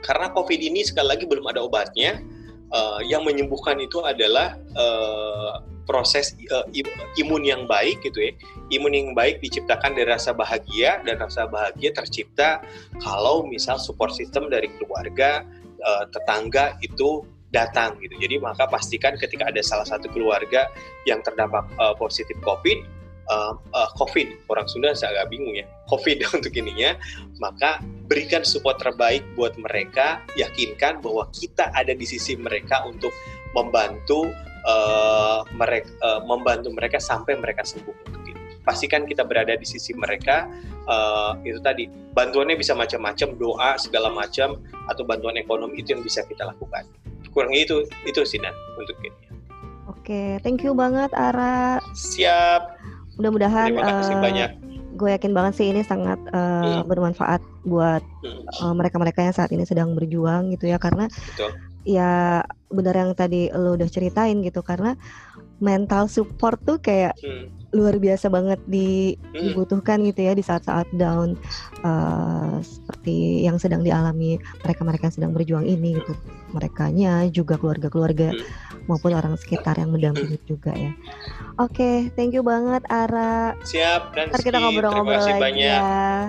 karena 0.06 0.30
COVID 0.32 0.60
ini 0.62 0.86
sekali 0.86 1.10
lagi 1.10 1.26
belum 1.26 1.50
ada 1.50 1.66
obatnya, 1.66 2.22
uh, 2.70 3.02
yang 3.02 3.26
menyembuhkan 3.26 3.82
itu 3.82 4.06
adalah 4.06 4.56
uh, 4.78 5.66
proses 5.90 6.38
uh, 6.54 6.70
imun 7.18 7.42
yang 7.42 7.66
baik 7.66 8.06
gitu 8.06 8.30
ya. 8.30 8.32
Imun 8.70 8.94
yang 8.94 9.10
baik 9.18 9.42
diciptakan 9.42 9.98
dari 9.98 10.06
rasa 10.06 10.38
bahagia 10.38 11.02
dan 11.02 11.18
rasa 11.18 11.50
bahagia 11.50 11.90
tercipta 11.98 12.62
kalau 13.02 13.50
misal 13.50 13.82
support 13.82 14.14
system 14.14 14.54
dari 14.54 14.70
keluarga, 14.78 15.42
uh, 15.82 16.06
tetangga 16.14 16.78
itu 16.86 17.26
datang 17.50 17.98
gitu. 18.06 18.14
Jadi 18.22 18.38
maka 18.38 18.70
pastikan 18.70 19.18
ketika 19.18 19.50
ada 19.50 19.66
salah 19.66 19.90
satu 19.90 20.06
keluarga 20.14 20.70
yang 21.10 21.26
terdampak 21.26 21.66
uh, 21.82 21.98
positif 21.98 22.38
COVID, 22.46 22.86
uh, 23.34 23.58
uh, 23.74 23.90
COVID 23.98 24.50
orang 24.54 24.70
Sunda 24.70 24.94
saya 24.94 25.18
agak 25.18 25.34
bingung 25.34 25.58
ya, 25.58 25.66
COVID 25.92 26.30
untuk 26.38 26.54
ininya, 26.54 26.94
maka 27.42 27.82
berikan 28.06 28.46
support 28.46 28.78
terbaik 28.78 29.26
buat 29.34 29.58
mereka, 29.58 30.22
yakinkan 30.38 31.02
bahwa 31.02 31.26
kita 31.34 31.74
ada 31.74 31.98
di 31.98 32.06
sisi 32.06 32.38
mereka 32.38 32.86
untuk 32.86 33.10
membantu 33.58 34.30
uh, 34.66 35.45
mereka 35.55 35.89
uh, 36.03 36.22
membantu 36.26 36.74
mereka 36.74 36.97
sampai 36.99 37.38
mereka 37.39 37.64
sembuh 37.64 37.95
gitu. 38.26 38.39
Pastikan 38.64 39.07
kita 39.07 39.24
berada 39.26 39.55
di 39.55 39.66
sisi 39.66 39.95
mereka. 39.95 40.45
Uh, 40.89 41.38
itu 41.45 41.62
tadi 41.62 41.86
bantuannya 42.18 42.57
bisa 42.57 42.74
macam-macam, 42.74 43.38
doa 43.38 43.78
segala 43.78 44.10
macam 44.10 44.57
atau 44.89 45.05
bantuan 45.05 45.38
ekonomi 45.38 45.86
itu 45.86 45.93
yang 45.93 46.01
bisa 46.01 46.26
kita 46.26 46.49
lakukan. 46.49 46.86
Kurang 47.30 47.53
itu 47.53 47.86
itu 48.10 48.22
sih 48.26 48.41
dan 48.41 48.53
untuk 48.74 48.97
ini. 49.05 49.22
Oke, 49.86 50.41
thank 50.41 50.66
you 50.66 50.74
banget 50.74 51.14
Ara. 51.14 51.78
Siap. 51.93 52.78
Mudah-mudahan 53.22 53.74
Terima 53.74 54.01
kasih 54.01 54.18
uh, 54.18 54.24
banyak 54.24 54.51
gue 54.99 55.16
yakin 55.16 55.32
banget 55.32 55.53
sih 55.55 55.72
ini 55.72 55.80
sangat 55.80 56.20
uh, 56.36 56.84
hmm. 56.84 56.91
bermanfaat 56.91 57.39
buat 57.64 58.03
mereka-mereka 58.76 59.24
uh, 59.24 59.26
yang 59.32 59.36
saat 59.38 59.47
ini 59.55 59.64
sedang 59.64 59.95
berjuang 59.95 60.51
gitu 60.51 60.68
ya 60.68 60.76
karena 60.76 61.07
Betul 61.07 61.69
ya 61.88 62.44
benar 62.70 62.96
yang 62.96 63.12
tadi 63.18 63.50
lo 63.52 63.76
udah 63.76 63.90
ceritain 63.90 64.44
gitu 64.46 64.62
karena 64.62 64.94
mental 65.60 66.08
support 66.08 66.60
tuh 66.64 66.80
kayak 66.80 67.16
hmm. 67.20 67.52
luar 67.76 68.00
biasa 68.02 68.32
banget 68.32 68.60
di, 68.66 69.14
hmm. 69.16 69.52
dibutuhkan 69.52 70.02
gitu 70.08 70.26
ya 70.26 70.34
di 70.34 70.42
saat-saat 70.42 70.88
down 70.96 71.36
uh, 71.84 72.58
seperti 72.64 73.46
yang 73.46 73.60
sedang 73.60 73.84
dialami 73.84 74.40
mereka-mereka 74.64 75.12
yang 75.12 75.16
sedang 75.16 75.32
berjuang 75.36 75.68
ini 75.68 76.00
gitu 76.00 76.16
nya 76.96 77.30
juga 77.30 77.60
keluarga-keluarga 77.62 78.34
hmm. 78.34 78.88
maupun 78.90 79.14
orang 79.14 79.38
sekitar 79.38 79.78
yang 79.78 79.94
mendampingi 79.94 80.40
hmm. 80.40 80.48
juga 80.50 80.72
ya 80.74 80.92
oke 81.62 81.76
okay, 81.76 81.96
thank 82.16 82.34
you 82.34 82.42
banget 82.42 82.82
Ara 82.90 83.54
siap 83.68 84.16
dan 84.16 84.32
Ntar 84.34 84.42
kita 84.42 84.58
ngobrol-ngobrol 84.58 85.22
lagi 85.22 85.38
banyak. 85.38 85.78
ya 85.78 86.26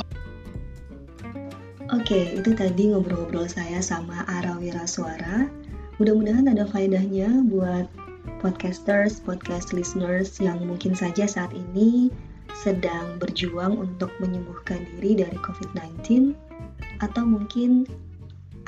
Oke, 1.90 2.38
itu 2.38 2.54
tadi 2.54 2.94
ngobrol-ngobrol 2.94 3.50
saya 3.50 3.82
sama 3.82 4.22
Ara 4.30 4.54
Wirasuara, 4.62 5.50
Mudah-mudahan 5.98 6.46
ada 6.46 6.62
faedahnya 6.62 7.42
buat 7.50 7.90
podcasters, 8.38 9.18
podcast 9.18 9.74
listeners 9.74 10.38
yang 10.38 10.62
mungkin 10.70 10.94
saja 10.94 11.26
saat 11.26 11.50
ini 11.50 12.14
sedang 12.62 13.18
berjuang 13.18 13.74
untuk 13.74 14.14
menyembuhkan 14.22 14.86
diri 14.86 15.18
dari 15.18 15.34
COVID-19 15.42 16.30
atau 17.02 17.26
mungkin 17.26 17.90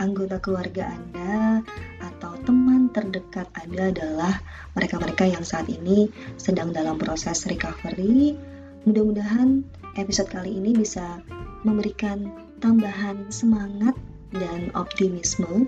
anggota 0.03 0.43
keluarga 0.43 0.91
Anda 0.91 1.63
atau 2.03 2.35
teman 2.43 2.91
terdekat 2.91 3.47
Anda 3.55 3.95
adalah 3.95 4.43
mereka-mereka 4.75 5.31
yang 5.31 5.47
saat 5.47 5.71
ini 5.71 6.11
sedang 6.43 6.75
dalam 6.75 6.99
proses 6.99 7.47
recovery. 7.47 8.35
Mudah-mudahan 8.83 9.63
episode 9.95 10.27
kali 10.27 10.59
ini 10.59 10.75
bisa 10.75 11.23
memberikan 11.63 12.42
tambahan 12.63 13.27
semangat 13.35 13.99
dan 14.31 14.71
optimisme 14.79 15.67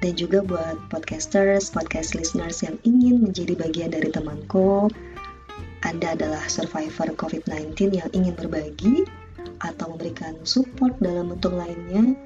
dan 0.00 0.16
juga 0.16 0.40
buat 0.40 0.80
podcasters, 0.88 1.68
podcast 1.68 2.16
listeners 2.16 2.64
yang 2.64 2.80
ingin 2.88 3.20
menjadi 3.20 3.52
bagian 3.52 3.92
dari 3.92 4.08
temanku, 4.08 4.88
Anda 5.84 6.16
adalah 6.16 6.48
survivor 6.48 7.12
COVID-19 7.20 8.00
yang 8.00 8.08
ingin 8.16 8.32
berbagi 8.32 9.04
atau 9.60 9.92
memberikan 9.92 10.40
support 10.48 10.96
dalam 11.04 11.36
bentuk 11.36 11.52
lainnya, 11.52 12.16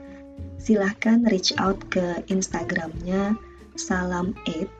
silahkan 0.63 1.27
reach 1.35 1.51
out 1.59 1.83
ke 1.91 2.23
Instagramnya 2.31 3.35
Salam 3.75 4.39
Aid. 4.47 4.71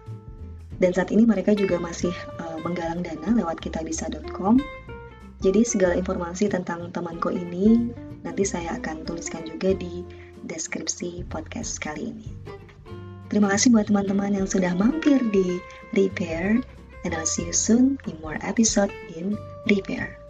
Dan 0.79 0.95
saat 0.95 1.11
ini 1.11 1.27
mereka 1.27 1.51
juga 1.51 1.83
masih 1.83 2.15
uh, 2.39 2.63
menggalang 2.63 3.03
dana 3.03 3.43
lewat 3.43 3.59
kitabisa.com. 3.59 4.63
Jadi 5.43 5.67
segala 5.67 5.99
informasi 5.99 6.47
tentang 6.47 6.95
temanku 6.95 7.35
ini 7.35 7.91
nanti 8.25 8.43
saya 8.49 8.81
akan 8.81 9.05
tuliskan 9.05 9.45
juga 9.45 9.77
di 9.77 10.03
deskripsi 10.49 11.29
podcast 11.29 11.79
kali 11.79 12.11
ini. 12.11 12.29
Terima 13.29 13.53
kasih 13.53 13.73
buat 13.73 13.89
teman-teman 13.89 14.33
yang 14.33 14.49
sudah 14.49 14.73
mampir 14.77 15.21
di 15.33 15.61
Repair, 15.93 16.61
and 17.05 17.13
I'll 17.13 17.29
see 17.29 17.49
you 17.49 17.57
soon 17.57 18.01
in 18.09 18.17
more 18.25 18.41
episode 18.41 18.93
in 19.13 19.37
Repair. 19.69 20.24